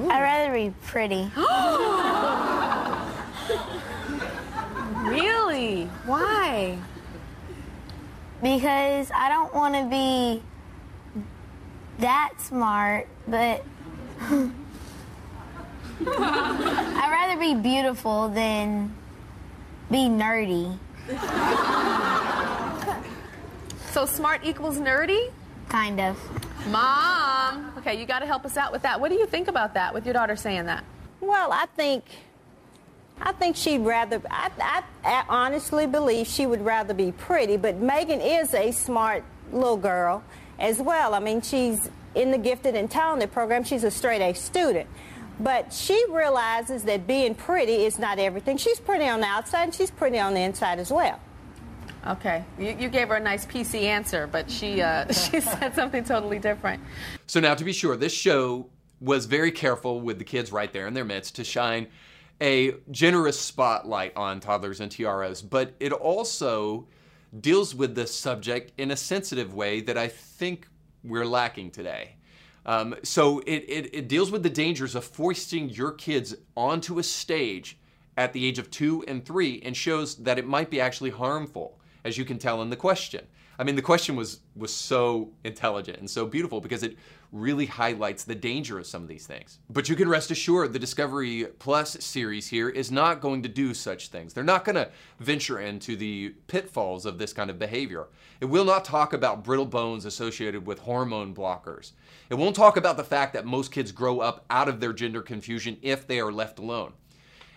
I'd 0.10 0.21
rather 0.21 0.54
be 0.54 0.74
pretty. 0.86 1.32
really? 5.06 5.86
Why? 6.06 6.78
Because 8.43 9.10
I 9.15 9.30
don't 9.30 9.54
want 9.54 9.76
to 9.76 9.86
be 9.89 10.43
that 12.00 12.34
smart, 12.39 13.08
but 13.28 13.63
I'd 14.21 14.52
rather 17.10 17.39
be 17.39 17.56
beautiful 17.56 18.28
than 18.30 18.93
be 19.89 20.10
nerdy. 20.10 20.78
So 23.95 24.05
smart 24.05 24.41
equals 24.43 24.77
nerdy? 24.77 25.31
Kind 25.69 26.01
of. 26.01 26.19
Mom. 26.67 27.71
Okay, 27.77 27.97
you 27.97 28.05
got 28.05 28.19
to 28.19 28.25
help 28.25 28.43
us 28.43 28.58
out 28.58 28.73
with 28.73 28.81
that. 28.81 28.99
What 28.99 29.08
do 29.08 29.15
you 29.15 29.25
think 29.25 29.47
about 29.47 29.73
that, 29.75 29.93
with 29.93 30.05
your 30.05 30.12
daughter 30.12 30.36
saying 30.36 30.65
that? 30.65 30.84
Well, 31.21 31.53
I 31.53 31.65
think, 31.77 32.03
I 33.21 33.31
think 33.31 33.55
she'd 33.55 33.86
rather. 33.86 34.21
I, 34.29 34.51
I, 34.62 34.84
I 35.05 35.23
honestly 35.29 35.88
believe 35.88 36.27
she 36.27 36.45
would 36.45 36.60
rather 36.60 36.93
be 36.93 37.13
pretty. 37.13 37.55
But 37.55 37.77
Megan 37.77 38.19
is 38.19 38.53
a 38.53 38.71
smart 38.71 39.23
little 39.53 39.77
girl 39.77 40.25
as 40.60 40.81
well. 40.81 41.13
I 41.13 41.19
mean, 41.19 41.39
she's 41.39 41.89
in 42.15 42.31
the 42.31 42.38
gifted 42.38 42.75
and 42.75 42.91
talented 42.91 43.31
program. 43.31 43.63
She's 43.63 43.86
a 43.86 43.91
straight 43.91 44.21
A 44.21 44.34
student. 44.34 44.89
But 45.39 45.71
she 45.71 46.05
realizes 46.10 46.84
that 46.84 47.08
being 47.08 47.34
pretty 47.34 47.86
is 47.86 47.97
not 47.97 48.19
everything. 48.19 48.58
She's 48.58 48.81
pretty 48.81 49.08
on 49.08 49.21
the 49.21 49.27
outside 49.27 49.63
and 49.63 49.73
she's 49.73 49.89
pretty 49.89 50.19
on 50.19 50.34
the 50.34 50.41
inside 50.41 50.79
as 50.79 50.91
well. 50.91 51.17
Okay, 52.08 52.44
you, 52.60 52.76
you 52.80 52.89
gave 52.89 53.08
her 53.08 53.15
a 53.15 53.20
nice 53.20 53.46
PC 53.46 53.84
answer, 53.84 54.28
but 54.28 54.50
she 54.50 54.82
uh, 54.82 55.06
she 55.12 55.39
said 55.39 55.74
something 55.74 56.04
totally 56.04 56.39
different. 56.39 56.84
So 57.28 57.39
now, 57.39 57.56
to 57.56 57.63
be 57.63 57.74
sure, 57.74 57.98
this 57.98 58.13
show 58.13 58.70
was 59.02 59.26
very 59.26 59.52
careful 59.52 60.02
with 60.02 60.20
the 60.20 60.24
kids 60.24 60.52
right 60.52 60.72
there 60.72 60.88
in 60.88 60.94
their 60.94 61.06
midst 61.06 61.36
to 61.36 61.44
shine 61.44 61.88
a 62.41 62.74
generous 62.91 63.39
spotlight 63.39 64.15
on 64.15 64.39
toddlers 64.39 64.80
and 64.80 64.91
tiaras, 64.91 65.41
but 65.41 65.74
it 65.80 65.91
also 65.91 66.88
deals 67.39 67.74
with 67.74 67.96
this 67.96 68.13
subject 68.13 68.72
in 68.78 68.91
a 68.91 68.96
sensitive 68.96 69.54
way 69.54 69.82
that 69.82 69.98
I 69.98 70.08
think 70.08 70.68
we're 71.04 71.26
lacking 71.26 71.72
today. 71.72 72.15
Um, 72.65 72.96
so 73.04 73.39
it, 73.39 73.63
it, 73.68 73.96
it 73.96 74.08
deals 74.08 74.32
with 74.32 74.44
the 74.44 74.50
dangers 74.50 74.96
of 74.96 75.06
foisting 75.06 75.70
your 75.70 75.91
kids 75.91 76.36
onto 76.58 77.00
a 77.00 77.04
stage 77.04 77.78
at 78.18 78.34
the 78.34 78.46
age 78.46 78.60
of 78.60 78.72
two 78.72 79.04
and 79.08 79.24
three 79.24 79.62
and 79.63 79.76
shows 79.76 80.15
that 80.18 80.39
it 80.39 80.48
might 80.48 80.70
be 80.70 80.82
actually 80.82 81.12
harmful 81.12 81.80
as 82.06 82.18
you 82.18 82.24
can 82.24 82.38
tell 82.38 82.62
in 82.62 82.70
the 82.70 82.76
question. 82.78 83.26
I 83.58 83.63
mean, 83.63 83.76
the 83.76 83.82
question 83.82 84.15
was 84.15 84.39
was 84.56 84.74
so 84.74 85.32
intelligent 85.44 85.98
and 85.98 86.10
so 86.10 86.26
beautiful 86.26 86.62
because 86.62 86.84
it 86.84 86.98
really 87.32 87.65
highlights 87.65 88.24
the 88.24 88.36
danger 88.36 88.78
of 88.80 88.86
some 88.86 89.02
of 89.02 89.08
these 89.10 89.28
things. 89.28 89.60
But 89.70 89.89
you 89.89 89.96
can 89.96 90.08
rest 90.08 90.32
assured 90.32 90.72
the 90.72 90.80
Discovery 90.80 91.48
Plus 91.60 91.98
series 92.00 92.48
here 92.48 92.70
is 92.70 92.91
not 92.91 93.22
going 93.22 93.44
to 93.44 93.50
do 93.50 93.74
such 93.74 94.10
things. 94.10 94.34
They're 94.34 94.44
not 94.44 94.63
going 94.63 94.76
to 94.76 94.89
venture 95.20 95.60
into 95.60 95.96
the 95.96 96.36
pitfalls 96.48 97.06
of 97.06 97.18
this 97.18 97.34
kind 97.34 97.50
of 97.50 97.60
behavior. 97.60 98.08
It 98.39 98.46
will 98.46 98.65
not 98.65 98.86
talk 98.86 99.13
about 99.13 99.44
brittle 99.44 99.65
bones 99.65 100.06
associated 100.06 100.65
with 100.65 100.80
hormone 100.80 101.34
blockers. 101.34 101.91
It 102.30 102.36
won't 102.36 102.56
talk 102.56 102.78
about 102.78 102.98
the 102.98 103.04
fact 103.04 103.34
that 103.34 103.46
most 103.46 103.72
kids 103.72 103.91
grow 103.91 104.20
up 104.20 104.46
out 104.50 104.70
of 104.70 104.80
their 104.80 104.94
gender 104.94 105.22
confusion 105.22 105.78
if 105.82 106.08
they 106.08 106.20
are 106.20 106.32
left 106.32 106.60
alone. 106.60 106.94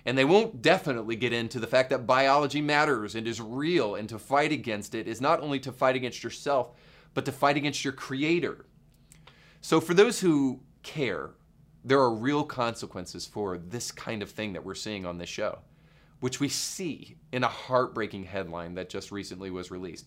And 0.08 0.16
they 0.16 0.24
won't 0.24 0.62
definitely 0.62 1.16
get 1.16 1.34
into 1.34 1.60
the 1.60 1.66
fact 1.66 1.90
that 1.90 2.06
biology 2.06 2.62
matters 2.62 3.14
and 3.14 3.28
is 3.28 3.42
real, 3.42 3.94
and 3.94 4.08
to 4.08 4.18
fight 4.18 4.52
against 4.52 4.94
it 4.94 5.06
is 5.06 5.20
not 5.20 5.40
only 5.40 5.60
to 5.60 5.70
fight 5.70 5.96
against 5.96 6.24
yourself, 6.24 6.70
but 7.12 7.26
to 7.26 7.30
fight 7.30 7.58
against 7.58 7.84
your 7.84 7.92
creator. 7.92 8.64
So, 9.60 9.82
for 9.82 9.92
those 9.92 10.18
who 10.18 10.60
care, 10.82 11.32
there 11.84 12.00
are 12.00 12.10
real 12.10 12.42
consequences 12.42 13.26
for 13.26 13.58
this 13.58 13.92
kind 13.92 14.22
of 14.22 14.30
thing 14.30 14.54
that 14.54 14.64
we're 14.64 14.74
seeing 14.74 15.04
on 15.04 15.18
this 15.18 15.28
show, 15.28 15.58
which 16.20 16.40
we 16.40 16.48
see 16.48 17.18
in 17.32 17.44
a 17.44 17.48
heartbreaking 17.48 18.24
headline 18.24 18.76
that 18.76 18.88
just 18.88 19.12
recently 19.12 19.50
was 19.50 19.70
released. 19.70 20.06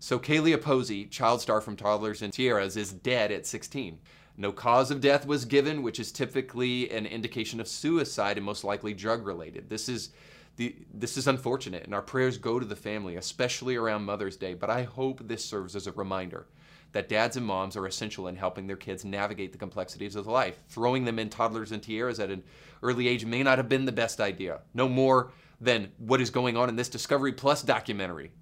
So, 0.00 0.18
Kailia 0.18 0.60
Posey, 0.60 1.04
child 1.04 1.40
star 1.40 1.60
from 1.60 1.76
Toddlers 1.76 2.22
and 2.22 2.32
Tiaras, 2.32 2.76
is 2.76 2.92
dead 2.92 3.30
at 3.30 3.46
16. 3.46 4.00
No 4.40 4.52
cause 4.52 4.90
of 4.90 5.02
death 5.02 5.26
was 5.26 5.44
given, 5.44 5.82
which 5.82 6.00
is 6.00 6.10
typically 6.10 6.90
an 6.90 7.04
indication 7.04 7.60
of 7.60 7.68
suicide 7.68 8.38
and 8.38 8.46
most 8.46 8.64
likely 8.64 8.94
drug 8.94 9.26
related. 9.26 9.68
This 9.68 9.86
is 9.86 10.12
the, 10.56 10.74
this 10.94 11.18
is 11.18 11.26
unfortunate, 11.26 11.84
and 11.84 11.94
our 11.94 12.00
prayers 12.00 12.38
go 12.38 12.58
to 12.58 12.64
the 12.64 12.74
family, 12.74 13.16
especially 13.16 13.76
around 13.76 14.06
Mother's 14.06 14.38
Day. 14.38 14.54
But 14.54 14.70
I 14.70 14.84
hope 14.84 15.20
this 15.28 15.44
serves 15.44 15.76
as 15.76 15.86
a 15.86 15.92
reminder 15.92 16.46
that 16.92 17.10
dads 17.10 17.36
and 17.36 17.44
moms 17.44 17.76
are 17.76 17.86
essential 17.86 18.28
in 18.28 18.36
helping 18.36 18.66
their 18.66 18.76
kids 18.76 19.04
navigate 19.04 19.52
the 19.52 19.58
complexities 19.58 20.16
of 20.16 20.26
life. 20.26 20.58
Throwing 20.70 21.04
them 21.04 21.18
in 21.18 21.28
toddlers 21.28 21.70
and 21.70 21.82
tiaras 21.82 22.18
at 22.18 22.30
an 22.30 22.42
early 22.82 23.08
age 23.08 23.26
may 23.26 23.42
not 23.42 23.58
have 23.58 23.68
been 23.68 23.84
the 23.84 23.92
best 23.92 24.22
idea, 24.22 24.60
no 24.72 24.88
more 24.88 25.32
than 25.60 25.92
what 25.98 26.22
is 26.22 26.30
going 26.30 26.56
on 26.56 26.70
in 26.70 26.76
this 26.76 26.88
Discovery 26.88 27.32
Plus 27.34 27.62
documentary. 27.62 28.32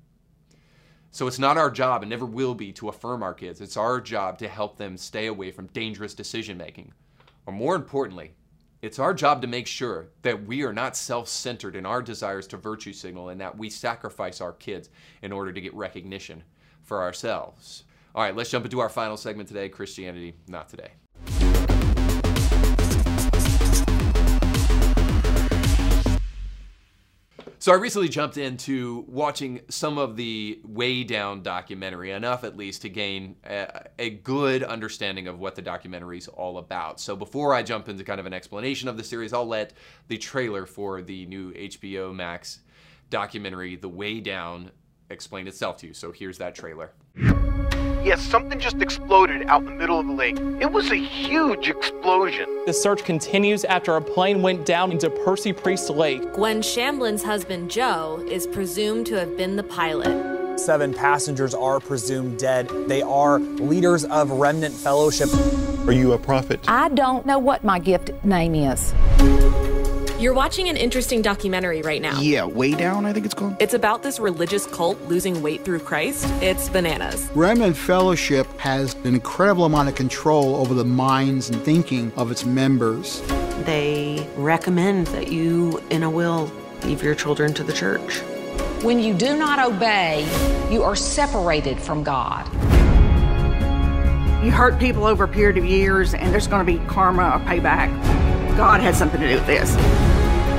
So 1.19 1.27
it's 1.27 1.41
not 1.41 1.59
our 1.59 1.69
job 1.69 2.05
and 2.05 2.11
never 2.11 2.25
will 2.25 2.55
be 2.55 2.71
to 2.75 2.91
affirm 2.91 3.25
our 3.25 3.35
kids. 3.35 3.61
It's 3.61 3.77
our 3.77 4.01
job 4.01 4.39
to 4.39 4.47
help 4.47 4.77
them 4.77 4.97
stay 4.97 5.27
away 5.27 5.51
from 5.51 5.67
dangerous 5.73 6.15
decision 6.15 6.57
making. 6.57 6.93
or 7.45 7.53
more 7.53 7.75
importantly, 7.75 8.35
it's 8.83 9.01
our 9.01 9.13
job 9.13 9.43
to 9.43 9.49
make 9.49 9.67
sure 9.67 10.11
that 10.23 10.47
we 10.47 10.63
are 10.63 10.73
not 10.73 10.97
self 10.97 11.29
centered 11.29 11.75
in 11.75 11.85
our 11.85 12.03
desires 12.03 12.47
to 12.47 12.57
virtue 12.57 12.93
signal 12.93 13.31
and 13.31 13.41
that 13.41 13.59
we 13.59 13.69
sacrifice 13.69 14.41
our 14.41 14.53
kids 14.53 14.91
in 15.21 15.33
order 15.33 15.53
to 15.53 15.61
get 15.61 15.75
recognition 15.75 16.45
for 16.85 17.03
ourselves. 17.03 17.83
All 18.15 18.23
right, 18.23 18.37
let's 18.37 18.51
jump 18.51 18.65
into 18.67 18.79
our 18.79 18.89
final 18.89 19.17
segment 19.17 19.49
today 19.49 19.69
Christianity, 19.69 20.35
not 20.47 20.69
today. 20.69 20.93
So 27.69 27.75
I 27.75 27.77
recently 27.77 28.09
jumped 28.09 28.39
into 28.39 29.05
watching 29.09 29.61
some 29.69 29.99
of 29.99 30.17
the 30.17 30.59
Way 30.65 31.05
Down 31.05 31.43
documentary, 31.43 32.13
enough 32.13 32.43
at 32.43 32.57
least 32.57 32.81
to 32.81 32.89
gain 32.89 33.37
a, 33.45 33.83
a, 33.99 34.09
good 34.09 34.63
understanding 34.63 35.29
of 35.29 35.39
what 35.39 35.55
the 35.55 35.61
documentary 35.61 36.17
is 36.17 36.29
all 36.29 36.57
about. 36.57 36.99
So 36.99 37.15
before 37.15 37.53
I 37.53 37.63
jump 37.63 37.91
into 37.91 38.05
kind 38.05 38.21
of 38.21 38.25
an 38.25 38.33
explanation 38.33 38.89
of 38.89 38.97
the 38.97 39.05
series, 39.05 39.35
I'll 39.35 39.47
let 39.47 39.75
the 40.07 40.17
trailer 40.17 40.65
for 40.65 41.03
the 41.03 41.27
new 41.27 41.53
HBO 41.53 42.15
Max 42.15 42.61
documentary, 43.11 43.77
The 43.77 43.91
Way 43.91 44.21
Down, 44.21 44.71
explain 45.11 45.47
itself 45.47 45.77
to 45.81 45.89
you. 45.89 45.93
So 45.93 46.11
here's 46.11 46.39
that 46.39 46.55
trailer. 46.55 46.93
Yes, 48.05 48.23
something 48.23 48.59
just 48.59 48.81
exploded 48.81 49.43
out 49.49 49.61
in 49.63 49.67
the 49.67 49.73
middle 49.73 49.99
of 49.99 50.07
the 50.07 50.13
lake. 50.13 50.37
It 50.61 50.71
was 50.71 50.91
a 50.91 50.97
huge 50.97 51.69
explosion. 51.69 52.47
The 52.67 52.73
search 52.73 53.05
continues 53.05 53.65
after 53.65 53.97
a 53.97 54.01
plane 54.01 54.41
went 54.41 54.65
down 54.65 54.93
into 54.93 55.11
Percy 55.11 55.53
Priest 55.53 55.91
Lake. 55.91 56.33
Gwen 56.33 56.63
Shamblin's 56.63 57.23
husband, 57.23 57.71
Joe, 57.71 58.25
is 58.31 58.47
presumed 58.47 59.07
to 59.07 59.19
have 59.19 59.37
been 59.37 59.57
the 59.57 59.63
pilot. 59.63 60.59
Seven 60.59 60.95
passengers 60.95 61.55
are 61.55 61.81
presumed 61.81 62.39
dead. 62.39 62.69
They 62.87 63.03
are 63.03 63.39
leaders 63.39 64.05
of 64.05 64.31
Remnant 64.31 64.75
Fellowship. 64.75 65.29
Are 65.87 65.93
you 65.93 66.13
a 66.13 66.19
prophet? 66.19 66.61
I 66.69 66.89
don't 66.91 67.27
know 67.27 67.39
what 67.39 67.65
my 67.65 67.79
gift 67.79 68.11
name 68.25 68.55
is. 68.55 68.95
You're 70.19 70.35
watching 70.35 70.69
an 70.69 70.77
interesting 70.77 71.23
documentary 71.23 71.81
right 71.81 72.03
now. 72.03 72.21
Yeah, 72.21 72.45
Way 72.45 72.73
Down, 72.73 73.07
I 73.07 73.13
think 73.13 73.25
it's 73.25 73.37
called. 73.37 73.55
It's 73.61 73.73
about 73.73 74.03
this 74.03 74.19
religious 74.19 74.67
cult 74.67 75.01
losing 75.03 75.43
weight 75.43 75.65
through 75.65 75.79
Christ. 75.79 76.27
It's 76.43 76.69
bananas. 76.69 77.31
Remnant 77.37 77.77
Fellowship 77.77 78.49
has 78.59 78.95
an 79.05 79.15
incredible 79.15 79.65
amount 79.65 79.91
of 79.91 79.95
control 79.95 80.57
over 80.57 80.75
the 80.75 80.85
minds 80.85 81.51
and 81.51 81.63
thinking 81.63 82.11
of 82.17 82.33
its 82.33 82.45
members. 82.45 83.21
They 83.65 84.29
recommend 84.37 85.07
that 85.09 85.29
you, 85.29 85.81
in 85.91 86.03
a 86.03 86.11
will, 86.11 86.51
leave 86.83 87.01
your 87.01 87.15
children 87.15 87.55
to 87.55 87.63
the 87.63 87.73
church. 87.73 88.19
When 88.83 88.99
you 88.99 89.15
do 89.15 89.39
not 89.39 89.61
obey, 89.61 90.27
you 90.69 90.83
are 90.83 90.97
separated 90.97 91.79
from 91.79 92.03
God. 92.03 92.45
You 94.45 94.51
hurt 94.51 94.81
people 94.81 95.05
over 95.05 95.23
a 95.23 95.29
period 95.29 95.59
of 95.59 95.65
years, 95.65 96.13
and 96.13 96.33
there's 96.33 96.49
going 96.49 96.67
to 96.67 96.73
be 96.73 96.85
karma 96.89 97.37
or 97.37 97.39
payback. 97.47 97.89
God 98.57 98.81
had 98.81 98.97
something 98.97 99.21
to 99.21 99.29
do 99.29 99.35
with 99.37 99.47
this. 99.47 100.08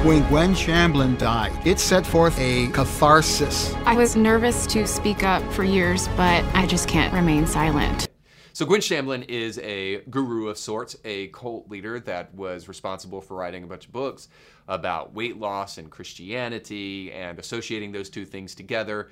When 0.03 0.25
Gwen 0.29 0.53
Shamblin 0.53 1.17
died, 1.17 1.51
it 1.67 1.77
set 1.77 2.05
forth 2.05 2.39
a 2.39 2.67
catharsis. 2.67 3.73
I 3.83 3.97
was 3.97 4.15
nervous 4.15 4.65
to 4.67 4.87
speak 4.87 5.23
up 5.23 5.43
for 5.51 5.65
years, 5.65 6.07
but 6.15 6.45
I 6.53 6.65
just 6.67 6.87
can't 6.87 7.13
remain 7.13 7.45
silent. 7.45 8.07
So 8.53 8.65
Gwen 8.65 8.79
Shamblin 8.79 9.27
is 9.27 9.59
a 9.59 9.97
guru 10.09 10.47
of 10.47 10.57
sorts, 10.57 10.95
a 11.03 11.27
cult 11.27 11.69
leader 11.69 11.99
that 11.99 12.33
was 12.33 12.69
responsible 12.69 13.19
for 13.19 13.35
writing 13.35 13.65
a 13.65 13.67
bunch 13.67 13.87
of 13.87 13.91
books 13.91 14.29
about 14.69 15.13
weight 15.13 15.37
loss 15.37 15.77
and 15.77 15.91
Christianity 15.91 17.11
and 17.11 17.37
associating 17.37 17.91
those 17.91 18.09
two 18.09 18.23
things 18.23 18.55
together. 18.55 19.09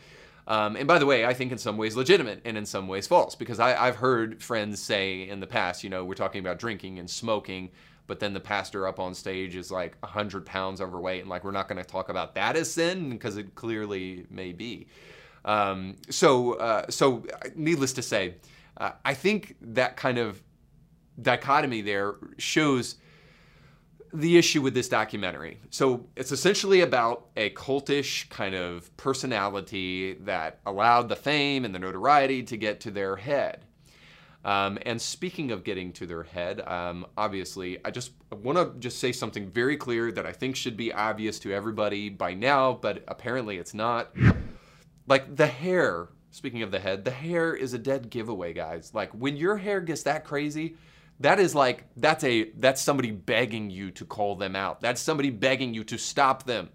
Um, 0.48 0.78
and 0.78 0.88
by 0.88 1.00
the 1.00 1.06
way, 1.06 1.26
I 1.26 1.34
think 1.34 1.52
in 1.52 1.58
some 1.58 1.76
ways 1.76 1.98
legitimate 1.98 2.42
and 2.46 2.58
in 2.58 2.66
some 2.66 2.88
ways 2.88 3.08
false 3.08 3.36
because 3.36 3.60
I, 3.60 3.76
I've 3.76 3.98
heard 3.98 4.42
friends 4.42 4.82
say 4.82 5.28
in 5.28 5.42
the 5.42 5.48
past, 5.48 5.84
you 5.84 5.90
know, 5.90 6.06
we're 6.06 6.14
talking 6.14 6.40
about 6.40 6.60
drinking 6.60 6.98
and 6.98 7.10
smoking, 7.10 7.72
but 8.08 8.20
then 8.20 8.34
the 8.34 8.40
pastor 8.40 8.88
up 8.88 9.00
on 9.00 9.14
stage 9.14 9.56
is 9.56 9.70
like 9.70 9.96
100 10.00 10.46
pounds 10.46 10.82
overweight 10.82 11.22
and 11.22 11.30
like 11.30 11.44
we're 11.44 11.52
not 11.52 11.68
going 11.68 11.82
to 11.82 11.88
talk 11.88 12.10
about 12.10 12.34
that 12.36 12.56
as 12.56 12.72
sin 12.72 13.10
because 13.10 13.38
it 13.38 13.54
clearly 13.56 14.26
may 14.30 14.54
be. 14.54 14.88
Um, 15.46 15.96
so, 16.10 16.54
uh, 16.54 16.90
so 16.90 17.26
needless 17.56 17.94
to 17.94 18.02
say, 18.02 18.36
uh, 18.78 18.92
I 19.06 19.14
think 19.14 19.56
that 19.62 19.98
kind 19.98 20.18
of 20.18 20.42
dichotomy 21.22 21.82
there 21.82 22.16
shows 22.38 22.96
the 24.14 24.38
issue 24.38 24.62
with 24.62 24.74
this 24.74 24.88
documentary. 24.88 25.60
So 25.70 26.08
it's 26.16 26.32
essentially 26.32 26.82
about 26.82 27.28
a 27.36 27.50
cultish 27.52 28.30
kind 28.30 28.56
of 28.56 28.96
personality 28.98 30.14
that 30.22 30.60
allowed 30.66 31.10
the 31.10 31.16
fame 31.16 31.66
and 31.66 31.76
the 31.76 31.80
notoriety 31.80 32.44
to 32.44 32.58
get 32.58 32.80
to 32.82 32.92
their 32.92 33.16
head. 33.16 33.66
Um, 34.48 34.80
and 34.86 35.00
speaking 35.00 35.52
of 35.52 35.66
getting 35.66 35.92
to 35.94 36.08
their 36.08 36.24
head, 36.24 36.62
um, 36.62 37.06
obviously, 37.18 37.80
I 37.84 37.92
just 37.92 38.14
want 38.32 38.58
to 38.58 38.80
just 38.80 38.98
say 38.98 39.12
something 39.12 39.50
very 39.50 39.76
clear 39.76 40.10
that 40.14 40.26
I 40.26 40.32
think 40.32 40.56
should 40.56 40.78
be 40.78 40.94
obvious 40.94 41.38
to 41.40 41.52
everybody 41.52 42.08
by 42.08 42.34
now, 42.34 42.72
but 42.72 43.04
apparently 43.10 43.58
it's 43.58 43.74
not. 43.74 44.16
Like 45.06 45.36
the 45.36 45.48
hair, 45.48 46.08
speaking 46.32 46.64
of 46.64 46.72
the 46.72 46.80
head, 46.80 47.04
the 47.04 47.12
hair 47.12 47.54
is 47.54 47.74
a 47.74 47.78
dead 47.78 48.10
giveaway, 48.10 48.54
guys. 48.54 48.94
Like 48.94 49.12
when 49.12 49.36
your 49.36 49.58
hair 49.58 49.82
gets 49.82 50.04
that 50.04 50.24
crazy, 50.24 50.78
that 51.20 51.42
is 51.42 51.54
like 51.54 51.84
that's 51.98 52.24
a 52.24 52.52
that's 52.52 52.82
somebody 52.82 53.12
begging 53.12 53.70
you 53.70 53.92
to 53.92 54.06
call 54.06 54.38
them 54.38 54.56
out. 54.56 54.80
That's 54.80 55.02
somebody 55.02 55.30
begging 55.30 55.74
you 55.74 55.84
to 55.86 55.98
stop 55.98 56.44
them 56.44 56.70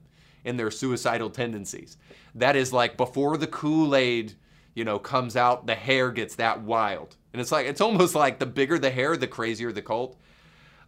in 0.44 0.58
their 0.58 0.70
suicidal 0.70 1.30
tendencies. 1.30 1.96
That 2.34 2.54
is 2.54 2.70
like 2.70 2.98
before 2.98 3.38
the 3.38 3.46
Kool-Aid, 3.46 4.34
you 4.74 4.84
know, 4.84 4.98
comes 4.98 5.36
out, 5.36 5.66
the 5.66 5.74
hair 5.74 6.10
gets 6.10 6.34
that 6.34 6.60
wild. 6.62 7.16
And 7.32 7.40
it's 7.40 7.52
like 7.52 7.66
it's 7.66 7.80
almost 7.80 8.14
like 8.14 8.38
the 8.38 8.46
bigger 8.46 8.78
the 8.78 8.90
hair, 8.90 9.16
the 9.16 9.26
crazier 9.26 9.72
the 9.72 9.82
cult. 9.82 10.18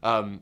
Um, 0.03 0.40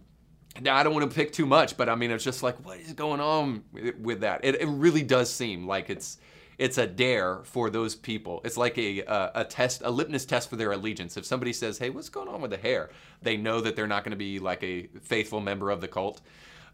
now 0.61 0.77
I 0.77 0.83
don't 0.83 0.95
want 0.95 1.09
to 1.09 1.15
pick 1.15 1.33
too 1.33 1.47
much, 1.47 1.77
but 1.77 1.89
I 1.89 1.95
mean 1.95 2.11
it's 2.11 2.25
just 2.25 2.43
like 2.43 2.65
what 2.65 2.79
is 2.79 2.93
going 2.93 3.21
on 3.21 3.65
with 4.01 4.21
that? 4.21 4.45
It, 4.45 4.61
it 4.61 4.67
really 4.67 5.03
does 5.03 5.33
seem 5.33 5.67
like 5.67 5.91
it's 5.91 6.19
it's 6.59 6.79
a 6.79 6.87
dare 6.87 7.41
for 7.45 7.71
those 7.71 7.97
people. 7.97 8.41
It's 8.45 8.57
like 8.57 8.77
a, 8.79 9.01
a, 9.01 9.31
a 9.37 9.45
test, 9.45 9.83
a 9.85 9.91
litmus 9.91 10.27
test 10.27 10.51
for 10.51 10.57
their 10.57 10.73
allegiance. 10.73 11.17
If 11.17 11.25
somebody 11.25 11.53
says, 11.53 11.79
"Hey, 11.79 11.91
what's 11.91 12.09
going 12.09 12.29
on 12.29 12.41
with 12.41 12.51
the 12.51 12.57
hair?" 12.57 12.91
they 13.23 13.37
know 13.37 13.61
that 13.61 13.77
they're 13.77 13.87
not 13.87 14.05
going 14.05 14.11
to 14.11 14.17
be 14.17 14.39
like 14.39 14.63
a 14.63 14.89
faithful 15.01 15.41
member 15.41 15.71
of 15.71 15.81
the 15.81 15.89
cult. 15.89 16.21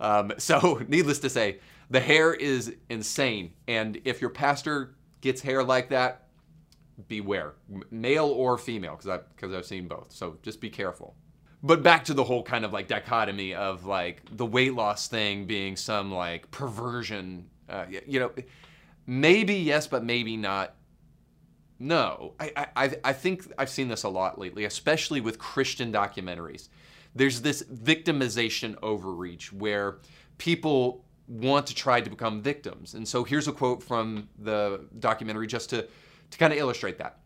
Um, 0.00 0.32
so, 0.38 0.82
needless 0.88 1.18
to 1.20 1.30
say, 1.30 1.58
the 1.90 2.00
hair 2.00 2.34
is 2.34 2.74
insane, 2.90 3.52
and 3.66 4.00
if 4.04 4.20
your 4.20 4.30
pastor 4.30 4.94
gets 5.20 5.40
hair 5.40 5.64
like 5.64 5.88
that, 5.90 6.27
beware, 7.06 7.54
male 7.90 8.26
or 8.26 8.58
female, 8.58 8.96
because 8.96 9.08
I 9.08 9.18
because 9.34 9.54
I've 9.54 9.66
seen 9.66 9.86
both. 9.86 10.12
So 10.12 10.38
just 10.42 10.60
be 10.60 10.70
careful. 10.70 11.14
But 11.62 11.82
back 11.82 12.04
to 12.04 12.14
the 12.14 12.24
whole 12.24 12.42
kind 12.42 12.64
of 12.64 12.72
like 12.72 12.88
dichotomy 12.88 13.54
of 13.54 13.84
like 13.84 14.22
the 14.36 14.46
weight 14.46 14.74
loss 14.74 15.08
thing 15.08 15.46
being 15.46 15.76
some 15.76 16.12
like 16.12 16.50
perversion. 16.50 17.48
Uh, 17.68 17.84
you 18.06 18.20
know, 18.20 18.32
maybe 19.06 19.54
yes, 19.54 19.86
but 19.86 20.04
maybe 20.04 20.36
not. 20.36 20.74
No, 21.80 22.34
I, 22.40 22.66
I 22.74 22.96
I 23.04 23.12
think 23.12 23.52
I've 23.58 23.70
seen 23.70 23.88
this 23.88 24.02
a 24.02 24.08
lot 24.08 24.38
lately, 24.38 24.64
especially 24.64 25.20
with 25.20 25.38
Christian 25.38 25.92
documentaries. 25.92 26.68
There's 27.14 27.40
this 27.40 27.62
victimization 27.62 28.76
overreach 28.82 29.52
where 29.52 29.98
people 30.38 31.04
want 31.28 31.66
to 31.66 31.74
try 31.74 32.00
to 32.00 32.08
become 32.08 32.40
victims. 32.40 32.94
And 32.94 33.06
so 33.06 33.22
here's 33.22 33.48
a 33.48 33.52
quote 33.52 33.82
from 33.82 34.28
the 34.38 34.86
documentary 34.98 35.46
just 35.46 35.70
to 35.70 35.86
to 36.30 36.38
kind 36.38 36.52
of 36.52 36.58
illustrate 36.58 36.98
that. 36.98 37.18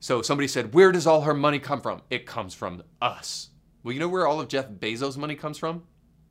So 0.00 0.22
somebody 0.22 0.48
said, 0.48 0.74
Where 0.74 0.92
does 0.92 1.06
all 1.06 1.22
her 1.22 1.34
money 1.34 1.58
come 1.58 1.80
from? 1.80 2.02
It 2.10 2.26
comes 2.26 2.54
from 2.54 2.82
us. 3.02 3.50
Well, 3.82 3.92
you 3.92 4.00
know 4.00 4.08
where 4.08 4.26
all 4.26 4.40
of 4.40 4.48
Jeff 4.48 4.68
Bezos' 4.68 5.16
money 5.16 5.34
comes 5.34 5.58
from? 5.58 5.82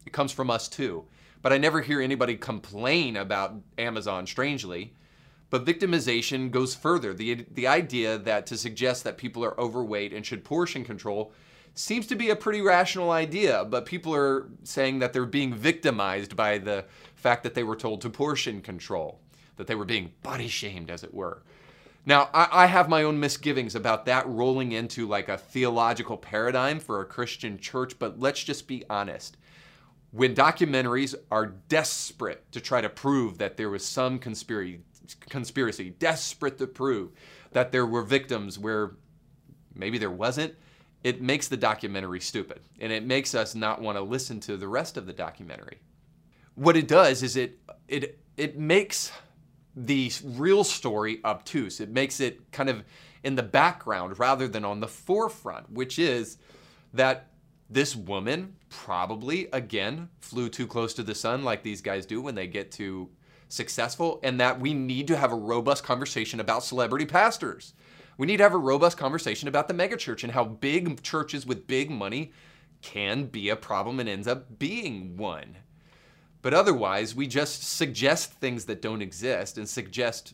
It 0.06 0.14
comes 0.14 0.32
from 0.32 0.50
us 0.50 0.68
too. 0.68 1.06
But 1.42 1.54
I 1.54 1.58
never 1.58 1.82
hear 1.82 2.02
anybody 2.02 2.36
complain 2.36 3.16
about 3.16 3.56
Amazon, 3.78 4.28
strangely. 4.28 4.94
But 5.50 5.66
victimization 5.66 6.52
goes 6.52 6.76
further. 6.76 7.14
The, 7.14 7.46
the 7.52 7.68
idea 7.68 8.18
that 8.20 8.46
to 8.48 8.58
suggest 8.58 9.04
that 9.04 9.18
people 9.18 9.44
are 9.44 9.60
overweight 9.60 10.14
and 10.14 10.26
should 10.26 10.44
portion 10.44 10.84
control 10.84 11.32
seems 11.74 12.06
to 12.08 12.16
be 12.16 12.30
a 12.30 12.36
pretty 12.36 12.62
rational 12.62 13.12
idea, 13.12 13.66
but 13.66 13.86
people 13.86 14.14
are 14.14 14.50
saying 14.64 15.00
that 15.00 15.14
they're 15.14 15.26
being 15.26 15.54
victimized 15.54 16.36
by 16.36 16.58
the 16.58 16.86
fact 17.16 17.44
that 17.44 17.54
they 17.54 17.64
were 17.64 17.76
told 17.76 18.02
to 18.02 18.10
portion 18.10 18.62
control, 18.62 19.20
that 19.56 19.66
they 19.66 19.76
were 19.76 19.86
being 19.86 20.12
body 20.22 20.48
shamed, 20.48 20.90
as 20.90 21.04
it 21.04 21.14
were. 21.14 21.42
Now, 22.06 22.30
I, 22.34 22.48
I, 22.52 22.66
have 22.66 22.90
my 22.90 23.04
own 23.04 23.20
misgivings 23.20 23.76
about 23.76 24.06
that 24.06 24.28
rolling 24.28 24.72
into 24.72 25.08
like 25.08 25.30
a 25.30 25.38
theological 25.38 26.18
paradigm 26.18 26.80
for 26.80 27.02
a 27.02 27.06
Christian 27.06 27.58
church, 27.58 28.00
but 28.00 28.20
let's 28.20 28.44
just 28.44 28.68
be 28.68 28.84
honest. 28.90 29.38
When 30.12 30.34
documentaries 30.34 31.14
are 31.30 31.46
desperate 31.46 32.52
to 32.52 32.62
try 32.62 32.82
to 32.82 32.90
prove 32.90 33.38
that 33.38 33.58
there 33.58 33.70
was 33.70 33.86
some 33.86 34.18
conspiracy, 34.18 34.80
conspiracy, 35.30 35.92
desperate 35.92 36.58
to 36.58 36.68
prove 36.68 37.12
that 37.52 37.72
there 37.72 37.86
were 37.86 38.02
victims 38.02 38.58
where 38.58 38.94
maybe 39.76 39.98
there 39.98 40.12
wasn't, 40.12 40.56
it 41.04 41.22
makes 41.22 41.48
the 41.48 41.58
documentary 41.58 42.20
stupid. 42.20 42.62
And 42.80 42.92
it 42.92 43.06
makes 43.06 43.36
us 43.36 43.56
not 43.56 43.82
want 43.82 43.98
to 43.98 44.02
listen 44.02 44.40
to 44.42 44.58
the 44.58 44.68
rest 44.68 44.98
of 44.98 45.06
the 45.06 45.14
documentary. 45.14 45.80
What 46.56 46.76
it 46.76 46.88
does 46.88 47.24
is 47.24 47.38
it 47.38 47.60
it 47.88 48.20
it 48.36 48.58
makes 48.58 49.12
the 49.76 50.12
real 50.24 50.64
story 50.64 51.20
obtuse. 51.24 51.80
It 51.80 51.90
makes 51.90 52.20
it 52.20 52.52
kind 52.52 52.70
of 52.70 52.84
in 53.24 53.36
the 53.36 53.44
background 53.44 54.20
rather 54.20 54.48
than 54.48 54.66
on 54.66 54.80
the 54.80 54.88
forefront, 54.88 55.72
which 55.72 56.00
is 56.00 56.38
that 56.94 57.28
this 57.70 57.96
woman 57.96 58.56
probably, 58.70 59.48
again, 59.54 60.10
flew 60.22 60.50
too 60.50 60.66
close 60.66 60.94
to 60.96 61.04
the 61.04 61.16
sun 61.16 61.44
like 61.44 61.64
these 61.64 61.82
guys 61.82 62.06
do 62.06 62.22
when 62.22 62.36
they 62.36 62.48
get 62.48 62.72
too 62.72 63.10
successful, 63.48 64.20
and 64.24 64.40
that 64.40 64.60
we 64.60 64.74
need 64.74 65.08
to 65.08 65.18
have 65.18 65.32
a 65.32 65.36
robust 65.36 65.84
conversation 65.84 66.40
about 66.40 66.64
celebrity 66.64 67.06
pastors. 67.06 67.74
We 68.18 68.28
need 68.28 68.38
to 68.38 68.44
have 68.44 68.54
a 68.54 68.58
robust 68.58 68.98
conversation 68.98 69.48
about 69.48 69.68
the 69.68 69.74
megachurch 69.74 70.24
and 70.24 70.34
how 70.34 70.44
big 70.44 71.02
churches 71.02 71.46
with 71.46 71.68
big 71.68 71.90
money 71.90 72.32
can 72.82 73.26
be 73.26 73.50
a 73.50 73.56
problem 73.56 74.00
and 74.00 74.08
ends 74.08 74.28
up 74.28 74.60
being 74.60 75.18
one. 75.18 75.58
But 76.42 76.54
otherwise, 76.54 77.16
we 77.16 77.28
just 77.28 77.64
suggest 77.64 78.34
things 78.34 78.66
that 78.66 78.82
don't 78.82 79.02
exist 79.02 79.58
and 79.58 79.68
suggest, 79.68 80.34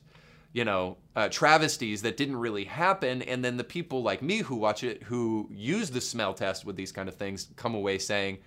you 0.53 0.63
know, 0.63 0.97
uh, 1.15 1.29
travesties 1.29 2.01
that 2.03 2.17
didn't 2.17 2.37
really 2.37 2.65
happen. 2.65 3.21
And 3.23 3.43
then 3.43 3.57
the 3.57 3.63
people 3.63 4.03
like 4.03 4.21
me 4.21 4.39
who 4.39 4.55
watch 4.55 4.83
it, 4.83 5.03
who 5.03 5.49
use 5.51 5.89
the 5.89 6.01
smell 6.01 6.33
test 6.33 6.65
with 6.65 6.75
these 6.75 6.91
kind 6.91 7.09
of 7.09 7.15
things, 7.15 7.47
come 7.55 7.73
away 7.73 7.97
saying, 7.97 8.37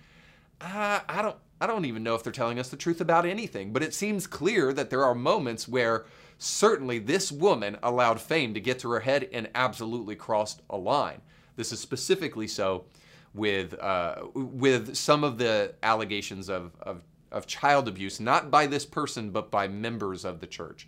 uh, 0.61 0.99
I 1.07 1.21
don't, 1.21 1.35
I 1.61 1.67
don't 1.67 1.85
even 1.85 2.03
know 2.03 2.15
if 2.15 2.23
they're 2.23 2.31
telling 2.31 2.59
us 2.59 2.69
the 2.69 2.77
truth 2.77 3.01
about 3.01 3.25
anything. 3.25 3.73
But 3.73 3.83
it 3.83 3.93
seems 3.93 4.25
clear 4.27 4.71
that 4.73 4.89
there 4.89 5.03
are 5.03 5.15
moments 5.15 5.67
where 5.67 6.05
certainly 6.37 6.99
this 6.99 7.31
woman 7.31 7.77
allowed 7.83 8.21
fame 8.21 8.53
to 8.53 8.61
get 8.61 8.79
to 8.79 8.89
her 8.91 9.01
head 9.01 9.27
and 9.33 9.49
absolutely 9.55 10.15
crossed 10.15 10.61
a 10.69 10.77
line. 10.77 11.21
This 11.57 11.73
is 11.73 11.81
specifically 11.81 12.47
so 12.47 12.85
with 13.33 13.73
uh, 13.79 14.23
with 14.33 14.95
some 14.95 15.23
of 15.23 15.37
the 15.37 15.75
allegations 15.83 16.49
of, 16.49 16.71
of 16.81 17.03
of 17.31 17.47
child 17.47 17.87
abuse, 17.87 18.19
not 18.19 18.51
by 18.51 18.67
this 18.67 18.85
person, 18.85 19.31
but 19.31 19.51
by 19.51 19.67
members 19.67 20.25
of 20.25 20.39
the 20.39 20.47
church. 20.47 20.87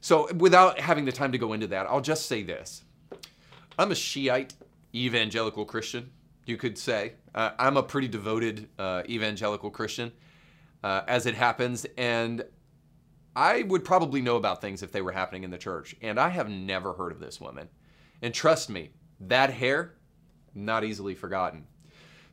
So, 0.00 0.32
without 0.34 0.80
having 0.80 1.04
the 1.04 1.12
time 1.12 1.32
to 1.32 1.38
go 1.38 1.52
into 1.52 1.66
that, 1.68 1.86
I'll 1.86 2.00
just 2.00 2.26
say 2.26 2.42
this 2.42 2.84
I'm 3.78 3.90
a 3.90 3.94
Shiite 3.94 4.54
evangelical 4.94 5.64
Christian, 5.64 6.10
you 6.46 6.56
could 6.56 6.78
say. 6.78 7.14
Uh, 7.34 7.50
I'm 7.58 7.76
a 7.76 7.82
pretty 7.82 8.08
devoted 8.08 8.68
uh, 8.78 9.02
evangelical 9.08 9.70
Christian, 9.70 10.12
uh, 10.82 11.02
as 11.08 11.26
it 11.26 11.34
happens, 11.34 11.86
and 11.96 12.44
I 13.36 13.62
would 13.62 13.84
probably 13.84 14.20
know 14.20 14.36
about 14.36 14.60
things 14.60 14.82
if 14.82 14.92
they 14.92 15.02
were 15.02 15.12
happening 15.12 15.42
in 15.42 15.50
the 15.50 15.58
church. 15.58 15.96
And 16.02 16.20
I 16.20 16.28
have 16.28 16.48
never 16.48 16.92
heard 16.92 17.10
of 17.10 17.18
this 17.18 17.40
woman. 17.40 17.68
And 18.22 18.32
trust 18.32 18.70
me, 18.70 18.90
that 19.20 19.50
hair, 19.50 19.94
not 20.54 20.84
easily 20.84 21.14
forgotten. 21.14 21.66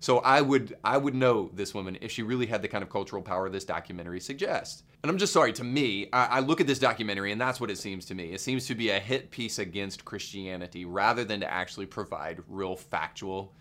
So 0.02 0.18
I 0.18 0.42
would 0.42 0.76
I 0.84 0.98
would 0.98 1.14
know 1.14 1.52
this 1.54 1.76
woman 1.76 1.96
if 2.02 2.12
she 2.12 2.24
really 2.24 2.48
had 2.48 2.64
the 2.64 2.68
kind 2.68 2.84
of 2.84 2.90
cultural 2.90 3.22
power 3.22 3.50
this 3.50 3.64
documentary 3.64 4.20
suggests. 4.20 4.82
And 5.04 5.12
I'm 5.12 5.18
just 5.20 5.32
sorry, 5.32 5.54
to 5.54 5.64
me, 5.64 6.10
I, 6.12 6.26
I, 6.26 6.40
look 6.40 6.60
at 6.60 6.68
this 6.68 6.80
documentary 6.80 7.32
and 7.32 7.40
that's 7.40 7.62
what 7.62 7.70
it 7.70 7.78
seems 7.78 8.06
to 8.06 8.16
me. 8.16 8.34
It 8.34 8.42
seems 8.42 8.66
to 8.68 8.76
be 8.76 8.90
a 8.90 9.00
hit 9.00 9.30
piece 9.30 9.60
against 9.60 10.04
Christianity 10.04 10.86
rather 10.86 11.24
than 11.24 11.40
to 11.40 11.52
actually 11.52 11.86
provide 11.86 12.40
real 12.48 12.76
factual 12.76 13.54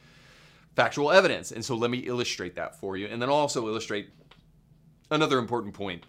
factual 0.75 1.13
evidence. 1.13 1.53
And 1.53 1.63
so 1.63 1.75
let 1.75 1.91
me 1.91 1.99
illustrate 1.99 2.57
that 2.57 2.75
for 2.75 2.97
you. 2.97 3.07
And 3.07 3.21
then 3.21 3.29
also 3.29 3.69
illustrate 3.69 4.09
another 5.11 5.39
important 5.39 5.75
point 5.75 6.07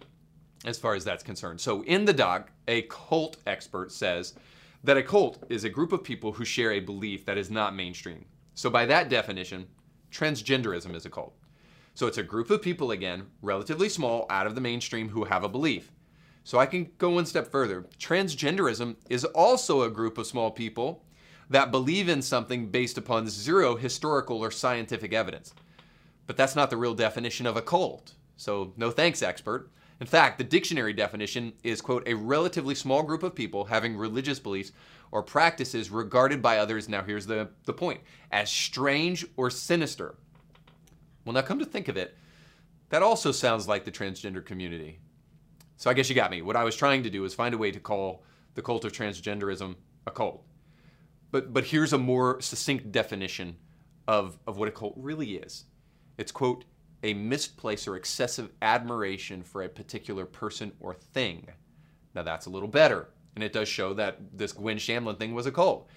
as 0.64 0.78
far 0.78 0.94
as 0.94 1.04
that's 1.04 1.22
concerned. 1.22 1.60
So 1.60 1.82
in 1.84 2.06
the 2.06 2.12
doc, 2.14 2.50
a 2.68 2.82
cult 2.82 3.36
expert 3.46 3.92
says 3.92 4.32
that 4.82 4.96
a 4.96 5.02
cult 5.02 5.44
is 5.50 5.64
a 5.64 5.68
group 5.68 5.92
of 5.92 6.02
people 6.02 6.32
who 6.32 6.46
share 6.46 6.72
a 6.72 6.80
belief 6.80 7.26
that 7.26 7.36
is 7.36 7.50
not 7.50 7.76
mainstream. 7.76 8.24
So 8.54 8.70
by 8.70 8.86
that 8.86 9.10
definition, 9.10 9.66
transgenderism 10.12 10.94
is 10.94 11.06
a 11.06 11.10
cult. 11.10 11.34
So 11.94 12.06
it's 12.06 12.18
a 12.18 12.22
group 12.22 12.50
of 12.50 12.62
people, 12.62 12.90
again, 12.90 13.26
relatively 13.42 13.88
small, 13.88 14.26
out 14.30 14.46
of 14.46 14.54
the 14.54 14.60
mainstream, 14.60 15.08
who 15.08 15.24
have 15.24 15.44
a 15.44 15.48
belief. 15.48 15.92
So 16.44 16.58
I 16.58 16.66
can 16.66 16.90
go 16.98 17.10
one 17.10 17.26
step 17.26 17.50
further. 17.50 17.86
Transgenderism 17.98 18.96
is 19.08 19.24
also 19.24 19.82
a 19.82 19.90
group 19.90 20.18
of 20.18 20.26
small 20.26 20.50
people 20.50 21.04
that 21.50 21.70
believe 21.70 22.08
in 22.08 22.22
something 22.22 22.68
based 22.68 22.98
upon 22.98 23.28
zero 23.28 23.76
historical 23.76 24.38
or 24.38 24.50
scientific 24.50 25.12
evidence. 25.12 25.54
But 26.26 26.36
that's 26.36 26.56
not 26.56 26.70
the 26.70 26.76
real 26.76 26.94
definition 26.94 27.46
of 27.46 27.56
a 27.56 27.62
cult. 27.62 28.14
So 28.36 28.72
no 28.76 28.90
thanks, 28.90 29.22
expert. 29.22 29.70
In 30.00 30.06
fact, 30.06 30.38
the 30.38 30.44
dictionary 30.44 30.92
definition 30.92 31.52
is, 31.62 31.80
quote, 31.80 32.08
a 32.08 32.14
relatively 32.14 32.74
small 32.74 33.02
group 33.02 33.22
of 33.22 33.34
people 33.34 33.66
having 33.66 33.96
religious 33.96 34.40
beliefs 34.40 34.72
or 35.12 35.22
practices 35.22 35.90
regarded 35.90 36.42
by 36.42 36.58
others, 36.58 36.88
now 36.88 37.02
here's 37.02 37.26
the, 37.26 37.48
the 37.64 37.72
point, 37.72 38.00
as 38.32 38.50
strange 38.50 39.24
or 39.36 39.50
sinister. 39.50 40.16
Well, 41.24 41.34
now 41.34 41.42
come 41.42 41.58
to 41.60 41.64
think 41.64 41.88
of 41.88 41.96
it, 41.96 42.16
that 42.88 43.02
also 43.02 43.30
sounds 43.30 43.68
like 43.68 43.84
the 43.84 43.92
transgender 43.92 44.44
community. 44.44 44.98
So 45.76 45.90
I 45.90 45.94
guess 45.94 46.08
you 46.08 46.14
got 46.14 46.30
me. 46.30 46.42
What 46.42 46.56
I 46.56 46.64
was 46.64 46.76
trying 46.76 47.02
to 47.04 47.10
do 47.10 47.24
is 47.24 47.34
find 47.34 47.54
a 47.54 47.58
way 47.58 47.70
to 47.70 47.80
call 47.80 48.24
the 48.54 48.62
cult 48.62 48.84
of 48.84 48.92
transgenderism 48.92 49.76
a 50.06 50.10
cult. 50.10 50.44
But, 51.30 51.52
but 51.52 51.64
here's 51.64 51.92
a 51.92 51.98
more 51.98 52.40
succinct 52.40 52.92
definition 52.92 53.56
of, 54.08 54.38
of 54.46 54.58
what 54.58 54.68
a 54.68 54.72
cult 54.72 54.94
really 54.96 55.36
is. 55.36 55.64
It's, 56.18 56.32
quote, 56.32 56.64
a 57.02 57.14
misplaced 57.14 57.88
or 57.88 57.96
excessive 57.96 58.50
admiration 58.60 59.42
for 59.42 59.62
a 59.62 59.68
particular 59.68 60.24
person 60.24 60.72
or 60.80 60.94
thing. 60.94 61.48
Now 62.14 62.22
that's 62.22 62.46
a 62.46 62.50
little 62.50 62.68
better. 62.68 63.08
And 63.34 63.42
it 63.42 63.52
does 63.52 63.68
show 63.68 63.94
that 63.94 64.18
this 64.32 64.52
Gwen 64.52 64.76
Shamblin 64.76 65.18
thing 65.18 65.34
was 65.34 65.46
a 65.46 65.52
cult. 65.52 65.88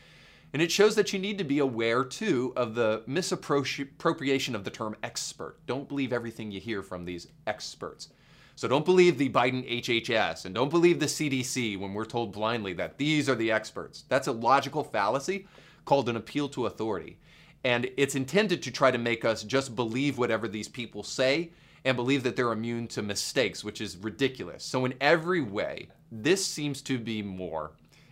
And 0.54 0.62
it 0.62 0.72
shows 0.72 0.96
that 0.96 1.12
you 1.12 1.20
need 1.20 1.38
to 1.38 1.44
be 1.44 1.60
aware, 1.60 2.06
too, 2.06 2.54
of 2.56 2.76
the 2.76 3.04
misappropriation 3.08 4.56
of 4.56 4.64
the 4.64 4.70
term 4.70 4.96
expert. 5.04 5.58
Don't 5.66 5.90
believe 5.90 6.14
everything 6.14 6.52
you 6.52 6.62
hear 6.62 6.82
from 6.82 7.04
these 7.04 7.28
experts. 7.46 8.10
So 8.56 8.70
don't 8.70 8.86
believe 8.86 9.18
the 9.18 9.30
Biden 9.30 9.70
HHS 9.82 10.46
and 10.46 10.56
don't 10.56 10.70
believe 10.70 11.02
the 11.02 11.08
CDC 11.08 11.78
when 11.78 11.94
we're 11.94 12.06
told 12.06 12.32
blindly 12.32 12.72
that 12.74 12.98
these 12.98 13.28
are 13.28 13.36
the 13.36 13.52
experts. 13.52 14.06
That's 14.08 14.28
a 14.28 14.32
logical 14.32 14.82
fallacy 14.82 15.46
called 15.84 16.08
an 16.08 16.16
appeal 16.16 16.48
to 16.50 16.68
authority. 16.68 17.18
And 17.66 17.90
it's 17.98 18.16
intended 18.16 18.64
to 18.64 18.72
try 18.72 18.92
to 18.92 18.98
make 18.98 19.26
us 19.26 19.44
just 19.44 19.76
believe 19.76 20.18
whatever 20.18 20.48
these 20.48 20.70
people 20.70 21.04
say 21.04 21.52
and 21.84 21.98
believe 21.98 22.24
that 22.24 22.38
they're 22.38 22.54
immune 22.54 22.88
to 22.90 23.02
mistakes, 23.02 23.64
which 23.64 23.82
is 23.82 23.98
ridiculous. 23.98 24.64
So, 24.64 24.86
in 24.86 24.94
every 25.02 25.42
way, 25.42 25.90
this 26.24 26.46
seems 26.46 26.82
to 26.84 26.98
be 26.98 27.22
more 27.22 27.72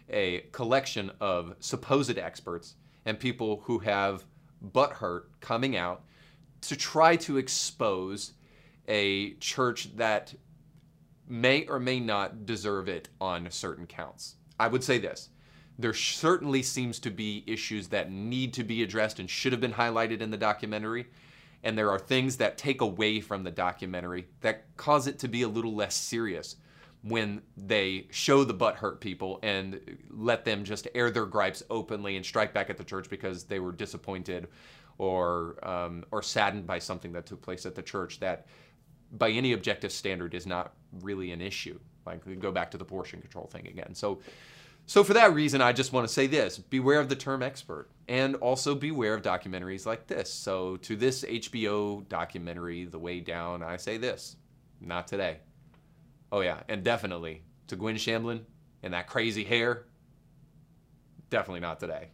a 0.10 0.42
collection 0.52 1.12
of 1.20 1.56
supposed 1.60 2.18
experts 2.18 2.76
and 3.06 3.20
people 3.20 3.62
who 3.64 3.80
have 3.80 4.26
butt 4.62 4.92
hurt 4.94 5.30
coming 5.40 5.76
out 5.76 6.04
to 6.62 6.76
try 6.76 7.16
to 7.16 7.38
expose 7.38 8.34
a 8.88 9.34
church 9.36 9.96
that 9.96 10.34
may 11.28 11.66
or 11.66 11.80
may 11.80 12.00
not 12.00 12.46
deserve 12.46 12.88
it 12.88 13.10
on 13.20 13.50
certain 13.50 13.88
counts. 13.88 14.36
I 14.60 14.68
would 14.68 14.84
say 14.84 14.98
this 14.98 15.30
there 15.80 15.94
certainly 15.94 16.62
seems 16.62 17.00
to 17.00 17.10
be 17.10 17.44
issues 17.48 17.88
that 17.88 18.12
need 18.12 18.54
to 18.54 18.64
be 18.64 18.84
addressed 18.84 19.20
and 19.20 19.30
should 19.30 19.52
have 19.52 19.62
been 19.62 19.74
highlighted 19.74 20.22
in 20.22 20.30
the 20.30 20.38
documentary. 20.38 21.08
And 21.64 21.76
there 21.76 21.90
are 21.90 21.98
things 21.98 22.38
that 22.38 22.60
take 22.60 22.82
away 22.82 23.22
from 23.22 23.44
the 23.44 23.50
documentary 23.50 24.28
that 24.42 24.66
cause 24.78 25.08
it 25.08 25.18
to 25.20 25.28
be 25.28 25.42
a 25.42 25.48
little 25.48 25.74
less 25.74 25.96
serious 25.96 26.58
when 27.04 27.42
they 27.58 28.08
show 28.12 28.44
the 28.44 28.54
butt 28.54 28.76
hurt 28.76 29.02
people 29.02 29.40
and 29.44 29.80
let 30.10 30.46
them 30.46 30.64
just 30.64 30.88
air 30.96 31.12
their 31.12 31.26
gripes 31.26 31.62
openly 31.70 32.16
and 32.16 32.26
strike 32.26 32.54
back 32.54 32.70
at 32.70 32.78
the 32.78 32.84
church 32.84 33.10
because 33.10 33.44
they 33.44 33.60
were 33.60 33.74
disappointed 33.74 34.48
or 34.98 35.58
um, 35.68 36.06
or 36.12 36.22
saddened 36.22 36.66
by 36.66 36.80
something 36.80 37.12
that 37.12 37.26
took 37.26 37.42
place 37.42 37.66
at 37.66 37.76
the 37.76 37.82
church 37.82 38.20
that 38.20 38.48
by 39.12 39.30
any 39.30 39.54
objective 39.54 39.92
standard 39.92 40.34
is 40.34 40.48
not 40.48 40.74
really 41.02 41.32
an 41.32 41.42
issue. 41.42 41.78
Like 42.06 42.26
we 42.26 42.36
go 42.36 42.52
back 42.52 42.72
to 42.72 42.78
the 42.78 42.86
portion 42.86 43.22
control 43.22 43.48
thing 43.48 43.68
again. 43.68 43.94
So 43.94 44.20
so 44.86 45.04
for 45.04 45.14
that 45.14 45.34
reason, 45.34 45.62
I 45.62 45.72
just 45.72 45.94
want 45.94 46.08
to 46.08 46.14
say 46.14 46.28
this, 46.28 46.58
beware 46.58 47.00
of 47.00 47.08
the 47.08 47.16
term 47.16 47.42
expert 47.42 47.88
and 48.10 48.36
also 48.36 48.76
beware 48.76 49.14
of 49.14 49.22
documentaries 49.22 49.86
like 49.86 50.08
this. 50.08 50.32
So 50.32 50.76
to 50.78 50.96
this 50.98 51.24
HBO 51.24 52.08
documentary, 52.10 52.84
The 52.86 53.00
Way 53.00 53.22
Down, 53.22 53.64
I 53.64 53.78
say 53.78 53.98
this, 53.98 54.36
not 54.82 55.08
today. 55.08 55.38
Oh 56.34 56.42
yeah, 56.42 56.62
and 56.68 56.84
definitely 56.84 57.44
to 57.68 57.76
Gwen 57.76 57.96
Shamblin 57.96 58.42
and 58.82 58.96
that 58.96 59.06
crazy 59.06 59.44
hair, 59.44 59.84
definitely 61.30 61.60
not 61.60 61.80
today. 61.80 62.08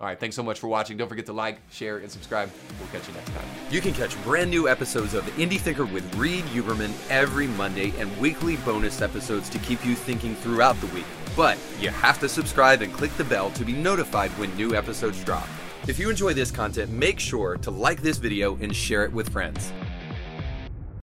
All 0.00 0.06
right, 0.06 0.18
thanks 0.18 0.36
so 0.36 0.44
much 0.44 0.60
for 0.60 0.68
watching. 0.68 0.96
Don't 0.96 1.08
forget 1.08 1.26
to 1.26 1.32
like, 1.32 1.58
share, 1.72 1.98
and 1.98 2.08
subscribe. 2.08 2.52
We'll 2.78 2.88
catch 2.90 3.08
you 3.08 3.14
next 3.14 3.30
time. 3.30 3.44
You 3.68 3.80
can 3.80 3.94
catch 3.94 4.22
brand 4.22 4.48
new 4.48 4.68
episodes 4.68 5.12
of 5.12 5.24
Indie 5.38 5.58
Thinker 5.58 5.86
with 5.86 6.14
Reed 6.14 6.44
Huberman 6.44 6.92
every 7.10 7.48
Monday 7.48 7.92
and 7.98 8.16
weekly 8.20 8.58
bonus 8.58 9.02
episodes 9.02 9.48
to 9.48 9.58
keep 9.58 9.84
you 9.84 9.96
thinking 9.96 10.36
throughout 10.36 10.80
the 10.80 10.86
week. 10.88 11.06
But 11.34 11.58
you 11.80 11.88
have 11.88 12.20
to 12.20 12.28
subscribe 12.28 12.80
and 12.80 12.92
click 12.92 13.12
the 13.16 13.24
bell 13.24 13.50
to 13.52 13.64
be 13.64 13.72
notified 13.72 14.30
when 14.32 14.54
new 14.56 14.76
episodes 14.76 15.24
drop. 15.24 15.48
If 15.88 15.98
you 15.98 16.10
enjoy 16.10 16.32
this 16.32 16.52
content, 16.52 16.92
make 16.92 17.18
sure 17.18 17.56
to 17.56 17.72
like 17.72 18.02
this 18.02 18.18
video 18.18 18.56
and 18.60 18.74
share 18.74 19.04
it 19.04 19.12
with 19.12 19.30
friends. 19.30 19.72